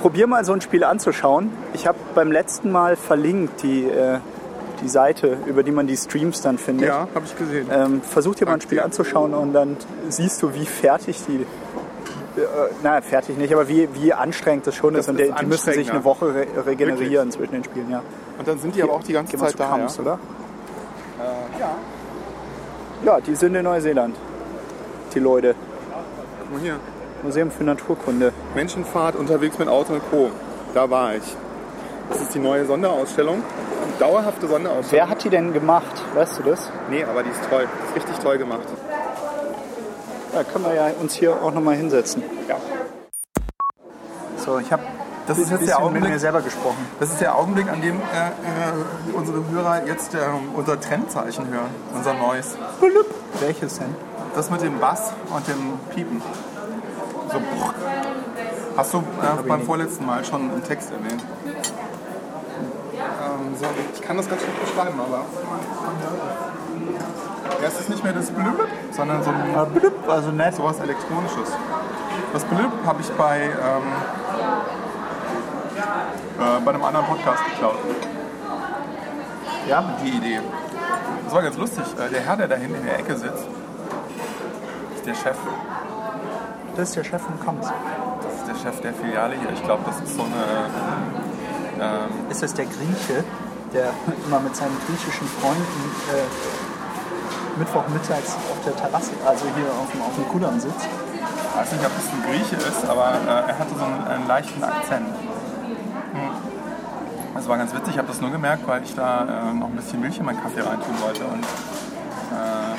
probier 0.02 0.26
mal 0.26 0.44
so 0.44 0.52
ein 0.52 0.60
Spiel 0.60 0.84
anzuschauen. 0.84 1.50
Ich 1.74 1.86
habe 1.86 1.98
beim 2.14 2.30
letzten 2.32 2.70
Mal 2.72 2.96
verlinkt 2.96 3.62
die, 3.62 3.84
äh, 3.84 4.18
die 4.82 4.88
Seite, 4.88 5.36
über 5.46 5.62
die 5.62 5.72
man 5.72 5.86
die 5.86 5.96
Streams 5.96 6.40
dann 6.40 6.58
findet. 6.58 6.88
Ja, 6.88 7.08
habe 7.14 7.24
ich 7.24 7.36
gesehen. 7.36 7.68
Ähm, 7.72 8.02
versuch 8.02 8.34
dir 8.34 8.46
mal 8.46 8.54
ein 8.54 8.60
Spiel 8.60 8.80
anzuschauen 8.80 9.32
und 9.34 9.52
dann 9.52 9.76
siehst 10.08 10.42
du, 10.42 10.54
wie 10.54 10.66
fertig 10.66 11.20
die. 11.28 11.46
Äh, 12.42 12.70
na, 12.82 13.00
fertig 13.00 13.36
nicht, 13.36 13.52
aber 13.52 13.68
wie, 13.68 13.88
wie 13.94 14.12
anstrengend 14.12 14.66
das 14.66 14.74
schon 14.74 14.94
Das 14.94 15.06
ist. 15.06 15.08
Und 15.10 15.20
ist 15.20 15.40
die, 15.40 15.46
müssen 15.46 15.72
sich 15.72 15.90
eine 15.90 16.04
Woche 16.04 16.34
re 16.34 16.46
regenerieren 16.66 17.30
zwischen 17.30 17.52
den 17.52 17.64
Spielen, 17.64 17.90
ja. 17.90 18.02
Und 18.38 18.46
dann 18.46 18.58
sind 18.58 18.74
die 18.74 18.82
aber 18.82 18.92
auch 18.92 19.02
die 19.02 19.12
ganze 19.12 19.32
Geh 19.32 19.38
mal 19.38 19.46
Zeit 19.46 19.52
zu 19.52 19.58
da, 19.58 19.64
ja? 19.64 19.70
Kamps, 19.70 20.00
oder? 20.00 20.18
ja. 21.58 21.74
Ja, 23.04 23.20
die 23.20 23.34
sind 23.34 23.54
in 23.54 23.64
Neuseeland. 23.64 24.16
Die 25.14 25.20
Leute. 25.20 25.54
Guck 26.40 26.52
mal 26.52 26.60
hier. 26.60 26.76
Museum 27.22 27.50
für 27.50 27.64
Naturkunde. 27.64 28.32
Menschenfahrt 28.54 29.16
unterwegs 29.16 29.58
mit 29.58 29.68
Auto 29.68 29.94
und 29.94 30.02
Co. 30.10 30.30
Da 30.74 30.88
war 30.88 31.14
ich. 31.14 31.36
Das 32.10 32.20
ist 32.20 32.34
die 32.34 32.38
neue 32.38 32.64
Sonderausstellung. 32.64 33.42
Dauerhafte 33.98 34.46
Sonderausstellung. 34.46 35.06
Wer 35.06 35.10
hat 35.10 35.24
die 35.24 35.30
denn 35.30 35.52
gemacht? 35.52 36.02
Weißt 36.14 36.38
du 36.38 36.42
das? 36.44 36.70
Nee, 36.90 37.04
aber 37.04 37.22
die 37.22 37.30
ist 37.30 37.40
toll. 37.50 37.66
Die 37.66 37.88
ist 37.88 37.96
richtig 37.96 38.22
toll 38.22 38.38
gemacht. 38.38 38.66
Da 40.32 40.44
können 40.44 40.64
wir 40.64 40.74
ja 40.74 40.88
uns 41.00 41.14
hier 41.14 41.42
auch 41.42 41.52
nochmal 41.52 41.76
hinsetzen. 41.76 42.22
Ja. 42.48 42.56
So, 44.36 44.58
ich 44.58 44.70
habe 44.72 44.82
Das 45.26 45.38
ist 45.38 45.50
jetzt 45.50 45.66
der 45.66 45.76
mit 45.76 45.84
Augenblick, 45.84 46.10
mir 46.10 46.18
selber 46.18 46.42
gesprochen. 46.42 46.86
das 47.00 47.10
ist 47.10 47.20
der 47.20 47.36
Augenblick, 47.36 47.68
an 47.70 47.80
dem 47.80 47.96
äh, 47.96 48.00
äh, 48.00 49.14
unsere 49.14 49.42
Hörer 49.50 49.86
jetzt 49.86 50.14
äh, 50.14 50.18
unser 50.54 50.80
Trendzeichen 50.80 51.48
hören, 51.48 51.70
unser 51.94 52.14
neues. 52.14 52.56
Welches 53.40 53.78
denn? 53.78 53.94
Das 54.34 54.50
mit 54.50 54.60
dem 54.62 54.78
Bass 54.78 55.12
und 55.34 55.48
dem 55.48 55.78
Piepen. 55.94 56.22
So. 57.32 57.40
Hast 58.76 58.94
du 58.94 58.98
äh, 58.98 59.02
beim 59.46 59.62
vorletzten 59.62 60.06
Mal 60.06 60.24
schon 60.24 60.52
im 60.54 60.62
Text 60.64 60.90
erwähnt? 60.92 61.22
Ähm, 61.44 61.52
so, 63.58 63.64
ich 63.94 64.00
kann 64.02 64.16
das 64.16 64.28
ganz 64.28 64.42
schön 64.42 64.50
beschreiben, 64.60 65.00
aber. 65.00 65.24
Ja, 67.60 67.68
es 67.68 67.80
ist 67.80 67.88
nicht 67.90 68.04
mehr 68.04 68.12
das 68.12 68.30
Blüb, 68.30 68.60
sondern 68.92 69.22
so 69.22 69.30
ein 69.30 69.54
Äh, 69.54 69.78
blub, 69.78 70.08
also 70.08 70.30
nett. 70.30 70.54
sowas 70.54 70.78
Elektronisches. 70.80 71.50
Das 72.32 72.44
Blüb 72.44 72.70
habe 72.86 73.00
ich 73.00 73.10
bei, 73.12 73.40
ähm, 73.42 73.92
äh, 76.38 76.60
bei 76.64 76.70
einem 76.72 76.84
anderen 76.84 77.06
Podcast 77.06 77.44
geklaut. 77.46 77.76
Ja, 79.66 79.84
Die 80.02 80.08
Idee. 80.10 80.40
Das 81.24 81.34
war 81.34 81.42
ganz 81.42 81.56
lustig. 81.56 81.84
Äh, 81.98 82.08
Der 82.10 82.20
Herr, 82.22 82.36
der 82.36 82.48
da 82.48 82.54
hinten 82.56 82.76
in 82.76 82.84
der 82.86 82.98
Ecke 82.98 83.16
sitzt, 83.16 83.44
ist 84.96 85.06
der 85.06 85.14
Chef. 85.14 85.36
das 86.76 86.88
ist 86.90 86.96
der 86.96 87.04
Chef 87.04 87.20
von 87.22 87.38
Coms. 87.40 87.66
Das 87.66 88.34
ist 88.34 88.46
der 88.48 88.54
Chef 88.70 88.80
der 88.80 88.94
Filiale 88.94 89.34
hier. 89.34 89.50
Ich 89.52 89.62
glaube, 89.62 89.82
das 89.86 90.00
ist 90.00 90.14
so 90.16 90.22
eine. 90.22 90.70
Ähm, 91.80 92.30
Ist 92.30 92.42
das 92.42 92.54
der 92.54 92.64
Grieche, 92.66 93.22
der 93.72 93.90
immer 94.26 94.40
mit 94.40 94.56
seinen 94.56 94.76
griechischen 94.86 95.28
Freunden 95.40 95.92
äh, 96.12 96.26
Mittwochmittags 97.58 98.36
auf 98.50 98.64
der 98.64 98.76
Terrasse, 98.76 99.12
also 99.26 99.44
hier 99.56 99.66
auf 99.66 99.90
dem, 99.92 100.02
auf 100.02 100.14
dem 100.14 100.28
Kudamm 100.28 100.60
sitzt? 100.60 100.86
ich 101.58 101.60
weiß 101.60 101.72
nicht, 101.72 101.84
ob 101.84 101.92
es 101.98 102.06
ein 102.12 102.22
Grieche 102.30 102.56
ist, 102.56 102.88
aber 102.88 103.14
äh, 103.26 103.50
er 103.50 103.58
hatte 103.58 103.74
so 103.76 103.84
einen, 103.84 104.06
einen 104.06 104.28
leichten 104.28 104.62
Akzent. 104.62 105.08
Hm. 106.12 106.30
Das 107.34 107.48
war 107.48 107.58
ganz 107.58 107.74
witzig. 107.74 107.94
Ich 107.94 107.98
habe 107.98 108.06
das 108.08 108.20
nur 108.20 108.30
gemerkt, 108.30 108.64
weil 108.66 108.84
ich 108.84 108.94
da 108.94 109.50
äh, 109.50 109.54
noch 109.54 109.66
ein 109.66 109.76
bisschen 109.76 110.00
Milch 110.00 110.18
in 110.18 110.24
meinen 110.24 110.40
Kaffee 110.40 110.60
reintun 110.60 111.00
wollte. 111.00 111.24
Und 111.24 111.42
äh, 111.42 112.76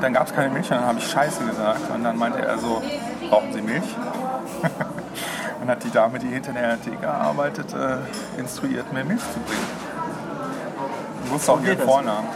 dann 0.00 0.12
gab 0.12 0.26
es 0.26 0.34
keine 0.34 0.52
Milch 0.52 0.68
und 0.70 0.78
dann 0.78 0.86
habe 0.86 0.98
ich 0.98 1.08
Scheiße 1.08 1.44
gesagt. 1.44 1.82
Und 1.94 2.02
dann 2.04 2.16
meinte 2.16 2.40
er 2.40 2.58
so, 2.58 2.82
brauchen 3.28 3.52
Sie 3.52 3.62
Milch? 3.62 3.96
Dann 5.60 5.76
hat 5.76 5.84
die 5.84 5.90
Dame, 5.90 6.18
die 6.18 6.28
hinter 6.28 6.52
der 6.52 6.82
Theke 6.82 7.08
arbeitet, 7.08 7.72
äh, 7.72 7.96
instruiert, 8.38 8.92
mir 8.92 9.02
Milch 9.02 9.20
zu 9.20 9.40
bringen. 9.40 9.66
Ich 11.24 11.32
wusste 11.32 11.52
auch 11.52 11.62
ihren. 11.62 11.78
Vornamen. 11.78 12.28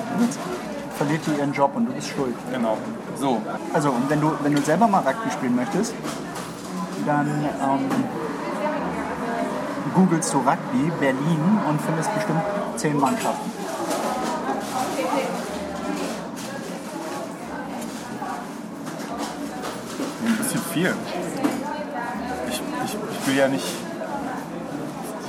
Verliert 0.99 1.22
die 1.26 1.38
ihren 1.38 1.53
Job 1.53 1.70
und 1.74 1.86
du 1.86 1.92
bist 1.92 2.09
schuld. 2.09 2.34
Genau. 2.53 2.76
So, 3.16 3.40
Also, 3.72 3.90
und 3.90 4.11
wenn 4.11 4.20
du, 4.20 4.32
wenn 4.42 4.55
du 4.55 4.61
selber 4.61 4.86
mal 4.88 4.99
Rugby 4.99 5.30
spielen 5.30 5.57
möchtest, 5.57 5.94
dann 7.07 7.26
ähm, 7.26 7.88
googelst 9.94 10.34
du 10.34 10.38
Rugby 10.38 10.90
Berlin 11.01 11.61
und 11.68 11.80
findest 11.80 12.12
bestimmt 12.14 12.42
zehn 12.76 12.99
Mannschaften. 12.99 13.49
ein 20.28 20.36
bisschen 20.36 20.61
viel. 20.72 20.94
Ich, 22.49 22.61
ich, 22.84 22.96
ich 23.20 23.26
will 23.26 23.36
ja 23.36 23.49
nicht. 23.49 23.64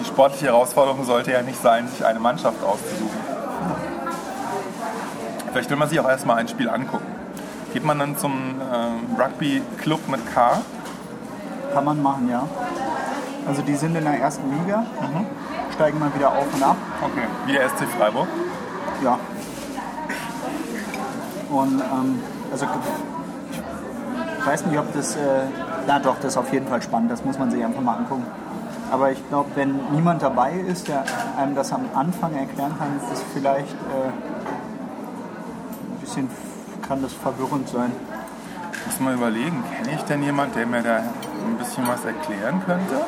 Die 0.01 0.05
sportliche 0.05 0.45
Herausforderung 0.47 1.03
sollte 1.05 1.31
ja 1.31 1.41
nicht 1.41 1.61
sein, 1.61 1.87
sich 1.87 2.05
eine 2.05 2.19
Mannschaft 2.19 2.63
auszusuchen. 2.63 3.08
Vielleicht 5.51 5.69
will 5.69 5.77
man 5.77 5.89
sich 5.89 5.99
auch 5.99 6.09
erstmal 6.09 6.37
ein 6.37 6.47
Spiel 6.47 6.69
angucken. 6.69 7.05
Geht 7.73 7.83
man 7.83 7.99
dann 7.99 8.17
zum 8.17 8.31
ähm, 8.33 9.15
Rugby-Club 9.19 10.07
mit 10.07 10.33
K? 10.33 10.61
Kann 11.73 11.85
man 11.85 12.01
machen, 12.01 12.29
ja. 12.29 12.43
Also 13.47 13.61
die 13.61 13.75
sind 13.75 13.95
in 13.95 14.03
der 14.03 14.19
ersten 14.19 14.43
Liga, 14.51 14.85
steigen 15.73 15.99
mal 15.99 16.13
wieder 16.13 16.29
auf 16.29 16.45
und 16.53 16.61
ab. 16.61 16.77
Okay, 17.01 17.25
wie 17.45 17.53
der 17.53 17.67
SC 17.69 17.85
Freiburg. 17.97 18.27
Ja. 19.03 19.17
Und 21.49 21.79
ähm, 21.79 22.19
also 22.51 22.65
ich 24.39 24.45
weiß 24.45 24.65
nicht, 24.67 24.79
ob 24.79 24.93
das, 24.93 25.15
äh, 25.15 25.19
na 25.87 25.99
doch, 25.99 26.15
das 26.17 26.33
ist 26.33 26.37
auf 26.37 26.51
jeden 26.53 26.67
Fall 26.67 26.81
spannend, 26.81 27.11
das 27.11 27.23
muss 27.23 27.39
man 27.39 27.49
sich 27.49 27.63
einfach 27.63 27.81
mal 27.81 27.97
angucken. 27.97 28.25
Aber 28.91 29.11
ich 29.11 29.27
glaube, 29.29 29.49
wenn 29.55 29.79
niemand 29.91 30.21
dabei 30.21 30.53
ist, 30.53 30.87
der 30.87 31.03
einem 31.37 31.55
das 31.55 31.71
am 31.71 31.85
Anfang 31.93 32.35
erklären 32.35 32.73
kann, 32.77 32.97
ist 32.97 33.11
das 33.11 33.23
vielleicht 33.33 33.73
äh, 33.73 34.28
bisschen, 36.09 36.29
kann 36.87 37.01
das 37.03 37.13
verwirrend 37.13 37.69
sein. 37.69 37.91
Muss 38.85 38.99
mal 38.99 39.13
überlegen, 39.13 39.63
kenne 39.75 39.95
ich 39.95 40.01
denn 40.03 40.23
jemand, 40.23 40.55
der 40.55 40.65
mir 40.65 40.81
da 40.81 40.97
ein 40.97 41.57
bisschen 41.59 41.87
was 41.87 42.03
erklären 42.03 42.61
könnte? 42.65 43.01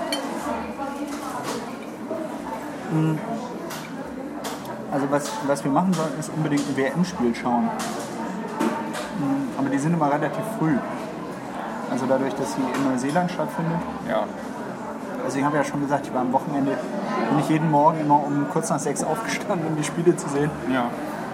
Also 4.91 5.09
was, 5.09 5.31
was 5.47 5.63
wir 5.63 5.71
machen 5.71 5.93
sollen, 5.93 6.11
ist 6.19 6.29
unbedingt 6.35 6.61
ein 6.69 6.77
WM-Spiel 6.77 7.33
schauen. 7.33 7.63
Mm, 7.63 9.57
Aber 9.57 9.69
die 9.69 9.79
sind 9.79 9.93
immer 9.93 10.11
relativ 10.11 10.43
früh. 10.59 10.77
Also 11.89 12.05
dadurch, 12.07 12.35
dass 12.35 12.53
sie 12.53 12.61
in 12.61 12.91
Neuseeland 12.91 13.31
stattfindet. 13.31 13.79
Ja. 14.07 14.25
Also 15.25 15.39
ich 15.39 15.43
habe 15.43 15.57
ja 15.57 15.63
schon 15.63 15.81
gesagt, 15.81 16.05
ich 16.05 16.13
war 16.13 16.21
am 16.21 16.33
Wochenende, 16.33 16.77
bin 17.29 17.39
ich 17.39 17.49
jeden 17.49 17.71
Morgen 17.71 17.99
immer 18.01 18.23
um 18.23 18.47
kurz 18.51 18.69
nach 18.69 18.79
sechs 18.79 19.03
aufgestanden, 19.03 19.67
um 19.67 19.75
die 19.75 19.83
Spiele 19.83 20.15
zu 20.15 20.29
sehen. 20.29 20.51
Ja. 20.71 20.85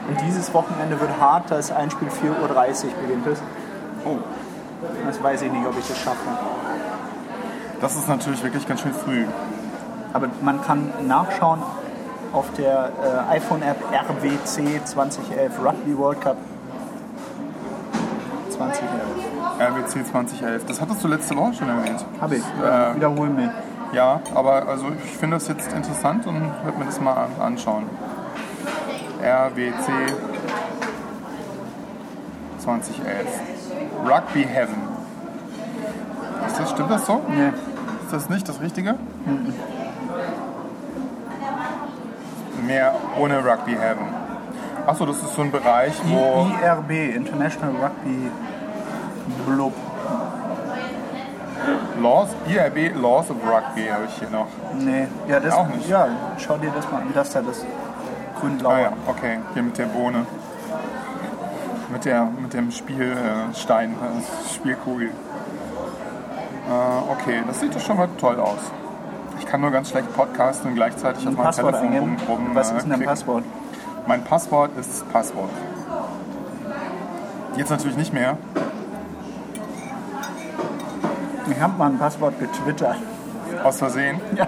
Und 0.08 0.22
dieses 0.22 0.54
Wochenende 0.54 1.00
wird 1.00 1.12
hart, 1.20 1.52
da 1.52 1.58
ist 1.58 1.72
ein 1.72 1.92
Spiel 1.92 2.08
4.30 2.08 2.86
Uhr 2.86 2.92
beginnt 3.02 3.28
es. 3.28 3.40
Oh, 4.06 4.18
Das 5.06 5.22
weiß 5.22 5.42
ich 5.42 5.52
nicht, 5.52 5.66
ob 5.68 5.78
ich 5.78 5.88
das 5.88 5.98
schaffe. 5.98 6.18
das 7.82 7.96
ist 7.96 8.08
natürlich 8.08 8.42
wirklich 8.44 8.68
ganz 8.68 8.82
schön 8.82 8.94
früh. 8.94 9.26
Aber 10.14 10.28
man 10.42 10.62
kann 10.62 10.92
nachschauen 11.08 11.62
auf 12.34 12.46
der 12.58 12.90
äh, 13.32 13.36
iPhone-App 13.36 13.78
RWC 13.92 14.84
2011, 14.86 15.52
Rugby 15.64 15.98
World 15.98 16.22
Cup 16.22 16.38
2011. 18.50 18.92
RWC 19.60 20.06
2011. 20.12 20.66
Das 20.66 20.82
hattest 20.82 21.04
du 21.04 21.08
letzte 21.08 21.36
Woche 21.36 21.54
schon 21.54 21.70
erwähnt. 21.70 22.06
Habe 22.22 22.36
ich. 22.36 22.44
Äh, 22.44 22.96
Wiederholen 22.96 23.36
mir. 23.36 23.52
Ja, 23.94 24.20
aber 24.36 24.68
also 24.68 24.86
ich 25.06 25.12
finde 25.18 25.38
das 25.38 25.48
jetzt 25.48 25.72
interessant 25.72 26.28
und 26.28 26.42
werde 26.64 26.78
mir 26.78 26.86
das 26.86 27.00
mal 27.00 27.14
an- 27.14 27.42
anschauen. 27.42 27.84
RWC 29.28 29.92
2011. 32.60 33.28
Rugby 34.06 34.44
Heaven. 34.44 34.82
Ist 36.48 36.60
das, 36.60 36.70
stimmt 36.70 36.92
das 36.92 37.06
so? 37.06 37.22
Nee. 37.28 37.50
Ist 38.06 38.14
das 38.14 38.30
nicht 38.30 38.48
das 38.48 38.62
Richtige? 38.62 38.96
Mehr 42.66 42.96
ohne 43.20 43.44
Rugby 43.44 43.74
Heaven. 43.74 44.08
Achso, 44.86 45.06
das 45.06 45.18
ist 45.18 45.34
so 45.34 45.42
ein 45.42 45.52
Bereich, 45.52 45.94
wo. 46.06 46.48
IRB, 46.64 47.16
International 47.16 47.76
Rugby 47.76 48.32
Blub. 49.46 49.74
Laws, 52.02 52.30
IRB 52.48 52.96
Laws 52.96 53.30
of 53.30 53.38
Rugby 53.44 53.88
habe 53.88 54.06
ich 54.08 54.14
hier 54.20 54.30
noch. 54.30 54.48
Nee, 54.80 55.08
ja, 55.28 55.42
das, 55.42 55.54
Auch 55.54 55.68
nicht. 55.68 55.90
Ja, 55.90 56.08
schau 56.38 56.58
dir 56.58 56.72
das 56.74 56.90
mal 56.90 57.02
an. 57.02 57.12
Das 57.14 57.32
da, 57.32 57.42
das 57.42 57.66
grün-blaue. 58.40 58.74
Ah 58.74 58.80
ja, 58.80 58.92
okay, 59.08 59.40
hier 59.54 59.64
mit 59.64 59.78
der 59.78 59.86
Bohne. 59.86 60.26
Mit, 61.92 62.06
der, 62.06 62.26
mit 62.26 62.54
dem 62.54 62.72
Spielstein, 62.72 63.92
äh, 63.92 64.54
Spielkugel. 64.54 65.08
Äh, 65.08 67.12
okay, 67.12 67.44
das 67.48 67.60
sieht 67.62 67.74
doch 67.76 67.80
schon 67.80 67.98
mal 67.98 68.10
toll 68.20 68.40
aus. 68.40 68.60
Ich 69.40 69.46
kann 69.46 69.62
nur 69.62 69.72
ganz 69.72 69.90
schlecht 69.92 70.14
podcasten 70.16 70.72
und 70.72 70.76
gleichzeitig 70.76 71.24
auf 71.24 71.30
Ein 71.30 71.36
meinem 71.36 71.46
Passwort 71.46 71.76
Telefon 71.76 71.96
eingeben. 71.96 72.18
rum, 72.28 72.38
rum 72.48 72.56
Was 72.56 72.72
äh, 72.72 72.78
ist 72.78 72.84
denn 72.84 72.92
dein. 72.92 73.04
Passwort? 73.04 73.44
Mein 74.06 74.24
Passwort 74.24 74.72
ist 74.78 75.10
Passwort. 75.12 75.50
Jetzt 77.56 77.70
natürlich 77.70 77.98
nicht 77.98 78.14
mehr. 78.14 78.38
Ich 81.50 81.62
habe 81.62 81.78
mal 81.78 81.90
ein 81.90 81.98
Passwort 81.98 82.40
getwittert. 82.40 82.98
Aus 83.64 83.78
Versehen. 83.80 84.20
Ja. 84.36 84.48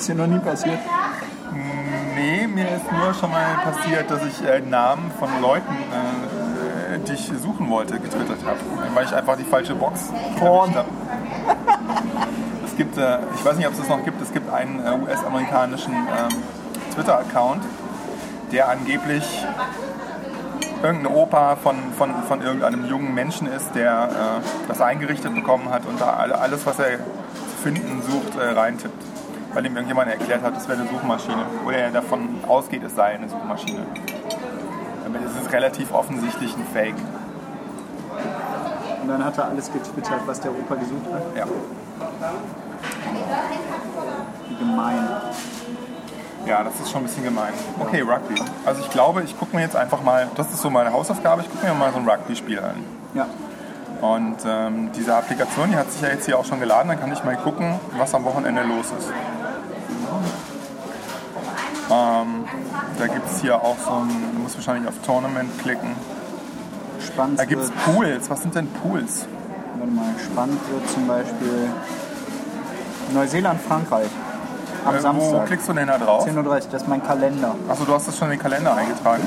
Ist 0.00 0.08
dir- 0.08 0.14
noch 0.14 0.26
nie 0.26 0.38
passiert? 0.38 0.78
Nee, 2.14 2.46
mir 2.46 2.64
ist 2.70 2.90
nur 2.90 3.12
schon 3.12 3.30
mal 3.30 3.44
passiert, 3.62 4.10
dass 4.10 4.22
ich 4.24 4.42
äh, 4.48 4.60
Namen 4.60 5.10
von 5.18 5.28
Leuten, 5.42 5.70
äh, 5.74 6.98
die 7.06 7.12
ich 7.12 7.30
suchen 7.38 7.68
wollte, 7.68 7.98
getwittert 8.00 8.38
habe. 8.46 8.58
Weil 8.94 9.04
ich 9.04 9.14
einfach 9.14 9.36
die 9.36 9.44
falsche 9.44 9.74
Box 9.74 10.08
erwischt 10.40 10.74
habe. 10.76 10.88
Es 12.64 12.76
gibt, 12.78 12.96
äh, 12.96 13.18
ich 13.34 13.44
weiß 13.44 13.56
nicht, 13.58 13.66
ob 13.66 13.74
es 13.74 13.80
das 13.80 13.88
noch 13.90 14.02
gibt, 14.02 14.22
es 14.22 14.32
gibt 14.32 14.50
einen 14.50 14.80
äh, 14.82 14.90
US-amerikanischen 15.04 15.92
ähm, 15.92 16.42
Twitter-Account, 16.94 17.62
der 18.52 18.70
angeblich 18.70 19.44
irgendein 20.82 21.12
Opa 21.14 21.56
von, 21.56 21.76
von, 21.98 22.14
von 22.26 22.40
irgendeinem 22.40 22.86
jungen 22.86 23.12
Menschen 23.12 23.46
ist, 23.52 23.74
der 23.74 24.08
äh, 24.08 24.66
das 24.66 24.80
eingerichtet 24.80 25.34
bekommen 25.34 25.68
hat 25.70 25.84
und 25.84 26.00
da 26.00 26.14
alle, 26.14 26.38
alles, 26.38 26.64
was 26.64 26.78
er 26.78 27.00
zu 27.00 27.62
finden 27.62 28.00
sucht, 28.02 28.38
äh, 28.40 28.58
reintippt. 28.58 29.09
Weil 29.52 29.66
ihm 29.66 29.74
irgendjemand 29.74 30.10
erklärt 30.10 30.42
hat, 30.42 30.56
das 30.56 30.68
wäre 30.68 30.80
eine 30.80 30.88
Suchmaschine. 30.88 31.44
Oder 31.66 31.76
er 31.78 31.90
davon 31.90 32.28
ausgeht, 32.46 32.82
es 32.84 32.94
sei 32.94 33.14
eine 33.14 33.28
Suchmaschine. 33.28 33.84
Es 35.26 35.42
ist 35.42 35.52
relativ 35.52 35.92
offensichtlich 35.92 36.56
ein 36.56 36.64
Fake. 36.72 36.94
dann 39.08 39.24
hat 39.24 39.38
er 39.38 39.46
alles 39.46 39.72
getwittert, 39.72 40.20
was 40.26 40.40
der 40.40 40.52
Opa 40.52 40.76
gesucht 40.76 41.12
hat. 41.12 41.22
Ja. 41.36 41.46
Wie 44.48 44.54
gemein. 44.54 45.08
Ja, 46.46 46.62
das 46.62 46.78
ist 46.80 46.90
schon 46.90 47.02
ein 47.02 47.06
bisschen 47.06 47.24
gemein. 47.24 47.52
Okay, 47.80 48.00
Rugby. 48.02 48.40
Also 48.64 48.80
ich 48.82 48.90
glaube, 48.90 49.22
ich 49.22 49.38
gucke 49.38 49.54
mir 49.56 49.62
jetzt 49.62 49.76
einfach 49.76 50.02
mal, 50.02 50.28
das 50.36 50.50
ist 50.50 50.62
so 50.62 50.70
meine 50.70 50.92
Hausaufgabe, 50.92 51.42
ich 51.42 51.50
gucke 51.50 51.66
mir 51.66 51.74
mal 51.74 51.92
so 51.92 51.98
ein 51.98 52.08
Rugby-Spiel 52.08 52.60
an. 52.60 52.84
Ja. 53.14 53.26
Und 54.00 54.38
ähm, 54.46 54.90
diese 54.96 55.14
Applikation, 55.14 55.70
die 55.70 55.76
hat 55.76 55.92
sich 55.92 56.00
ja 56.00 56.08
jetzt 56.08 56.24
hier 56.24 56.38
auch 56.38 56.44
schon 56.44 56.60
geladen, 56.60 56.88
dann 56.88 56.98
kann 56.98 57.12
ich 57.12 57.22
mal 57.24 57.36
gucken, 57.36 57.78
was 57.98 58.14
am 58.14 58.24
Wochenende 58.24 58.62
los 58.62 58.86
ist. 58.98 59.12
Ähm, 61.90 62.44
da 62.98 63.06
gibt 63.06 63.26
es 63.30 63.40
hier 63.40 63.56
auch 63.56 63.76
so 63.84 63.90
ein, 63.90 64.08
du 64.34 64.38
musst 64.42 64.56
wahrscheinlich 64.56 64.88
auf 64.88 64.94
Tournament 65.04 65.50
klicken. 65.60 65.90
Spannend 67.04 67.38
Da 67.40 67.44
gibt 67.44 67.62
es 67.62 67.70
Pools. 67.70 68.30
Was 68.30 68.42
sind 68.42 68.54
denn 68.54 68.68
Pools? 68.68 69.26
warte 69.78 69.92
mal, 69.92 70.14
spannend 70.22 70.60
wird 70.70 70.88
zum 70.90 71.06
Beispiel 71.06 71.70
Neuseeland, 73.14 73.60
Frankreich. 73.62 74.08
Am 74.84 74.94
Äh, 74.94 74.98
wo 74.98 75.02
Samstag. 75.02 75.46
klickst 75.46 75.68
du 75.68 75.72
denn 75.72 75.88
da 75.88 75.98
drauf? 75.98 76.26
10.30 76.26 76.46
Uhr, 76.46 76.60
das 76.70 76.82
ist 76.82 76.88
mein 76.88 77.02
Kalender. 77.02 77.54
Achso, 77.68 77.84
du 77.84 77.94
hast 77.94 78.08
das 78.08 78.16
schon 78.16 78.28
in 78.28 78.32
den 78.32 78.40
Kalender 78.40 78.74
eingetragen. 78.74 79.22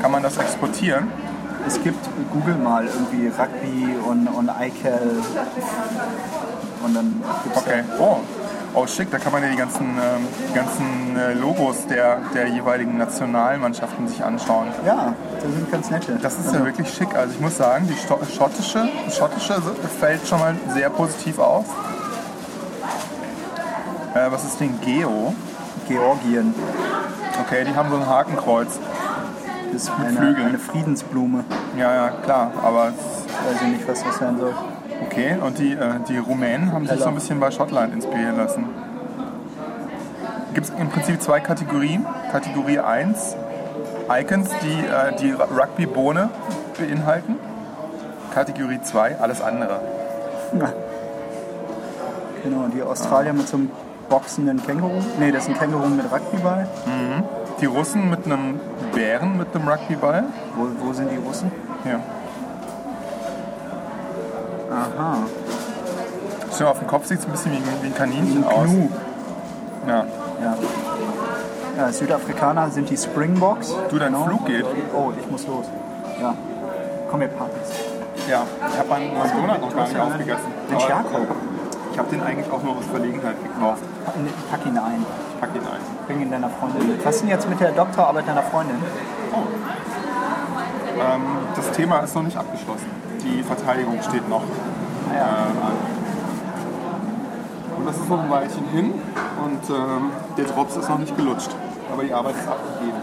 Kann 0.00 0.10
man 0.12 0.22
das 0.22 0.36
exportieren? 0.38 1.10
Es 1.66 1.82
gibt, 1.82 1.98
google 2.32 2.54
mal 2.54 2.86
irgendwie 2.86 3.28
Rugby 3.28 3.94
und, 4.08 4.26
und 4.28 4.48
iCal. 4.48 5.00
Und 6.84 6.94
dann 6.94 7.22
gibt's 7.44 7.58
Okay. 7.58 7.82
Oh. 7.98 8.02
Oh 8.04 8.20
schick, 8.86 9.10
da 9.10 9.18
kann 9.18 9.32
man 9.32 9.42
ja 9.42 9.48
die 9.50 9.56
ganzen, 9.56 9.84
ähm, 9.86 10.26
die 10.50 10.54
ganzen 10.54 11.16
äh, 11.16 11.32
Logos 11.34 11.86
der, 11.86 12.18
der 12.34 12.48
jeweiligen 12.48 12.96
Nationalmannschaften 12.98 14.06
sich 14.08 14.22
anschauen. 14.22 14.68
ja, 14.86 15.14
das 15.42 15.52
sind 15.52 15.70
ganz 15.72 15.90
nette. 15.90 16.18
Das 16.22 16.34
ist 16.34 16.46
Also, 16.46 16.58
ja 16.58 16.64
wirklich 16.64 16.92
schick. 16.92 17.14
Also 17.16 17.34
ich 17.34 17.40
muss 17.40 17.56
sagen, 17.56 17.88
die 17.88 17.96
schottische, 18.36 18.88
das 19.06 19.16
schottische 19.16 19.60
fällt 19.98 20.26
schon 20.26 20.38
mal 20.40 20.54
sehr 20.74 20.90
positiv 20.90 21.38
auf. 21.38 21.64
Äh, 24.14 24.30
was 24.30 24.44
ist 24.44 24.60
denn 24.60 24.78
Geo? 24.80 25.34
Georgien 25.88 26.54
Okay, 27.46 27.64
die 27.64 27.74
haben 27.74 27.88
so 27.88 27.96
ein 27.96 28.06
Hakenkreuz. 28.06 28.78
ist 29.74 29.90
eine, 29.90 30.16
Flügeln. 30.16 30.48
eine 30.48 30.58
Friedensblume. 30.58 31.44
Ja, 31.76 31.94
ja, 31.94 32.08
klar. 32.10 32.50
Aber 32.62 32.86
Weiß 32.86 33.62
ich 33.62 33.68
nicht, 33.68 33.88
was 33.88 34.02
das 34.02 34.18
sein 34.18 34.36
soll. 34.38 34.52
Okay. 35.02 35.36
Und 35.44 35.58
die, 35.58 35.72
äh, 35.72 36.00
die 36.08 36.18
Rumänen 36.18 36.72
haben 36.72 36.86
sich 36.86 37.00
so 37.00 37.08
ein 37.08 37.14
bisschen 37.14 37.40
bei 37.40 37.50
Schottland 37.50 37.94
inspirieren 37.94 38.36
lassen. 38.36 38.66
Gibt 40.54 40.68
es 40.68 40.72
im 40.78 40.88
Prinzip 40.88 41.22
zwei 41.22 41.40
Kategorien. 41.40 42.06
Kategorie 42.32 42.80
1, 42.80 43.36
Icons, 44.10 44.50
die 44.62 44.86
äh, 44.86 45.16
die 45.20 45.32
Rugby-Bohne 45.32 46.30
beinhalten. 46.78 47.36
Kategorie 48.34 48.80
2, 48.82 49.18
alles 49.20 49.40
andere. 49.40 49.80
Ja. 50.58 50.72
Genau, 52.42 52.68
die 52.74 52.82
Australier 52.82 53.32
mit 53.32 53.48
so 53.48 53.56
einem 53.56 53.70
boxenden 54.08 54.64
Känguru. 54.64 55.02
Nee, 55.18 55.32
das 55.32 55.44
ist 55.44 55.50
ein 55.50 55.58
Känguru 55.58 55.88
mit 55.88 56.06
Rugbyball. 56.10 56.66
Die 57.60 57.66
Russen 57.66 58.08
mit 58.10 58.24
einem 58.24 58.60
Bären 58.94 59.36
mit 59.36 59.54
einem 59.54 59.68
Rugbyball. 59.68 60.24
Wo, 60.56 60.86
wo 60.86 60.92
sind 60.92 61.10
die 61.10 61.16
Russen? 61.16 61.50
Ja. 61.84 62.00
Aha. 64.70 65.18
Mal, 66.58 66.66
auf 66.70 66.78
dem 66.80 66.88
Kopf 66.88 67.06
sieht 67.06 67.20
es 67.20 67.26
ein 67.26 67.30
bisschen 67.32 67.52
wie, 67.52 67.56
ein- 67.56 67.62
wie 67.82 67.86
ein 67.86 67.94
Kaninchen 67.94 68.44
aus. 68.44 68.68
Ja. 69.86 70.04
Ja. 70.42 70.56
ja. 71.78 71.92
Südafrikaner 71.92 72.70
sind 72.70 72.90
die 72.90 72.96
Springboks. 72.96 73.74
Du, 73.90 73.98
dein 73.98 74.14
Flug 74.14 74.44
geht. 74.46 74.64
Oh, 74.94 75.12
ich 75.18 75.30
muss 75.30 75.46
los. 75.46 75.66
Ja. 76.20 76.34
Komm, 77.10 77.20
wir 77.20 77.28
packen 77.28 77.52
es. 77.62 77.70
Ja, 78.28 78.42
ich 78.70 78.78
habe 78.78 78.88
meinen 78.88 79.10
Donut 79.14 79.60
noch 79.62 79.74
gar 79.76 79.86
nicht 79.88 79.98
aufgegessen. 79.98 80.46
Den 80.70 80.78
Jakob. 80.80 81.26
Ich 81.92 81.98
habe 81.98 82.10
den 82.10 82.22
eigentlich 82.22 82.50
auch 82.52 82.62
nur 82.62 82.76
aus 82.76 82.84
Verlegenheit 82.90 83.36
gekauft. 83.42 83.82
Pack, 84.04 84.14
pack 84.50 84.66
ihn 84.66 84.76
ein. 84.78 85.06
Ich 85.34 85.40
pack 85.40 85.50
ihn 85.54 85.62
ein. 85.62 86.06
Bring 86.06 86.20
ihn 86.22 86.30
deiner 86.30 86.50
Freundin 86.50 86.88
mit. 86.88 87.04
Was 87.06 87.14
ist 87.16 87.20
denn 87.22 87.30
jetzt 87.30 87.48
mit 87.48 87.60
der 87.60 87.70
Doktorarbeit 87.72 88.26
deiner 88.28 88.42
Freundin? 88.42 88.76
Ähm, 91.00 91.22
das 91.54 91.70
Thema 91.72 92.00
ist 92.00 92.14
noch 92.14 92.22
nicht 92.22 92.36
abgeschlossen. 92.36 92.86
Die 93.22 93.42
Verteidigung 93.42 94.00
steht 94.02 94.28
noch 94.28 94.42
äh, 95.12 95.18
an. 95.18 95.52
Und 97.76 97.86
das 97.86 97.96
ist 97.96 98.08
noch 98.08 98.22
ein 98.22 98.30
Weilchen 98.30 98.64
hin 98.70 98.94
und 99.44 99.70
ähm, 99.70 100.10
der 100.36 100.44
Drops 100.46 100.76
ist 100.76 100.88
noch 100.88 100.98
nicht 100.98 101.16
gelutscht. 101.16 101.50
Aber 101.92 102.02
die 102.02 102.12
Arbeit 102.12 102.34
ist 102.36 102.48
abgegeben. 102.48 102.98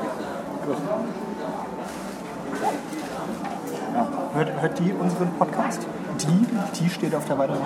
Ja. 3.94 4.08
Hört, 4.34 4.62
hört 4.62 4.80
die 4.80 4.94
unseren 4.94 5.32
Podcast? 5.40 5.88
Die? 6.20 6.48
Die 6.80 6.90
steht 6.90 7.16
auf 7.16 7.26
der 7.26 7.38
weiteren. 7.38 7.62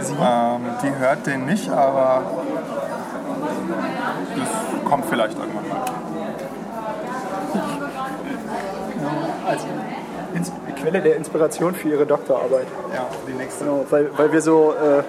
Sie? 0.00 0.14
Ähm, 0.20 0.60
die 0.82 0.94
hört 0.94 1.26
den 1.26 1.46
nicht, 1.46 1.68
aber 1.68 2.22
das 4.36 4.48
kommt 4.88 5.06
vielleicht 5.06 5.36
irgendwann 5.38 5.68
mal. 5.68 5.80
Als 9.48 9.66
Ins 10.72 10.80
Quelle 10.80 11.00
der 11.00 11.16
Inspiration 11.16 11.74
für 11.74 11.88
ihre 11.88 12.06
Doktorarbeit. 12.06 12.66
Ja, 12.94 13.06
die 13.26 13.32
nächste. 13.32 13.64
Genau, 13.64 13.84
weil, 13.90 14.10
weil 14.16 14.32
wir 14.32 14.40
so 14.40 14.72
äh, 14.72 15.02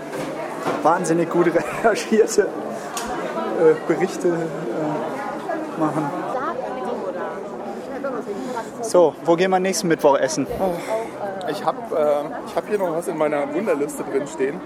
wahnsinnig 0.83 1.29
gut 1.29 1.47
recherchierte 1.83 2.41
äh, 2.43 3.73
Berichte 3.87 4.27
äh, 4.27 5.79
machen. 5.79 6.09
So, 8.81 9.15
wo 9.25 9.35
gehen 9.35 9.49
wir 9.51 9.59
nächsten 9.59 9.87
Mittwoch 9.87 10.17
essen? 10.17 10.45
Ich 11.49 11.65
habe 11.65 11.77
äh, 11.95 12.47
ich 12.47 12.55
hab 12.55 12.67
hier 12.67 12.77
noch 12.77 12.95
was 12.95 13.07
in 13.07 13.17
meiner 13.17 13.51
Wunderliste 13.53 14.03
drin 14.03 14.27
stehen. 14.27 14.59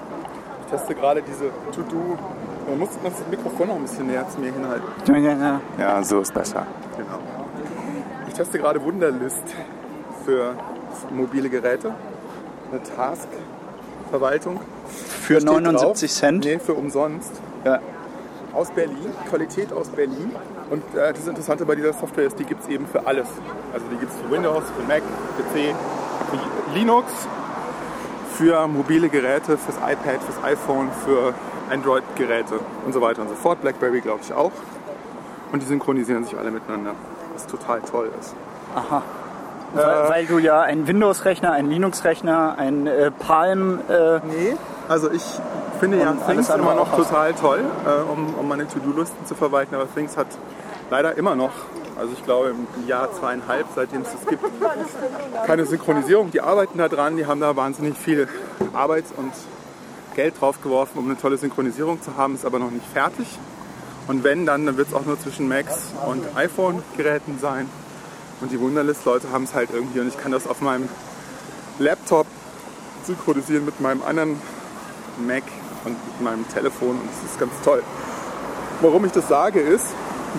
Ich 0.65 0.71
teste 0.71 0.95
gerade 0.95 1.21
diese 1.21 1.45
To-Do. 1.73 2.17
Man 2.69 2.79
muss 2.79 2.89
das 3.01 3.13
Mikrofon 3.29 3.67
noch 3.69 3.75
ein 3.75 3.83
bisschen 3.83 4.07
näher 4.07 4.27
zu 4.27 4.39
mir 4.39 4.51
hinhalten. 4.51 5.61
Ja, 5.79 6.03
so 6.03 6.19
ist 6.19 6.33
besser. 6.33 6.67
Genau. 6.97 7.19
Ich 8.27 8.33
teste 8.33 8.59
gerade 8.59 8.83
Wunderlist 8.83 9.43
für 10.25 10.55
mobile 11.11 11.49
Geräte. 11.49 11.93
Eine 12.71 12.83
Task-Verwaltung. 12.83 14.59
Für 15.21 15.35
Da 15.35 15.39
steht 15.41 15.49
79 15.49 16.09
drauf, 16.09 16.19
Cent. 16.19 16.45
Nee, 16.45 16.59
für 16.59 16.73
umsonst. 16.73 17.31
Ja. 17.63 17.79
Aus 18.53 18.71
Berlin, 18.71 19.11
Qualität 19.29 19.71
aus 19.71 19.89
Berlin. 19.89 20.31
Und 20.69 20.83
äh, 20.95 21.13
das 21.13 21.27
Interessante 21.27 21.65
bei 21.65 21.75
dieser 21.75 21.93
Software 21.93 22.25
ist, 22.25 22.39
die 22.39 22.43
gibt 22.43 22.63
es 22.63 22.69
eben 22.69 22.87
für 22.87 23.05
alles. 23.05 23.27
Also 23.73 23.85
die 23.91 23.97
gibt 23.97 24.11
es 24.11 24.17
für 24.19 24.31
Windows, 24.31 24.63
für 24.75 24.83
Mac, 24.87 25.01
PC, 25.37 25.75
für 26.29 26.73
Linux, 26.77 27.11
für 28.37 28.67
mobile 28.67 29.09
Geräte, 29.09 29.57
fürs 29.57 29.77
iPad, 29.77 30.21
fürs 30.21 30.43
iPhone, 30.43 30.89
für 31.05 31.33
Android-Geräte 31.71 32.59
und 32.85 32.93
so 32.93 33.01
weiter 33.01 33.21
und 33.21 33.29
so 33.29 33.35
fort. 33.35 33.61
BlackBerry 33.61 34.01
glaube 34.01 34.21
ich 34.23 34.33
auch. 34.33 34.51
Und 35.51 35.61
die 35.61 35.65
synchronisieren 35.65 36.25
sich 36.25 36.37
alle 36.37 36.51
miteinander, 36.51 36.93
was 37.33 37.47
total 37.47 37.81
toll 37.81 38.11
ist. 38.19 38.33
Aha. 38.75 39.01
Weil, 39.74 40.09
weil 40.09 40.26
du 40.26 40.39
ja 40.39 40.61
einen 40.61 40.88
Windows-Rechner, 40.88 41.51
einen 41.51 41.70
Linux-Rechner, 41.70 42.55
einen 42.57 42.88
äh, 42.88 43.11
Palm. 43.11 43.80
Äh, 43.89 44.20
Nee, 44.26 44.55
also 44.88 45.11
ich 45.11 45.24
finde 45.80 45.99
ja 45.99 46.13
Things 46.28 46.49
immer 46.49 46.74
noch 46.76 46.95
total 46.95 47.34
toll, 47.34 47.59
äh, 47.86 48.11
um, 48.11 48.36
um 48.36 48.47
meine 48.47 48.68
To-Do-Listen 48.68 49.26
zu 49.26 49.36
verwalten, 49.36 49.76
aber 49.76 49.88
Things 49.93 50.18
hat 50.18 50.28
leider 50.89 51.18
immer 51.18 51.36
noch, 51.36 51.51
also 51.99 52.13
ich 52.13 52.24
glaube 52.24 52.49
im 52.49 52.88
Jahr 52.88 53.11
zweieinhalb, 53.11 53.68
seitdem 53.76 54.01
es 54.01 54.11
das 54.13 54.26
gibt, 54.26 54.43
keine 55.45 55.65
Synchronisierung. 55.65 56.32
Die 56.32 56.41
arbeiten 56.41 56.78
da 56.78 56.88
dran, 56.88 57.18
die 57.18 57.26
haben 57.26 57.41
da 57.41 57.55
wahnsinnig 57.55 57.97
viel 57.97 58.28
Arbeit 58.74 59.05
und 59.18 59.32
Geld 60.15 60.39
drauf 60.39 60.61
geworfen, 60.63 60.97
um 60.97 61.05
eine 61.05 61.18
tolle 61.18 61.38
Synchronisierung 61.38 62.01
zu 62.01 62.18
haben, 62.18 62.34
ist 62.34 62.45
aber 62.45 62.59
noch 62.59 62.72
nicht 62.72 62.86
fertig. 62.91 63.28
Und 64.07 64.24
wenn, 64.24 64.45
dann, 64.45 64.65
dann 64.65 64.78
wird 64.78 64.88
es 64.88 64.93
auch 64.93 65.05
nur 65.05 65.20
zwischen 65.20 65.47
Macs 65.47 65.93
und 66.07 66.24
iPhone-Geräten 66.36 67.38
sein. 67.39 67.70
Und 68.41 68.51
die 68.51 68.59
Wunderlist-Leute 68.59 69.31
haben 69.31 69.45
es 69.45 69.53
halt 69.55 69.69
irgendwie 69.73 69.99
und 69.99 70.07
ich 70.07 70.17
kann 70.17 70.31
das 70.31 70.47
auf 70.47 70.61
meinem 70.61 70.88
Laptop 71.79 72.27
synchronisieren 73.05 73.65
mit 73.65 73.79
meinem 73.81 74.01
anderen 74.03 74.39
Mac 75.25 75.43
und 75.85 75.91
mit 76.05 76.21
meinem 76.21 76.47
Telefon 76.49 76.89
und 76.91 77.01
das 77.23 77.31
ist 77.31 77.39
ganz 77.39 77.51
toll. 77.63 77.81
Warum 78.81 79.05
ich 79.05 79.11
das 79.11 79.27
sage 79.27 79.59
ist, 79.59 79.85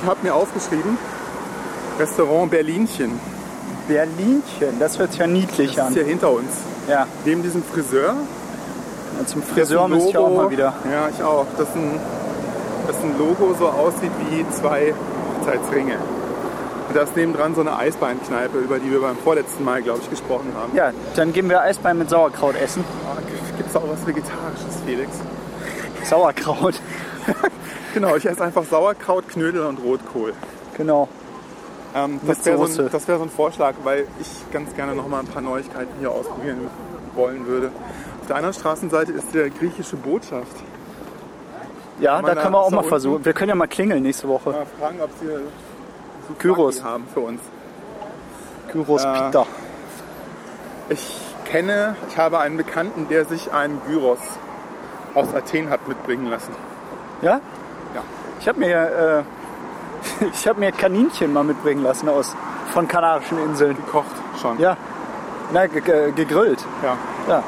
ich 0.00 0.08
habe 0.08 0.20
mir 0.22 0.34
aufgeschrieben, 0.34 0.96
Restaurant 1.98 2.50
Berlinchen. 2.52 3.18
Berlinchen, 3.88 4.78
das 4.78 4.98
hört 4.98 5.10
sich 5.12 5.20
ja 5.20 5.26
niedlich 5.26 5.74
Das 5.74 5.86
an. 5.86 5.92
ist 5.92 5.94
hier 5.98 6.06
hinter 6.06 6.30
uns. 6.30 6.50
Ja, 6.88 7.06
Neben 7.24 7.42
diesem 7.42 7.64
Friseur. 7.64 8.14
zum 9.26 9.40
dessen 9.40 9.42
Friseur 9.42 9.88
müsste 9.88 10.10
ich 10.10 10.16
auch 10.18 10.30
mal 10.36 10.50
wieder. 10.50 10.74
Ja, 10.90 11.08
ich 11.08 11.22
auch. 11.22 11.46
Das 11.56 11.68
ein, 11.74 11.98
das 12.86 12.96
ein 13.02 13.18
Logo 13.18 13.54
so 13.58 13.66
aussieht 13.68 14.12
wie 14.30 14.46
zwei 14.54 14.94
Hochzeitsringe. 15.40 15.98
Und 16.88 16.96
da 16.96 17.02
ist 17.02 17.14
nebendran 17.16 17.54
so 17.54 17.60
eine 17.60 17.76
Eisbeinkneipe, 17.76 18.58
über 18.58 18.78
die 18.78 18.90
wir 18.90 19.00
beim 19.00 19.16
vorletzten 19.16 19.62
Mal, 19.64 19.82
glaube 19.82 20.00
ich, 20.02 20.08
gesprochen 20.10 20.52
haben. 20.56 20.74
Ja, 20.74 20.90
dann 21.16 21.32
gehen 21.34 21.48
wir 21.50 21.60
Eisbein 21.60 21.98
mit 21.98 22.08
Sauerkraut 22.08 22.54
essen. 22.56 22.82
Gibt 23.58 23.68
es 23.68 23.76
auch 23.76 23.82
was 23.88 24.06
Vegetarisches, 24.06 24.80
Felix? 24.86 25.10
Sauerkraut, 26.04 26.80
Genau, 27.94 28.16
ich 28.16 28.24
esse 28.26 28.42
einfach 28.42 28.64
Sauerkraut, 28.64 29.28
Knödel 29.28 29.64
und 29.66 29.78
Rotkohl. 29.82 30.32
genau. 30.76 31.08
Ähm, 31.94 32.20
das 32.26 32.44
wäre 32.44 32.66
so, 32.68 32.82
ein- 32.82 32.90
das 32.92 33.08
wär 33.08 33.16
so 33.16 33.24
ein 33.24 33.30
Vorschlag, 33.30 33.74
weil 33.82 34.06
ich 34.20 34.28
ganz 34.52 34.74
gerne 34.74 34.94
noch 34.94 35.08
mal 35.08 35.20
ein 35.20 35.26
paar 35.26 35.40
Neuigkeiten 35.42 35.88
hier 35.98 36.10
ausprobieren 36.10 36.68
wollen 37.14 37.46
würde. 37.46 37.70
Auf 38.20 38.26
der 38.28 38.36
anderen 38.36 38.54
Straßenseite 38.54 39.12
ist 39.12 39.34
der 39.34 39.48
griechische 39.50 39.96
Botschaft. 39.96 40.54
Ja, 42.00 42.20
da 42.22 42.34
können 42.34 42.52
wir 42.52 42.60
auch 42.60 42.70
mal 42.70 42.84
versuchen. 42.84 43.24
Wir 43.24 43.32
können 43.32 43.48
ja 43.48 43.54
mal 43.54 43.66
klingeln 43.68 44.02
nächste 44.02 44.28
Woche. 44.28 44.50
Mal 44.50 44.66
fragen, 44.78 45.00
ob 45.02 45.10
sie 45.18 45.26
Gyros. 46.38 46.76
Souvlaki 46.76 46.92
haben 46.92 47.06
für 47.12 47.20
uns. 47.20 47.40
Gyros 48.72 49.04
Äh, 49.04 49.12
Pita. 49.12 49.46
Ich 50.90 51.20
kenne, 51.44 51.96
ich 52.08 52.18
habe 52.18 52.38
einen 52.40 52.56
Bekannten, 52.56 53.08
der 53.08 53.24
sich 53.24 53.52
einen 53.52 53.80
Gyros 53.86 54.18
aus 55.14 55.34
Athen 55.34 55.70
hat 55.70 55.86
mitbringen 55.88 56.28
lassen. 56.28 56.52
Ja? 57.22 57.40
Ja. 57.94 58.02
Ich 58.40 58.48
habe 58.48 58.58
mir, 58.60 59.24
äh, 60.20 60.24
ich 60.32 60.46
habe 60.46 60.60
mir 60.60 60.72
Kaninchen 60.72 61.32
mal 61.32 61.44
mitbringen 61.44 61.82
lassen 61.82 62.08
aus 62.08 62.34
von 62.72 62.86
Kanarischen 62.86 63.38
Inseln. 63.38 63.76
Gekocht 63.76 64.06
schon. 64.40 64.58
Ja. 64.58 64.76
Na, 65.52 65.66
ge 65.66 65.80
ge 65.80 66.12
gegrillt. 66.12 66.62
ja. 66.82 66.96
Ja. 67.28 67.42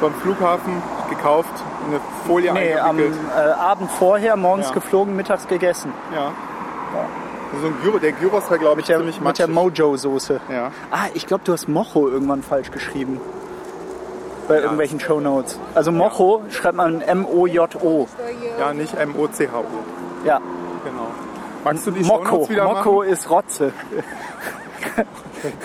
So 0.00 0.06
am 0.06 0.14
Flughafen 0.14 0.82
gekauft, 1.10 1.50
in 1.86 1.92
eine 1.94 2.00
Folie 2.26 2.52
Nee, 2.52 2.74
am 2.76 2.90
eingewickelt. 2.96 3.20
äh, 3.36 3.50
Abend 3.52 3.90
vorher, 3.92 4.36
morgens 4.36 4.68
Ja. 4.68 4.72
geflogen, 4.74 5.14
mittags 5.14 5.46
gegessen. 5.46 5.92
Ja. 6.14 6.32
So 7.60 7.66
ein 7.66 7.74
Gyro, 7.82 7.98
der 7.98 8.12
Gyros 8.12 8.50
war, 8.50 8.58
glaube 8.58 8.80
ich, 8.80 8.88
Mit 8.88 8.88
der, 8.88 8.96
ziemlich 8.98 9.20
mit 9.20 9.38
der 9.38 9.46
matschig. 9.48 9.78
Mojo-Soße. 9.78 10.40
Ja. 10.50 10.70
Ah, 10.90 11.06
ich 11.14 11.26
glaube, 11.26 11.42
du 11.44 11.52
hast 11.52 11.68
Mocho 11.68 12.08
irgendwann 12.08 12.42
falsch 12.42 12.70
geschrieben. 12.70 13.20
Bei 14.48 14.58
irgendwelchen 14.60 14.98
Shownotes. 14.98 15.58
Also 15.74 15.92
Mocho 15.92 16.42
schreibt 16.50 16.76
man 16.76 17.00
M-O-J-O. 17.02 18.08
ja, 18.58 18.72
nicht 18.74 18.94
M-O-C-H-O. 18.94 20.26
Ja. 20.26 20.38
Genau. 20.84 21.06
Magst 21.64 21.86
du 21.86 21.90
die 21.92 22.02
Mokko. 22.02 22.24
Shownotes 22.24 22.48
wieder 22.50 22.64
Mokko 22.64 22.92
machen? 23.00 23.08
ist 23.12 23.30
Rotze. 23.30 23.72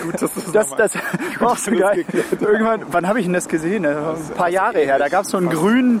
Gut, 0.02 0.22
dass 0.22 0.32
du 0.34 0.40
Das, 0.52 0.70
nochmal- 0.70 0.88
das, 0.88 1.02
oh, 1.40 1.54
so 1.56 1.70
das 1.70 1.80
geil. 1.80 2.04
Irgendwann, 2.40 2.82
wann 2.90 3.08
habe 3.08 3.18
ich 3.18 3.24
denn 3.26 3.32
das 3.34 3.48
gesehen? 3.48 3.84
Ein 3.86 3.96
paar 4.36 4.46
das 4.46 4.54
Jahre 4.54 4.78
her. 4.78 4.98
Da 4.98 5.08
gab 5.08 5.24
es 5.24 5.30
so 5.30 5.36
einen 5.38 5.50
grünen, 5.50 6.00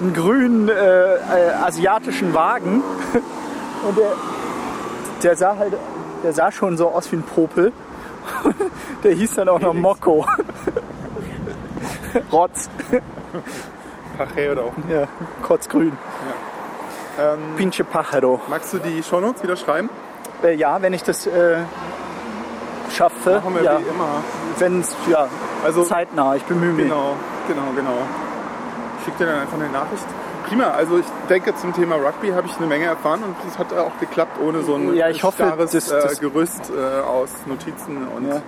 einen 0.00 0.14
grünen 0.14 0.68
äh, 0.68 0.72
äh, 0.72 1.16
asiatischen 1.62 2.32
Wagen. 2.34 2.82
Und 3.86 3.98
der, 3.98 4.12
der 5.24 5.36
sah 5.36 5.56
halt, 5.58 5.72
der 6.22 6.32
sah 6.32 6.52
schon 6.52 6.76
so 6.76 6.88
aus 6.90 7.10
wie 7.10 7.16
ein 7.16 7.22
Popel. 7.22 7.72
Der 9.04 9.12
hieß 9.12 9.34
dann 9.34 9.50
auch 9.50 9.60
noch 9.60 9.74
Mokko. 9.74 10.24
Rotz. 12.32 12.70
Pache 14.16 14.52
oder 14.52 14.62
auch. 14.62 14.72
Ja, 14.88 15.06
kotzgrün. 15.42 15.92
Ähm, 17.20 17.38
Pinche 17.56 17.84
Pajero. 17.84 18.40
magst 18.48 18.72
du 18.72 18.78
die 18.78 19.02
Shownotes 19.02 19.42
wieder 19.42 19.56
schreiben? 19.56 19.90
Äh, 20.42 20.54
ja, 20.54 20.80
wenn 20.80 20.94
ich 20.94 21.02
das 21.02 21.26
äh, 21.26 21.58
schaffe. 22.90 23.34
Machen 23.44 23.54
wir 23.56 23.62
ja, 23.62 23.78
wie 23.78 23.82
immer. 23.84 24.08
wenn 24.58 24.80
es 24.80 24.96
ja, 25.10 25.28
Also- 25.64 25.84
zeitnah. 25.84 26.34
Ich 26.36 26.44
bemühe 26.44 26.72
mich. 26.72 26.84
Genau, 26.86 27.14
genau, 27.46 27.62
genau. 27.76 27.98
Ich 28.98 29.04
schicke 29.04 29.18
dir 29.18 29.26
dann 29.32 29.40
einfach 29.42 29.58
eine 29.58 29.68
Nachricht. 29.68 30.06
Prima, 30.48 30.68
also 30.70 30.98
ich 30.98 31.06
denke 31.28 31.54
zum 31.56 31.72
Thema 31.72 31.96
Rugby 31.96 32.28
habe 32.30 32.46
ich 32.46 32.56
eine 32.58 32.66
Menge 32.66 32.84
erfahren 32.84 33.22
und 33.24 33.34
das 33.46 33.58
hat 33.58 33.72
auch 33.72 33.98
geklappt 33.98 34.38
ohne 34.40 34.62
so 34.62 34.74
ein 34.74 34.94
Ja, 34.94 35.08
ich 35.08 35.22
hoffe, 35.22 35.44
starres 35.44 35.72
das- 35.72 35.90
äh, 35.90 36.02
das- 36.02 36.20
Gerüst 36.20 36.70
äh, 36.70 37.00
aus 37.00 37.30
Notizen 37.46 38.06
und 38.08 38.28
Ja. 38.28 38.42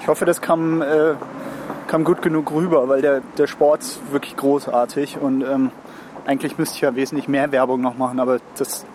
Ich 0.00 0.08
hoffe, 0.08 0.24
das 0.24 0.40
kam, 0.40 0.80
äh, 0.82 1.14
kam 1.86 2.04
gut 2.04 2.22
genug 2.22 2.50
rüber, 2.52 2.88
weil 2.88 3.02
der, 3.02 3.20
der 3.36 3.46
Sport 3.46 3.82
ist 3.82 4.00
wirklich 4.12 4.36
großartig 4.36 5.18
und 5.20 5.42
ähm, 5.42 5.70
eigentlich 6.26 6.58
müsste 6.58 6.76
ich 6.76 6.80
ja 6.82 6.94
wesentlich 6.94 7.28
mehr 7.28 7.50
Werbung 7.52 7.80
noch 7.80 7.96
machen, 7.96 8.18
aber 8.20 8.38
das 8.56 8.68
ist 8.68 8.86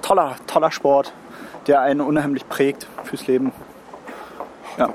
toller, 0.00 0.36
toller 0.46 0.70
Sport, 0.70 1.12
der 1.66 1.80
einen 1.80 2.00
unheimlich 2.00 2.48
prägt 2.48 2.86
fürs 3.04 3.26
Leben. 3.26 3.52
Ja, 4.78 4.88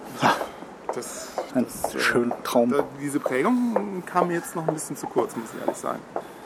das, 0.93 1.29
ein 1.55 1.65
äh, 1.65 1.99
schöner 1.99 2.41
Traum. 2.43 2.73
diese 3.01 3.19
Prägung 3.19 4.03
kam 4.05 4.27
mir 4.27 4.35
jetzt 4.35 4.55
noch 4.55 4.67
ein 4.67 4.73
bisschen 4.73 4.95
zu 4.97 5.07
kurz, 5.07 5.35
muss 5.35 5.49
ich 5.53 5.61
ehrlich 5.61 5.77
sagen. 5.77 5.99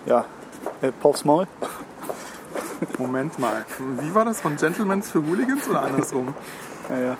Ja, 0.06 0.26
äh, 0.82 0.91
Paul's 0.91 1.24
Maul. 1.26 1.47
Moment 2.97 3.38
mal, 3.38 3.64
wie 3.99 4.14
war 4.16 4.26
das 4.26 4.41
von 4.41 4.56
Gentlemans 4.58 5.12
für 5.12 5.20
Hooligans 5.26 5.68
oder 5.70 5.84
andersrum? 5.84 6.34
Ja, 6.89 6.97
ja. 6.99 7.18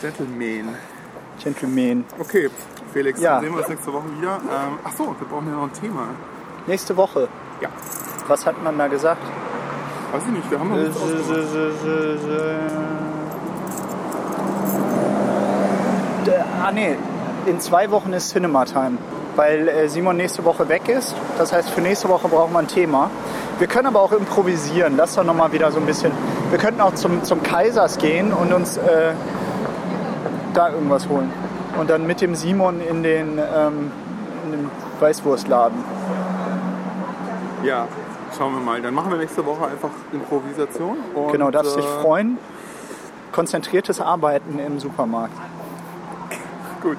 Gentleman. 0.00 0.74
Gentleman. 1.42 2.04
Okay, 2.18 2.48
Felix, 2.92 3.20
Ja. 3.20 3.34
dann 3.34 3.42
sehen 3.44 3.52
wir 3.52 3.58
uns 3.60 3.68
nächste 3.68 3.92
Woche 3.92 4.04
wieder. 4.18 4.36
Ähm, 4.36 4.78
ach 4.84 4.92
so, 4.96 5.04
wir 5.18 5.28
brauchen 5.28 5.46
ja 5.48 5.54
noch 5.54 5.64
ein 5.64 5.72
Thema. 5.74 6.06
Nächste 6.66 6.96
Woche. 6.96 7.28
Ja, 7.60 7.68
Was 8.28 8.46
hat 8.46 8.62
man 8.62 8.78
da 8.78 8.86
gesagt? 8.88 9.22
weiß 10.12 10.22
ich 10.26 10.32
nicht, 10.32 10.50
wir 10.50 10.58
haben 10.60 10.68
noch 10.70 10.76
Äh, 10.76 10.82
nichts 10.84 10.96
ausgemacht. 10.96 11.46
D- 16.26 16.32
Ah 16.62 16.70
nee, 16.72 16.96
in 17.46 17.60
zwei 17.60 17.90
Wochen 17.90 18.12
ist 18.12 18.30
Cinema 18.30 18.64
Time, 18.64 18.98
weil 19.36 19.68
äh, 19.68 19.88
Simon 19.88 20.16
nächste 20.16 20.44
Woche 20.44 20.68
weg 20.68 20.88
ist. 20.88 21.14
Das 21.38 21.52
heißt, 21.52 21.70
für 21.70 21.80
nächste 21.80 22.08
Woche 22.08 22.28
brauchen 22.28 22.52
wir 22.52 22.58
ein 22.58 22.68
Thema. 22.68 23.10
Wir 23.58 23.66
können 23.66 23.86
aber 23.86 24.00
auch 24.00 24.12
improvisieren. 24.12 24.96
Das 24.96 25.10
ist 25.10 25.18
doch 25.18 25.24
nochmal 25.24 25.52
wieder 25.52 25.70
so 25.70 25.78
ein 25.78 25.86
bisschen. 25.86 26.12
Wir 26.50 26.58
könnten 26.58 26.80
auch 26.80 26.94
zum, 26.94 27.22
zum 27.24 27.42
Kaisers 27.42 27.98
gehen 27.98 28.32
und 28.32 28.52
uns 28.52 28.76
äh, 28.76 29.12
da 30.54 30.70
irgendwas 30.70 31.08
holen. 31.08 31.32
Und 31.78 31.88
dann 31.88 32.06
mit 32.06 32.20
dem 32.20 32.34
Simon 32.34 32.80
in 32.80 33.02
den, 33.02 33.38
ähm, 33.38 33.90
in 34.44 34.52
den 34.52 34.70
Weißwurstladen. 35.00 35.78
Ja, 37.64 37.86
schauen 38.36 38.54
wir 38.54 38.60
mal. 38.60 38.82
Dann 38.82 38.94
machen 38.94 39.10
wir 39.10 39.18
nächste 39.18 39.44
Woche 39.46 39.66
einfach 39.66 39.90
Improvisation. 40.12 40.98
Genau, 41.30 41.50
darfst 41.50 41.76
dich 41.76 41.84
äh, 41.84 42.02
freuen. 42.02 42.38
Konzentriertes 43.32 44.00
Arbeiten 44.00 44.58
im 44.58 44.78
Supermarkt. 44.78 45.34
Gut. 46.82 46.98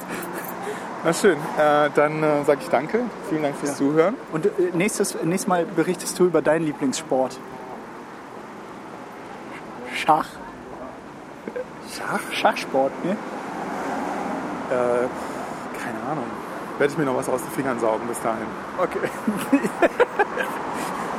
Na 1.06 1.12
schön, 1.12 1.38
äh, 1.58 1.89
dann 1.93 2.24
äh, 2.24 2.45
sage 2.45 2.62
ich 2.62 2.70
danke. 2.70 3.01
Vielen 3.30 3.43
Dank 3.43 3.58
fürs 3.58 3.76
Zuhören. 3.76 4.16
Und 4.32 4.45
äh, 4.45 4.49
nächstes, 4.74 5.16
nächstes 5.22 5.47
Mal 5.47 5.66
berichtest 5.66 6.18
du 6.18 6.26
über 6.26 6.41
deinen 6.41 6.66
Lieblingssport. 6.66 7.38
Schach. 9.93 10.28
Schach? 11.91 12.22
Schachsport, 12.32 12.91
ne? 13.04 13.12
Äh, 13.12 14.76
keine 15.84 15.99
Ahnung. 16.10 16.26
Werde 16.78 16.93
ich 16.93 16.97
mir 16.97 17.06
noch 17.06 17.18
was 17.18 17.28
aus 17.28 17.41
den 17.41 17.51
Fingern 17.51 17.80
saugen 17.80 18.08
bis 18.08 18.22
dahin. 18.22 18.47
Okay. 18.78 19.10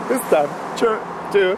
Bis 0.08 0.20
dann. 0.30 0.48
Tschö. 0.76 0.96
Tschö. 1.30 1.56